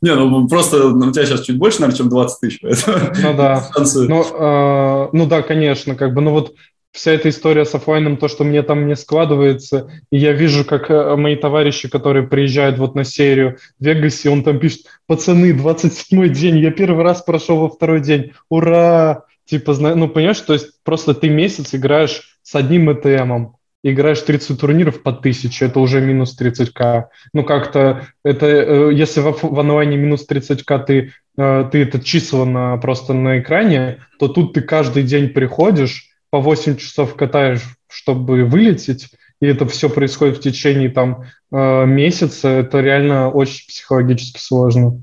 Не, 0.00 0.14
ну 0.16 0.48
просто 0.48 0.88
у 0.88 1.12
тебя 1.12 1.24
сейчас 1.24 1.42
чуть 1.42 1.56
больше, 1.56 1.80
наверное, 1.80 1.98
чем 1.98 2.08
20 2.08 2.40
тысяч. 2.40 2.60
Ну 2.62 3.34
да. 3.36 3.64
Ну, 3.94 4.24
э, 4.24 5.08
ну 5.12 5.26
да, 5.26 5.42
конечно, 5.42 5.94
как 5.94 6.14
бы, 6.14 6.20
ну 6.20 6.32
вот 6.32 6.54
вся 6.92 7.12
эта 7.12 7.28
история 7.28 7.64
с 7.64 7.74
офлайном, 7.74 8.16
то, 8.16 8.28
что 8.28 8.44
мне 8.44 8.62
там 8.62 8.86
не 8.86 8.96
складывается, 8.96 9.90
и 10.10 10.18
я 10.18 10.32
вижу, 10.32 10.64
как 10.64 10.90
э, 10.90 11.16
мои 11.16 11.36
товарищи, 11.36 11.88
которые 11.88 12.26
приезжают 12.26 12.78
вот 12.78 12.94
на 12.94 13.04
серию 13.04 13.58
в 13.78 13.84
Вегасе, 13.84 14.30
он 14.30 14.42
там 14.42 14.58
пишет, 14.58 14.86
пацаны, 15.06 15.52
27-й 15.52 16.28
день, 16.30 16.58
я 16.58 16.70
первый 16.70 17.04
раз 17.04 17.22
прошел 17.22 17.58
во 17.58 17.68
второй 17.68 18.00
день, 18.00 18.32
ура! 18.48 19.24
Типа, 19.44 19.74
ну, 19.74 20.08
понимаешь, 20.08 20.40
то 20.40 20.52
есть 20.52 20.80
просто 20.84 21.12
ты 21.12 21.28
месяц 21.28 21.74
играешь 21.74 22.38
с 22.42 22.54
одним 22.54 22.92
ЭТМом, 22.92 23.56
играешь 23.82 24.20
30 24.20 24.60
турниров 24.60 25.02
по 25.02 25.10
1000, 25.10 25.64
это 25.64 25.80
уже 25.80 26.00
минус 26.00 26.36
30к. 26.40 27.06
Ну, 27.32 27.44
как-то 27.44 28.06
это, 28.24 28.46
э, 28.46 28.90
если 28.94 29.20
в, 29.20 29.42
в 29.42 29.58
онлайне 29.58 29.96
минус 29.96 30.26
30к 30.28 30.84
ты, 30.84 31.12
э, 31.36 31.68
ты 31.72 31.82
это 31.82 32.00
число 32.00 32.44
на, 32.44 32.76
просто 32.76 33.12
на 33.12 33.40
экране, 33.40 33.98
то 34.18 34.28
тут 34.28 34.52
ты 34.52 34.60
каждый 34.60 35.02
день 35.02 35.30
приходишь, 35.30 36.09
по 36.30 36.40
8 36.40 36.76
часов 36.76 37.16
катаешь, 37.16 37.62
чтобы 37.88 38.44
вылететь, 38.44 39.10
и 39.40 39.46
это 39.46 39.66
все 39.66 39.90
происходит 39.90 40.38
в 40.38 40.40
течение 40.40 40.88
там 40.88 41.24
э, 41.52 41.86
месяца, 41.86 42.48
это 42.48 42.80
реально 42.80 43.30
очень 43.30 43.66
психологически 43.66 44.38
сложно. 44.38 45.02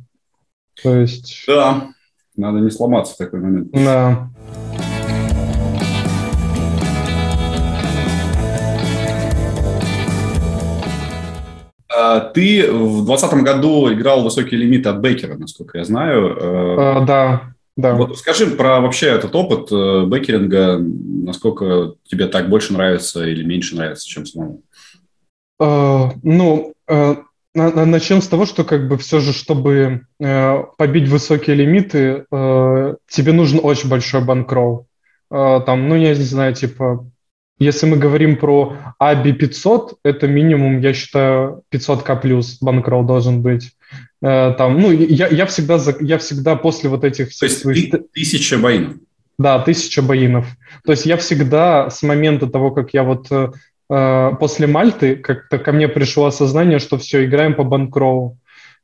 То 0.82 0.96
есть... 0.96 1.44
Да, 1.48 1.90
надо 2.36 2.60
не 2.60 2.72
сломаться 2.72 3.14
в 3.14 3.18
такой 3.18 3.42
момент. 3.42 3.72
Да. 3.72 4.30
А, 11.90 12.20
ты 12.22 12.72
в 12.72 13.06
2020 13.06 13.34
году 13.44 13.92
играл 13.92 14.24
высокий 14.24 14.56
лимит 14.56 14.88
от 14.88 15.02
Бейкера, 15.02 15.36
насколько 15.36 15.80
я 15.80 15.84
знаю. 15.84 16.38
А, 16.40 17.06
да, 17.06 17.56
да. 17.78 17.94
Вот 17.94 18.18
скажи 18.18 18.48
про 18.48 18.82
вообще 18.82 19.08
этот 19.08 19.36
опыт 19.36 19.72
э, 19.72 20.06
бейкеринга, 20.06 20.80
насколько 20.80 21.94
тебе 22.04 22.28
так 22.28 22.50
больше 22.50 22.74
нравится 22.74 23.24
или 23.24 23.44
меньше 23.44 23.76
нравится, 23.76 24.08
чем 24.08 24.26
самому? 24.26 24.64
А, 25.60 26.12
ну, 26.24 26.74
а, 26.88 27.18
начнем 27.54 28.22
с 28.22 28.28
того, 28.28 28.48
что 28.48 28.64
как 28.64 28.88
бы 28.88 28.98
все 28.98 29.20
же, 29.20 29.32
чтобы 29.32 30.02
э, 30.20 30.64
побить 30.78 31.08
высокие 31.08 31.56
лимиты, 31.56 32.26
э, 32.32 32.96
тебе 33.10 33.32
нужен 33.32 33.60
очень 33.62 33.90
большой 33.90 34.22
банкролл. 34.22 34.88
э, 35.30 35.60
там, 35.66 35.88
ну, 35.88 35.96
я 35.96 36.16
не 36.16 36.24
знаю, 36.24 36.56
типа, 36.56 37.08
если 37.60 37.88
мы 37.88 37.98
говорим 37.98 38.38
про 38.38 38.78
ABI 39.02 39.34
500, 39.34 40.00
это 40.04 40.28
минимум, 40.28 40.80
я 40.80 40.94
считаю, 40.94 41.64
500к 41.72 42.22
плюс 42.22 42.58
банкролл 42.62 43.04
должен 43.04 43.42
быть. 43.42 43.72
Э, 44.22 44.54
там, 44.58 44.80
ну, 44.80 44.92
я, 44.92 45.28
я, 45.28 45.46
всегда, 45.46 45.80
я 46.00 46.18
всегда 46.18 46.56
после 46.56 46.90
вот 46.90 47.04
этих 47.04 47.30
всех... 47.30 47.40
То 47.40 47.46
есть 47.46 47.62
своих... 47.62 47.96
тысяча 48.14 48.58
боинов? 48.58 48.96
Да, 49.40 49.60
тысяча 49.60 50.02
боинов. 50.02 50.48
То 50.84 50.92
есть 50.92 51.06
я 51.06 51.18
всегда 51.18 51.90
с 51.90 52.04
момента 52.04 52.48
того, 52.48 52.72
как 52.72 52.94
я 52.94 53.04
вот 53.04 53.28
э, 53.32 53.52
э 53.90 54.32
после 54.40 54.68
Мальты, 54.68 55.16
как-то 55.16 55.60
ко 55.60 55.72
мне 55.72 55.88
пришло 55.88 56.26
осознание, 56.26 56.80
что 56.80 56.98
все, 56.98 57.26
играем 57.26 57.56
по 57.56 57.64
банкроу. 57.64 58.38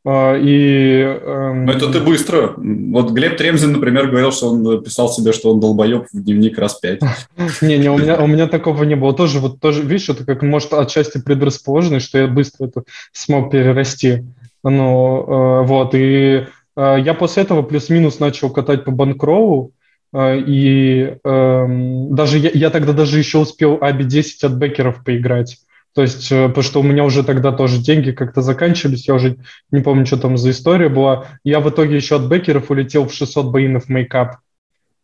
А, 0.05 0.35
и, 0.37 0.99
эм... 0.99 1.69
это 1.69 1.89
ты 1.89 2.01
быстро. 2.01 2.53
Вот 2.57 3.11
Глеб 3.11 3.37
Тремзин, 3.37 3.71
например, 3.71 4.07
говорил, 4.07 4.33
что 4.33 4.51
он 4.51 4.83
писал 4.83 5.07
себе, 5.09 5.31
что 5.31 5.53
он 5.53 5.61
долбоеб 5.61 6.07
в 6.11 6.23
дневник 6.23 6.57
раз 6.57 6.75
пять. 6.75 6.99
Не, 7.61 7.77
не, 7.77 7.89
у 7.89 7.97
меня, 7.97 8.19
у 8.19 8.27
меня 8.27 8.47
такого 8.47 8.83
не 8.83 8.95
было. 8.95 9.13
Тоже, 9.13 9.39
вот, 9.39 9.61
тоже, 9.61 9.81
видишь, 9.81 10.09
это 10.09 10.25
как, 10.25 10.41
может, 10.41 10.73
отчасти 10.73 11.21
предрасположенность, 11.21 12.05
что 12.05 12.17
я 12.17 12.27
быстро 12.27 12.65
это 12.67 12.83
смог 13.13 13.51
перерасти. 13.51 14.25
Ну, 14.63 15.61
э, 15.61 15.65
вот, 15.65 15.95
и 15.95 16.45
э, 16.75 16.95
я 16.99 17.13
после 17.13 17.43
этого 17.43 17.61
плюс-минус 17.63 18.19
начал 18.19 18.49
катать 18.49 18.85
по 18.85 18.91
банкрову, 18.91 19.71
э, 20.13 20.39
и 20.39 21.17
эм, 21.23 22.15
даже 22.15 22.37
я, 22.39 22.49
я 22.53 22.69
тогда 22.69 22.93
даже 22.93 23.19
еще 23.19 23.39
успел 23.39 23.77
Аби 23.81 24.03
10 24.03 24.43
от 24.43 24.53
бекеров 24.53 25.03
поиграть. 25.03 25.57
То 25.93 26.01
есть, 26.01 26.31
э, 26.31 26.47
потому 26.47 26.63
что 26.63 26.79
у 26.79 26.83
меня 26.83 27.03
уже 27.03 27.23
тогда 27.23 27.51
тоже 27.51 27.77
деньги 27.77 28.11
как-то 28.11 28.41
заканчивались, 28.41 29.07
я 29.07 29.13
уже 29.13 29.37
не 29.71 29.81
помню, 29.81 30.05
что 30.05 30.17
там 30.17 30.37
за 30.37 30.49
история 30.49 30.89
была. 30.89 31.27
Я 31.43 31.59
в 31.59 31.69
итоге 31.69 31.95
еще 31.95 32.15
от 32.15 32.23
бекеров 32.23 32.71
улетел 32.71 33.07
в 33.07 33.13
600 33.13 33.51
боинов 33.51 33.89
мейкап. 33.89 34.37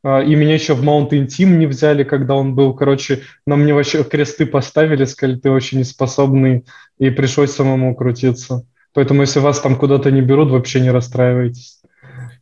А, 0.04 0.22
и 0.22 0.34
меня 0.36 0.54
еще 0.54 0.74
в 0.74 0.84
Mountain 0.84 1.28
Team 1.28 1.58
не 1.58 1.68
взяли, 1.68 2.04
когда 2.04 2.36
он 2.36 2.56
был. 2.56 2.74
Короче, 2.74 3.22
на 3.46 3.56
мне 3.56 3.74
вообще 3.74 4.04
кресты 4.04 4.46
поставили, 4.46 5.06
сказали, 5.06 5.38
ты 5.38 5.52
очень 5.52 5.80
неспособный, 5.80 6.66
и 6.98 7.10
пришлось 7.10 7.52
самому 7.52 7.96
крутиться. 7.96 8.64
Поэтому, 8.94 9.22
если 9.22 9.40
вас 9.40 9.60
там 9.60 9.76
куда-то 9.76 10.10
не 10.10 10.22
берут, 10.22 10.50
вообще 10.50 10.80
не 10.80 10.90
расстраивайтесь. 10.90 11.80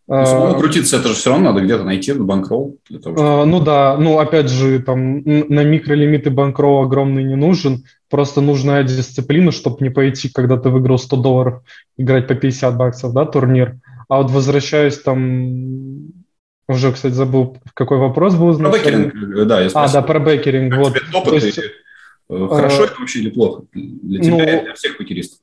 Ну, 0.07 0.25
самому 0.25 0.59
крутиться, 0.59 0.97
это 0.97 1.09
же 1.09 1.15
все 1.15 1.31
равно 1.31 1.51
надо 1.51 1.65
где-то 1.65 1.83
найти 1.83 2.13
банкролл. 2.13 2.77
Для 2.89 2.99
того, 2.99 3.17
чтобы... 3.17 3.29
А, 3.29 3.45
ну 3.45 3.59
да, 3.59 3.97
ну 3.97 4.19
опять 4.19 4.49
же, 4.49 4.79
там 4.79 5.21
на 5.25 5.63
микролимиты 5.65 6.29
банкролл 6.29 6.83
огромный 6.83 7.25
не 7.25 7.35
нужен, 7.35 7.83
просто 8.09 8.41
нужная 8.41 8.83
дисциплина, 8.83 9.51
чтобы 9.51 9.77
не 9.81 9.89
пойти, 9.89 10.29
когда 10.29 10.57
ты 10.57 10.69
выиграл 10.69 10.97
100 10.97 11.17
долларов, 11.17 11.63
играть 11.97 12.27
по 12.27 12.35
50 12.35 12.77
баксов, 12.77 13.13
да, 13.13 13.25
турнир. 13.25 13.77
А 14.09 14.21
вот 14.21 14.31
возвращаясь 14.31 14.97
там, 14.99 16.11
уже, 16.67 16.91
кстати, 16.91 17.13
забыл, 17.13 17.57
какой 17.73 17.97
вопрос 17.97 18.35
был. 18.35 18.57
Про 18.57 18.71
бекеринг, 18.71 19.47
да, 19.47 19.61
я 19.61 19.69
спросил. 19.69 19.97
А, 19.97 20.01
да, 20.01 20.07
про 20.07 20.19
бекеринг, 20.19 20.75
вот. 20.75 20.93
Тебе 20.93 21.01
топ, 21.11 21.31
есть, 21.33 21.59
э, 21.59 22.47
Хорошо 22.49 22.83
а, 22.83 22.85
это 22.85 22.95
вообще 22.99 23.19
или 23.19 23.29
плохо 23.29 23.63
для 23.73 24.21
тебя 24.21 24.31
ну, 24.31 24.43
и 24.43 24.63
для 24.63 24.73
всех 24.73 24.97
покеристов? 24.97 25.39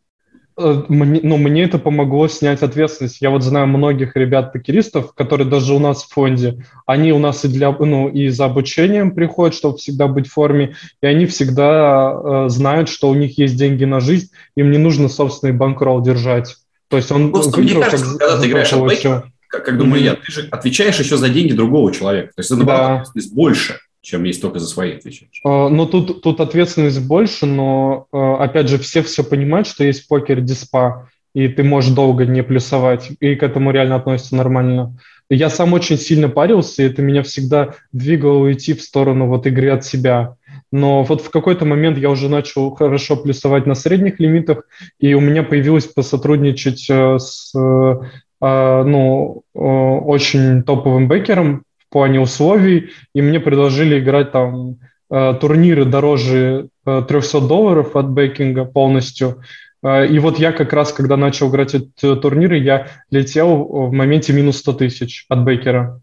Э, 0.57 0.83
мне, 0.89 1.21
ну, 1.23 1.37
мне 1.37 1.65
это 1.65 1.79
помогло 1.79 2.29
снять 2.29 2.63
ответственность. 2.63 3.21
Я 3.21 3.31
вот 3.31 3.43
знаю 3.43 3.67
многих 3.67 4.17
ребят-покеристов, 4.17 5.13
которые 5.15 5.49
даже 5.49 5.75
у 5.75 5.79
нас 5.79 6.05
в 6.05 6.13
фонде, 6.13 6.65
они 6.87 7.13
у 7.13 7.19
нас 7.19 7.45
и, 7.45 7.49
для, 7.49 7.73
ну, 7.73 8.09
и 8.09 8.29
за 8.29 8.45
обучением 8.45 9.15
приходят, 9.15 9.55
чтобы 9.55 9.79
всегда 9.79 10.07
быть 10.07 10.29
в 10.29 10.33
форме, 10.33 10.77
и 11.01 11.07
они 11.07 11.27
всегда 11.27 12.13
э, 12.13 12.49
знают, 12.49 12.89
что 12.89 13.09
у 13.09 13.15
них 13.15 13.37
есть 13.39 13.57
деньги 13.57 13.85
на 13.85 14.01
жизнь, 14.01 14.31
им 14.57 14.71
не 14.71 14.79
нужно 14.79 15.09
собственный 15.09 15.53
банкролл 15.53 16.01
держать. 16.03 16.57
То 16.89 16.99
есть 16.99 17.11
он 17.11 17.33
Просто 17.33 17.57
выиграл, 17.57 17.81
мне 17.81 17.91
кажется, 17.91 18.11
как, 18.11 18.19
когда 18.19 18.41
ты 18.41 18.49
играешь 18.49 18.73
от 18.73 19.25
как, 19.49 19.65
как 19.67 19.79
думаю 19.79 20.03
mm-hmm. 20.03 20.05
я, 20.05 20.15
ты 20.17 20.33
же 20.33 20.49
отвечаешь 20.51 20.99
еще 20.99 21.17
за 21.17 21.29
деньги 21.29 21.53
другого 21.53 21.93
человека. 21.93 22.33
То 22.35 22.41
есть 22.41 22.51
это, 22.51 22.65
да. 22.65 23.05
больше 23.33 23.79
чем 24.05 24.25
есть 24.25 24.43
только 24.43 24.59
за 24.59 24.67
свои 24.67 24.93
отвечаешь. 24.93 25.41
А, 25.45 25.69
ну, 25.69 25.87
тут, 25.87 26.23
тут 26.23 26.41
ответственность 26.41 27.05
больше, 27.07 27.47
но, 27.47 28.07
а, 28.13 28.37
опять 28.45 28.69
же, 28.69 28.79
все 28.79 29.03
все 29.03 29.25
понимают, 29.25 29.67
что 29.67 29.83
есть 29.83 30.07
покер-диспа, 30.07 31.09
и 31.35 31.49
ты 31.49 31.65
можешь 31.65 31.93
долго 31.93 32.27
не 32.27 32.43
плюсовать, 32.43 33.11
и 33.19 33.35
к 33.35 33.43
этому 33.43 33.71
реально 33.71 33.97
относятся 33.97 34.37
нормально. 34.37 34.97
Я 35.31 35.49
сам 35.49 35.73
очень 35.73 35.97
сильно 35.97 36.29
парился, 36.29 36.83
и 36.83 36.87
это 36.87 37.01
меня 37.01 37.23
всегда 37.23 37.75
двигало 37.93 38.53
идти 38.53 38.75
в 38.75 38.83
сторону 38.83 39.27
вот 39.27 39.47
игры 39.47 39.71
от 39.71 39.85
себя. 39.85 40.37
Но 40.71 41.03
вот 41.03 41.23
в 41.23 41.31
какой-то 41.31 41.65
момент 41.65 41.97
я 41.97 42.11
уже 42.11 42.29
начал 42.29 42.71
хорошо 42.75 43.17
плюсовать 43.17 43.67
на 43.67 43.75
средних 43.75 44.21
лимитах, 44.21 44.65
и 45.01 45.15
у 45.15 45.21
меня 45.21 45.43
появилось 45.43 45.87
посотрудничать 45.87 46.87
э, 46.91 47.19
с 47.19 47.53
э, 47.55 47.95
ну, 48.41 49.43
э, 49.55 49.59
очень 49.59 50.63
топовым 50.63 51.09
бекером, 51.09 51.65
плане 51.95 52.18
условий, 52.18 52.90
и 53.14 53.22
мне 53.22 53.38
предложили 53.38 54.01
играть 54.01 54.32
там 54.32 54.78
э, 55.11 55.34
турниры 55.40 55.84
дороже 55.84 56.70
300 56.84 57.38
э, 57.38 57.40
долларов 57.40 57.95
от 57.95 58.07
бейкинга 58.07 58.64
полностью. 58.64 59.42
Э, 59.80 60.05
и 60.05 60.18
вот 60.18 60.40
я 60.40 60.51
как 60.51 60.72
раз, 60.72 60.92
когда 60.92 61.16
начал 61.16 61.51
играть 61.51 61.76
эти 61.76 62.16
турниры, 62.16 62.59
я 62.59 62.88
летел 63.12 63.64
в 63.64 63.92
моменте 63.92 64.32
минус 64.32 64.57
100 64.57 64.72
тысяч 64.72 65.24
от 65.28 65.45
бейкера. 65.45 66.01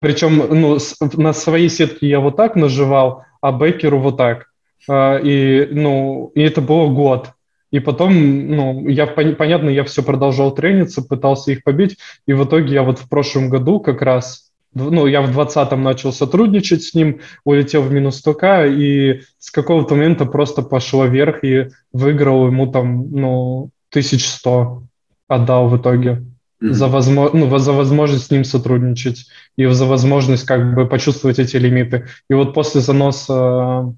Причем 0.00 0.36
ну, 0.36 0.78
на 1.14 1.32
своей 1.32 1.68
сетке 1.68 2.08
я 2.08 2.20
вот 2.20 2.36
так 2.36 2.54
наживал, 2.54 3.24
а 3.40 3.50
бейкеру 3.50 3.98
вот 3.98 4.16
так. 4.18 4.46
И, 4.88 5.68
ну, 5.70 6.30
и 6.34 6.42
это 6.42 6.60
было 6.60 6.88
год. 6.88 7.30
И 7.72 7.80
потом, 7.80 8.12
ну, 8.48 8.88
я, 8.88 9.06
понятно, 9.06 9.68
я 9.68 9.82
все 9.84 10.02
продолжал 10.02 10.54
трениться, 10.54 11.02
пытался 11.02 11.52
их 11.52 11.64
побить, 11.64 11.98
и 12.26 12.34
в 12.34 12.44
итоге 12.44 12.74
я 12.74 12.82
вот 12.82 12.98
в 12.98 13.08
прошлом 13.08 13.48
году 13.48 13.80
как 13.80 14.02
раз 14.02 14.51
ну, 14.74 15.06
я 15.06 15.22
в 15.22 15.38
20-м 15.38 15.82
начал 15.82 16.12
сотрудничать 16.12 16.82
с 16.82 16.94
ним, 16.94 17.20
улетел 17.44 17.82
в 17.82 17.92
минус 17.92 18.22
100к, 18.24 18.72
и 18.72 19.22
с 19.38 19.50
какого-то 19.50 19.94
момента 19.94 20.24
просто 20.24 20.62
пошло 20.62 21.04
вверх 21.04 21.44
и 21.44 21.68
выиграл 21.92 22.46
ему 22.46 22.70
там, 22.70 23.10
ну, 23.10 23.70
1100 23.90 24.82
отдал 25.28 25.68
в 25.68 25.76
итоге 25.76 26.24
mm-hmm. 26.62 26.72
за, 26.72 26.88
возможно, 26.88 27.38
ну, 27.38 27.58
за 27.58 27.72
возможность 27.72 28.26
с 28.26 28.30
ним 28.30 28.44
сотрудничать 28.44 29.26
и 29.56 29.66
за 29.66 29.86
возможность 29.86 30.44
как 30.44 30.74
бы 30.74 30.86
почувствовать 30.86 31.38
эти 31.38 31.56
лимиты. 31.56 32.06
И 32.30 32.34
вот 32.34 32.54
после 32.54 32.80
заноса 32.80 33.94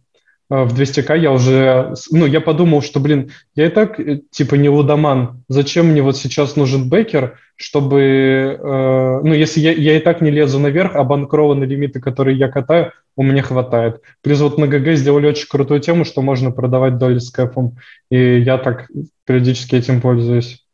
в 0.63 0.79
200к 0.79 1.19
я 1.19 1.33
уже, 1.33 1.95
ну, 2.11 2.27
я 2.27 2.41
подумал, 2.41 2.83
что, 2.83 3.01
блин, 3.01 3.33
я 3.55 3.67
и 3.67 3.71
так, 3.71 3.99
э, 3.99 4.21
типа, 4.31 4.55
не 4.55 4.69
лудоман, 4.69 5.43
зачем 5.49 5.87
мне 5.87 6.03
вот 6.03 6.17
сейчас 6.17 6.55
нужен 6.55 6.89
бекер, 6.89 7.39
чтобы, 7.57 8.01
э, 8.01 9.21
ну, 9.23 9.33
если 9.33 9.61
я, 9.61 9.73
я 9.73 9.97
и 9.97 10.01
так 10.01 10.21
не 10.21 10.31
лезу 10.31 10.59
наверх, 10.59 10.95
а 10.95 11.05
банкрованные 11.05 11.67
лимиты, 11.67 12.01
которые 12.01 12.39
я 12.39 12.49
катаю, 12.49 12.93
у 13.17 13.23
меня 13.23 13.43
хватает. 13.43 14.01
Плюс 14.23 14.41
вот 14.41 14.59
на 14.59 14.67
ГГ 14.67 14.95
сделали 14.95 15.27
очень 15.27 15.49
крутую 15.49 15.81
тему, 15.81 16.05
что 16.05 16.23
можно 16.23 16.51
продавать 16.51 16.99
доли 16.99 17.19
с 17.19 17.31
кэфом, 17.31 17.79
и 18.11 18.41
я 18.41 18.59
так 18.59 18.89
периодически 19.25 19.77
этим 19.77 20.01
пользуюсь. 20.01 20.65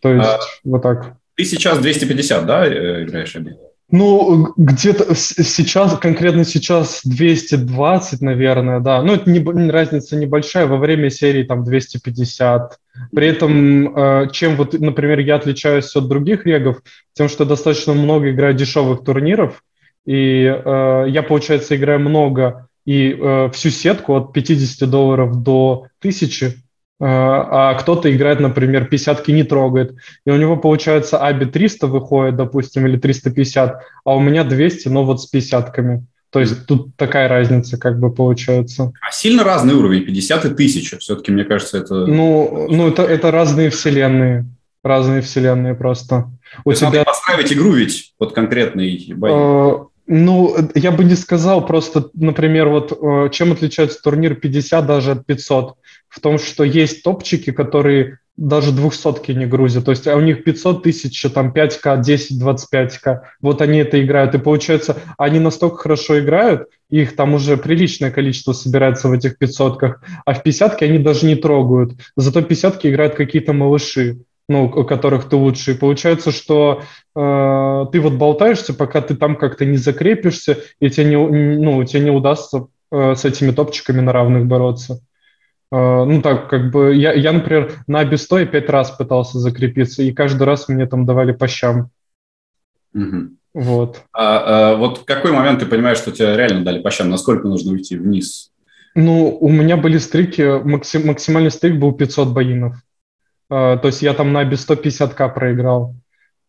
То 0.00 0.12
есть, 0.12 0.28
а, 0.28 0.38
вот 0.64 0.82
так. 0.82 1.16
Ты 1.34 1.44
сейчас 1.44 1.78
250, 1.78 2.46
да, 2.46 2.66
э, 2.66 3.04
играешь 3.04 3.34
обед? 3.36 3.58
Ну, 3.96 4.52
где-то 4.56 5.14
сейчас, 5.14 5.96
конкретно 5.98 6.44
сейчас 6.44 7.02
220, 7.04 8.22
наверное, 8.22 8.80
да. 8.80 9.00
Ну, 9.02 9.14
это 9.14 9.30
не, 9.30 9.70
разница 9.70 10.16
небольшая, 10.16 10.66
во 10.66 10.78
время 10.78 11.10
серии 11.10 11.44
там 11.44 11.62
250. 11.62 12.76
При 13.14 13.28
этом, 13.28 13.96
э, 13.96 14.30
чем 14.32 14.56
вот, 14.56 14.72
например, 14.72 15.20
я 15.20 15.36
отличаюсь 15.36 15.94
от 15.94 16.08
других 16.08 16.44
регов, 16.44 16.82
тем, 17.12 17.28
что 17.28 17.44
достаточно 17.44 17.94
много 17.94 18.32
играю 18.32 18.54
дешевых 18.54 19.04
турниров, 19.04 19.62
и 20.04 20.42
э, 20.42 21.04
я, 21.06 21.22
получается, 21.22 21.76
играю 21.76 22.00
много 22.00 22.66
и 22.84 23.16
э, 23.16 23.48
всю 23.52 23.70
сетку 23.70 24.16
от 24.16 24.32
50 24.32 24.90
долларов 24.90 25.40
до 25.40 25.86
1000, 26.00 26.56
а, 27.00 27.70
а 27.70 27.74
кто-то 27.74 28.14
играет, 28.14 28.40
например, 28.40 28.86
50 28.86 29.28
не 29.28 29.42
трогает, 29.42 29.94
и 30.24 30.30
у 30.30 30.36
него, 30.36 30.56
получается, 30.56 31.22
аби 31.22 31.44
300 31.44 31.86
выходит, 31.86 32.36
допустим, 32.36 32.86
или 32.86 32.96
350, 32.96 33.80
а 34.04 34.14
у 34.14 34.20
меня 34.20 34.44
200, 34.44 34.88
но 34.88 35.04
вот 35.04 35.20
с 35.20 35.32
50-ками. 35.32 36.06
То 36.30 36.40
есть 36.40 36.66
тут 36.66 36.96
такая 36.96 37.28
разница 37.28 37.78
как 37.78 38.00
бы 38.00 38.12
получается. 38.12 38.92
А 39.00 39.12
сильно 39.12 39.44
разный 39.44 39.74
уровень, 39.74 40.04
50 40.04 40.44
и 40.46 40.48
1000. 40.48 40.98
Все-таки, 40.98 41.30
мне 41.30 41.44
кажется, 41.44 41.78
это... 41.78 42.06
Ну, 42.06 42.66
ну 42.68 42.88
это, 42.88 43.02
это 43.02 43.30
разные 43.30 43.70
вселенные. 43.70 44.44
Разные 44.82 45.22
вселенные 45.22 45.74
просто. 45.76 46.30
У 46.64 46.72
тебя... 46.72 46.88
надо 46.88 47.04
построить 47.04 47.52
игру 47.52 47.72
ведь 47.72 48.14
под 48.18 48.32
конкретный 48.32 49.12
бой. 49.14 49.86
А, 50.06 50.12
ну, 50.12 50.56
я 50.74 50.90
бы 50.90 51.04
не 51.04 51.14
сказал, 51.14 51.66
просто, 51.66 52.10
например, 52.14 52.68
вот 52.68 52.92
э, 52.92 53.30
чем 53.30 53.52
отличается 53.52 54.02
турнир 54.02 54.34
50 54.34 54.86
даже 54.86 55.12
от 55.12 55.26
500? 55.26 55.76
В 56.08 56.20
том, 56.20 56.38
что 56.38 56.64
есть 56.64 57.02
топчики, 57.02 57.50
которые 57.50 58.18
даже 58.36 58.72
двухсотки 58.72 59.32
не 59.32 59.46
грузят. 59.46 59.84
То 59.84 59.92
есть 59.92 60.06
а 60.08 60.16
у 60.16 60.20
них 60.20 60.42
500 60.44 60.82
тысяч, 60.82 61.22
там 61.32 61.52
5К, 61.52 62.02
10, 62.02 62.42
25К. 62.42 63.20
Вот 63.40 63.62
они 63.62 63.78
это 63.78 64.02
играют. 64.02 64.34
И 64.34 64.38
получается, 64.38 64.96
они 65.18 65.38
настолько 65.38 65.76
хорошо 65.76 66.18
играют, 66.18 66.68
их 66.90 67.16
там 67.16 67.34
уже 67.34 67.56
приличное 67.56 68.10
количество 68.10 68.52
собирается 68.52 69.08
в 69.08 69.12
этих 69.12 69.38
500 69.38 69.82
а 70.24 70.34
в 70.34 70.42
50 70.42 70.82
они 70.82 70.98
даже 70.98 71.26
не 71.26 71.36
трогают. 71.36 71.92
Зато 72.16 72.42
50 72.42 72.84
играют 72.86 73.14
какие-то 73.14 73.52
малыши. 73.52 74.18
Ну, 74.48 74.64
у 74.64 74.84
которых 74.84 75.28
ты 75.28 75.36
лучше. 75.36 75.72
И 75.72 75.78
получается, 75.78 76.30
что 76.30 76.82
э, 77.16 77.86
ты 77.92 78.00
вот 78.00 78.14
болтаешься, 78.14 78.74
пока 78.74 79.00
ты 79.00 79.14
там 79.14 79.36
как-то 79.36 79.64
не 79.64 79.76
закрепишься, 79.76 80.58
и 80.80 80.90
тебе 80.90 81.06
не, 81.06 81.16
ну, 81.16 81.82
тебе 81.84 82.04
не 82.04 82.10
удастся 82.10 82.66
э, 82.90 83.14
с 83.14 83.24
этими 83.24 83.52
топчиками 83.52 84.00
на 84.00 84.12
равных 84.12 84.46
бороться. 84.46 85.00
Э, 85.72 86.04
ну, 86.04 86.20
так, 86.20 86.48
как 86.48 86.70
бы, 86.70 86.94
я, 86.94 87.12
я 87.12 87.32
например, 87.32 87.72
на 87.86 88.00
Абисто 88.00 88.44
пять 88.44 88.68
раз 88.68 88.90
пытался 88.90 89.38
закрепиться, 89.38 90.02
и 90.02 90.12
каждый 90.12 90.42
раз 90.42 90.68
мне 90.68 90.86
там 90.86 91.06
давали 91.06 91.32
по 91.32 91.48
щам. 91.48 91.90
Угу. 92.94 93.30
Вот. 93.54 94.02
А, 94.12 94.72
а 94.72 94.76
вот 94.76 94.98
в 94.98 95.04
какой 95.04 95.32
момент 95.32 95.60
ты 95.60 95.66
понимаешь, 95.66 95.98
что 95.98 96.12
тебе 96.12 96.36
реально 96.36 96.64
дали 96.64 96.80
по 96.80 96.90
щам? 96.90 97.08
Насколько 97.08 97.48
нужно 97.48 97.72
уйти 97.72 97.96
вниз? 97.96 98.50
Ну, 98.96 99.36
у 99.40 99.48
меня 99.48 99.76
были 99.76 99.98
стрики, 99.98 100.62
максим, 100.62 101.06
максимальный 101.06 101.50
стрик 101.50 101.78
был 101.78 101.92
500 101.92 102.28
боинов. 102.28 102.76
Uh, 103.52 103.78
то 103.78 103.86
есть 103.86 104.02
я 104.02 104.14
там 104.14 104.32
на 104.32 104.44
без 104.44 104.68
150к 104.68 105.34
проиграл. 105.34 105.94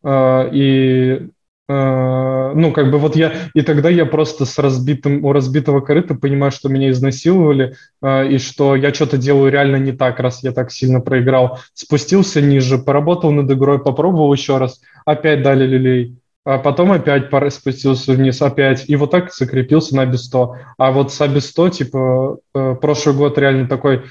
Uh, 0.03 0.49
и 0.51 1.27
uh, 1.69 2.53
ну, 2.53 2.71
как 2.71 2.91
бы 2.91 2.97
вот 2.97 3.15
я... 3.15 3.33
И 3.53 3.61
тогда 3.61 3.89
я 3.89 4.05
просто 4.05 4.45
с 4.45 4.57
разбитым, 4.57 5.25
у 5.25 5.33
разбитого 5.33 5.81
корыта 5.81 6.15
понимаю, 6.15 6.51
что 6.51 6.69
меня 6.69 6.89
изнасиловали, 6.91 7.75
и 8.03 8.37
что 8.37 8.75
я 8.75 8.93
что-то 8.93 9.17
делаю 9.17 9.51
реально 9.51 9.77
не 9.77 9.91
так, 9.91 10.19
раз 10.19 10.43
я 10.43 10.51
так 10.51 10.71
сильно 10.71 11.01
проиграл. 11.01 11.59
Спустился 11.73 12.41
ниже, 12.41 12.77
поработал 12.77 13.31
над 13.31 13.51
игрой, 13.51 13.83
попробовал 13.83 14.31
еще 14.31 14.57
раз, 14.57 14.79
опять 15.05 15.43
дали 15.43 15.65
люлей 15.65 16.15
а 16.45 16.59
потом 16.59 16.91
опять 16.91 17.29
спустился 17.51 18.13
вниз, 18.13 18.39
опять, 18.41 18.87
и 18.87 18.95
вот 18.95 19.09
так 19.09 19.33
закрепился 19.33 19.95
на 19.95 20.05
без 20.05 20.25
100. 20.25 20.55
А 20.77 20.91
вот 20.91 21.11
с 21.11 21.27
без 21.27 21.49
100, 21.49 21.69
типа, 21.69 22.37
э, 22.53 22.75
прошлый 22.79 23.15
год 23.15 23.37
реально 23.39 23.67
такой 23.67 24.03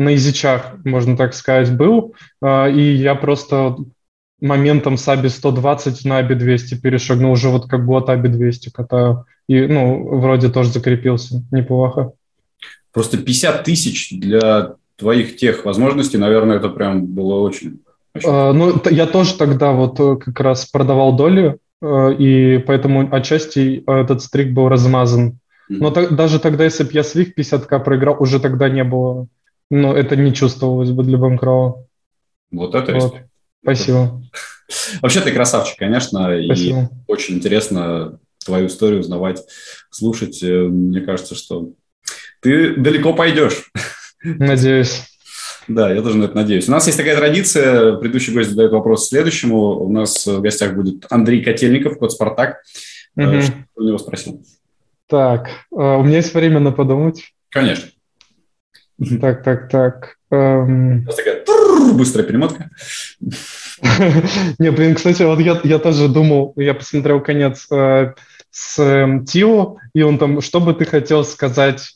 на 0.00 0.10
язычах, 0.10 0.74
можно 0.84 1.16
так 1.16 1.34
сказать, 1.34 1.76
был, 1.76 2.14
и 2.42 2.96
я 2.98 3.14
просто 3.14 3.76
моментом 4.40 4.96
с 4.96 5.06
Аби 5.08 5.28
120 5.28 6.04
на 6.04 6.18
Аби 6.18 6.34
200 6.34 6.80
перешагнул, 6.80 7.32
уже 7.32 7.48
вот 7.48 7.68
как 7.68 7.84
год 7.84 8.08
Аби 8.08 8.28
200 8.28 8.70
катаю, 8.70 9.26
и, 9.48 9.66
ну, 9.66 10.18
вроде 10.18 10.48
тоже 10.48 10.70
закрепился, 10.70 11.42
неплохо. 11.50 12.12
Просто 12.92 13.18
50 13.18 13.64
тысяч 13.64 14.10
для 14.18 14.74
твоих 14.96 15.36
тех 15.36 15.64
возможностей, 15.64 16.18
наверное, 16.18 16.56
это 16.56 16.68
прям 16.68 17.06
было 17.06 17.34
очень 17.40 17.80
Uh, 18.12 18.52
ну, 18.52 18.74
я 18.90 19.06
тоже 19.06 19.34
тогда 19.34 19.70
вот 19.70 20.00
э, 20.00 20.16
как 20.16 20.40
раз 20.40 20.66
продавал 20.66 21.14
доли, 21.14 21.58
uh, 21.80 22.12
и 22.12 22.58
поэтому 22.58 23.08
отчасти 23.14 23.84
этот 23.86 24.20
стрик 24.22 24.52
был 24.52 24.68
размазан. 24.68 25.38
Но 25.68 25.92
та- 25.92 26.08
даже 26.08 26.40
тогда, 26.40 26.64
если 26.64 26.82
бы 26.82 26.90
я 26.92 27.04
слив 27.04 27.32
50к 27.38 27.84
проиграл, 27.84 28.16
уже 28.18 28.40
тогда 28.40 28.68
не 28.68 28.82
было, 28.82 29.28
ну, 29.70 29.94
это 29.94 30.16
не 30.16 30.34
чувствовалось 30.34 30.90
бы 30.90 31.04
для 31.04 31.18
Банкрова. 31.18 31.86
Вот 32.50 32.74
это 32.74 32.92
вот. 32.94 33.16
Спасибо. 33.62 34.22
Вообще 35.02 35.20
ты 35.20 35.32
красавчик, 35.32 35.78
конечно, 35.78 36.30
Спасибо. 36.44 36.80
и 36.80 37.10
очень 37.10 37.36
интересно 37.36 38.18
твою 38.44 38.66
историю 38.66 39.00
узнавать, 39.00 39.42
слушать. 39.90 40.42
Э, 40.42 40.62
мне 40.62 41.00
кажется, 41.00 41.34
что 41.34 41.70
ты 42.40 42.74
далеко 42.76 43.12
пойдешь. 43.12 43.70
Надеюсь. 44.22 45.06
Да, 45.68 45.92
я 45.92 46.02
тоже 46.02 46.16
на 46.18 46.24
это 46.24 46.34
надеюсь. 46.34 46.68
У 46.68 46.72
нас 46.72 46.86
есть 46.86 46.98
такая 46.98 47.16
традиция. 47.16 47.96
Предыдущий 47.96 48.32
гость 48.32 48.50
задает 48.50 48.72
вопрос 48.72 49.08
следующему. 49.08 49.78
У 49.78 49.92
нас 49.92 50.26
в 50.26 50.40
гостях 50.40 50.74
будет 50.74 51.06
Андрей 51.10 51.44
Котельников, 51.44 51.98
код 51.98 52.10
«Спартак». 52.10 52.62
Угу. 53.14 53.40
Что 53.40 53.54
у 53.76 53.82
него 53.84 53.98
спросил? 53.98 54.42
Так, 55.06 55.48
а, 55.72 55.98
у 55.98 56.02
меня 56.02 56.16
есть 56.16 56.34
время 56.34 56.58
на 56.58 56.72
подумать. 56.72 57.34
Конечно. 57.50 57.90
Так, 59.20 59.42
так, 59.42 59.68
так. 59.70 60.16
Эм... 60.30 61.06
Такая 61.06 61.44
быстрая 61.94 62.26
перемотка. 62.26 62.70
Не, 64.58 64.70
блин, 64.70 64.94
кстати, 64.94 65.22
вот 65.22 65.40
я, 65.40 65.60
я 65.64 65.78
тоже 65.78 66.08
думал, 66.08 66.52
я 66.56 66.74
посмотрел 66.74 67.20
конец 67.20 67.66
э, 67.72 68.12
с 68.50 68.78
э, 68.78 69.24
Тио, 69.26 69.78
и 69.94 70.02
он 70.02 70.18
там, 70.18 70.40
что 70.40 70.60
бы 70.60 70.74
ты 70.74 70.84
хотел 70.84 71.24
сказать 71.24 71.94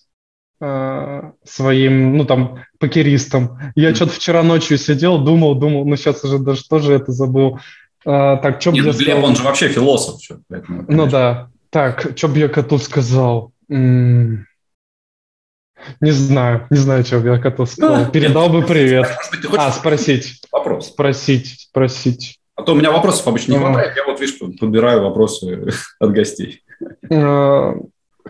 Э, 0.61 1.32
своим, 1.44 2.16
ну 2.16 2.24
там, 2.24 2.61
покеристом. 2.78 3.59
Я 3.74 3.90
mm-hmm. 3.90 3.94
что-то 3.96 4.12
вчера 4.12 4.42
ночью 4.42 4.78
сидел, 4.78 5.18
думал, 5.18 5.57
думал, 5.57 5.84
ну 5.84 5.96
сейчас 5.96 6.24
уже 6.24 6.38
даже 6.38 6.66
тоже 6.66 6.94
это 6.94 7.12
забыл. 7.12 7.59
А, 8.07 8.36
так, 8.36 8.62
что 8.62 8.70
бы 8.70 8.78
я 8.78 8.82
Глеб, 8.84 8.94
сказал? 8.94 9.24
он 9.24 9.36
же 9.36 9.42
вообще 9.42 9.68
философ. 9.68 10.22
Что, 10.22 10.38
поэтому, 10.48 10.84
ну 10.88 11.07
да. 11.07 11.50
Так, 11.68 12.12
что 12.16 12.28
бы 12.28 12.38
я 12.38 12.48
коту 12.48 12.78
сказал? 12.78 13.52
М-м- 13.68 14.46
не 16.01 16.11
знаю, 16.11 16.66
не 16.70 16.76
знаю, 16.76 17.05
что 17.05 17.18
я 17.18 17.39
коту 17.39 17.66
сказал. 17.66 18.11
Передал 18.11 18.49
бы 18.49 18.62
привет. 18.62 19.07
А, 19.57 19.70
спросить. 19.72 20.41
Вопрос. 20.53 20.89
Спросить, 20.89 21.66
спросить. 21.68 22.39
А 22.57 22.62
то 22.62 22.72
у 22.72 22.74
меня 22.76 22.93
вопросов 22.93 23.26
обычно 23.26 23.53
не 23.53 23.59
хватает, 23.59 23.97
я 23.97 24.05
вот, 24.05 24.20
видишь, 24.20 24.39
подбираю 24.39 25.03
вопросы 25.03 25.66
от 25.99 26.12
гостей. 26.12 26.62
Э, 27.11 27.74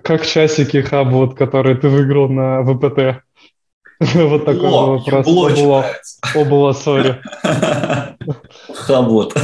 как 0.03 0.27
часики 0.27 0.81
хабот, 0.81 1.37
которые 1.37 1.77
ты 1.77 1.89
выиграл 1.89 2.29
на 2.29 2.63
ВПТ? 2.63 3.23
Вот 4.15 4.45
такой 4.45 4.71
вопрос. 4.71 5.27
Обла, 5.27 5.87
обла, 6.35 6.75
сори. 6.75 7.21
Хабот. 8.75 9.37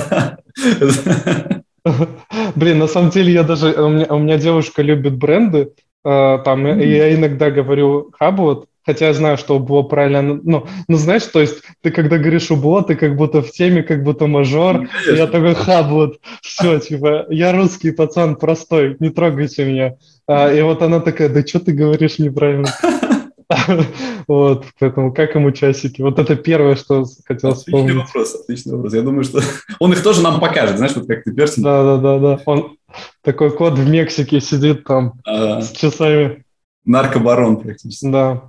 Блин, 2.57 2.79
на 2.79 2.89
самом 2.89 3.11
деле 3.11 3.33
я 3.33 3.43
даже... 3.43 3.73
У 3.81 3.89
меня, 3.89 4.07
у 4.11 4.19
меня 4.19 4.39
девушка 4.39 4.83
любит 4.83 5.17
бренды, 5.17 5.73
там, 6.03 6.67
mm-hmm. 6.67 6.85
я 6.85 7.15
иногда 7.15 7.51
говорю 7.51 8.11
хабот, 8.19 8.67
хотя 8.85 9.09
я 9.09 9.15
знаю, 9.15 9.37
что 9.37 9.59
было 9.59 9.83
правильно, 9.83 10.23
ну, 10.23 10.67
ну, 10.89 10.97
знаешь, 10.97 11.25
то 11.25 11.41
есть 11.41 11.63
ты 11.83 11.91
когда 11.91 12.19
говоришь 12.19 12.51
убло, 12.51 12.83
ты 12.83 12.97
как 12.97 13.17
будто 13.17 13.43
в 13.43 13.51
теме, 13.51 13.83
как 13.83 14.03
будто 14.03 14.27
мажор, 14.27 14.89
ну, 15.07 15.15
я 15.15 15.27
такой 15.27 15.55
хаблот, 15.55 16.19
все, 16.43 16.79
типа, 16.81 17.27
я 17.31 17.53
русский 17.53 17.93
пацан 17.93 18.37
простой, 18.37 18.97
не 19.01 19.11
трогайте 19.11 19.65
меня. 19.65 19.97
А, 20.27 20.53
и 20.53 20.63
вот 20.63 20.83
она 20.83 21.01
такая, 21.01 21.29
да 21.29 21.47
что 21.47 21.61
ты 21.61 21.73
говоришь 21.73 22.19
неправильно? 22.19 22.69
Вот, 24.29 24.65
поэтому 24.79 25.13
как 25.13 25.35
ему 25.35 25.51
часики? 25.51 26.03
Вот 26.03 26.21
это 26.21 26.37
первое, 26.37 26.77
что 26.77 27.05
хотел 27.25 27.55
вспомнить. 27.55 27.91
Отличный 27.91 28.05
вопрос, 28.05 28.35
отличный 28.37 28.73
вопрос. 28.77 28.95
Я 28.95 29.03
думаю, 29.03 29.25
что 29.25 29.41
он 29.81 29.93
их 29.93 30.05
тоже 30.05 30.23
нам 30.23 30.39
покажет, 30.39 30.77
знаешь, 30.77 30.95
вот 30.95 31.09
как 31.09 31.25
ты 31.25 31.33
персик. 31.33 31.65
Да-да-да, 31.65 32.41
он 32.47 32.77
такой 33.23 33.51
кот 33.51 33.79
в 33.79 33.89
Мексике 33.89 34.41
сидит 34.41 34.85
там 34.85 35.15
с 35.27 35.73
часами. 35.73 36.45
Наркобарон 36.85 37.59
практически. 37.59 38.11
Да. 38.11 38.43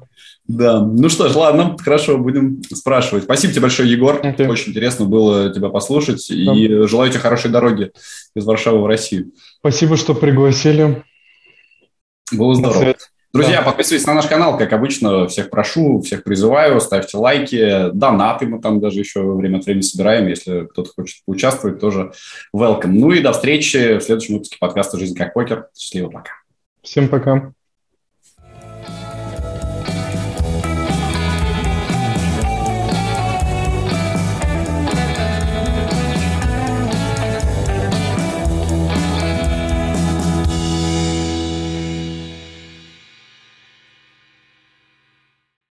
Да, 0.48 0.82
ну 0.82 1.08
что 1.08 1.30
ж, 1.30 1.36
ладно, 1.36 1.78
хорошо, 1.80 2.18
будем 2.18 2.62
спрашивать. 2.74 3.24
Спасибо 3.24 3.54
тебе 3.54 3.62
большое, 3.62 3.90
Егор. 3.90 4.20
Okay. 4.22 4.48
Очень 4.48 4.72
интересно 4.72 5.06
было 5.06 5.54
тебя 5.54 5.70
послушать. 5.70 6.26
Да. 6.30 6.54
И 6.54 6.88
желаю 6.88 7.10
тебе 7.10 7.22
хорошей 7.22 7.52
дороги 7.52 7.92
из 8.36 8.46
Варшавы 8.46 8.82
в 8.82 8.86
Россию. 8.86 9.32
Спасибо, 9.60 9.96
что 9.98 10.14
пригласили. 10.14 11.04
Было 12.34 12.56
здорово. 12.56 12.96
Друзья, 13.34 13.60
да. 13.60 13.64
подписывайтесь 13.64 14.06
на 14.06 14.14
наш 14.14 14.28
канал, 14.28 14.58
как 14.58 14.74
обычно. 14.74 15.28
Всех 15.28 15.50
прошу, 15.50 16.02
всех 16.02 16.24
призываю, 16.24 16.82
ставьте 16.82 17.16
лайки, 17.18 17.90
донаты 17.94 18.46
мы 18.46 18.60
там 18.60 18.82
даже 18.82 19.00
еще 19.00 19.22
время 19.22 19.60
от 19.60 19.66
времени 19.66 19.84
собираем. 19.84 20.28
Если 20.28 20.66
кто-то 20.66 20.92
хочет 20.94 21.24
поучаствовать, 21.26 21.80
тоже 21.80 22.12
welcome. 22.54 22.88
Ну 22.88 23.12
и 23.12 23.22
до 23.22 23.32
встречи 23.32 23.98
в 23.98 24.02
следующем 24.02 24.34
выпуске 24.34 24.58
подкаста 24.60 24.98
«Жизнь 24.98 25.16
как 25.16 25.34
покер». 25.34 25.70
Счастливо, 25.78 26.10
пока. 26.10 26.32
Всем 26.84 27.08
пока. 27.08 27.54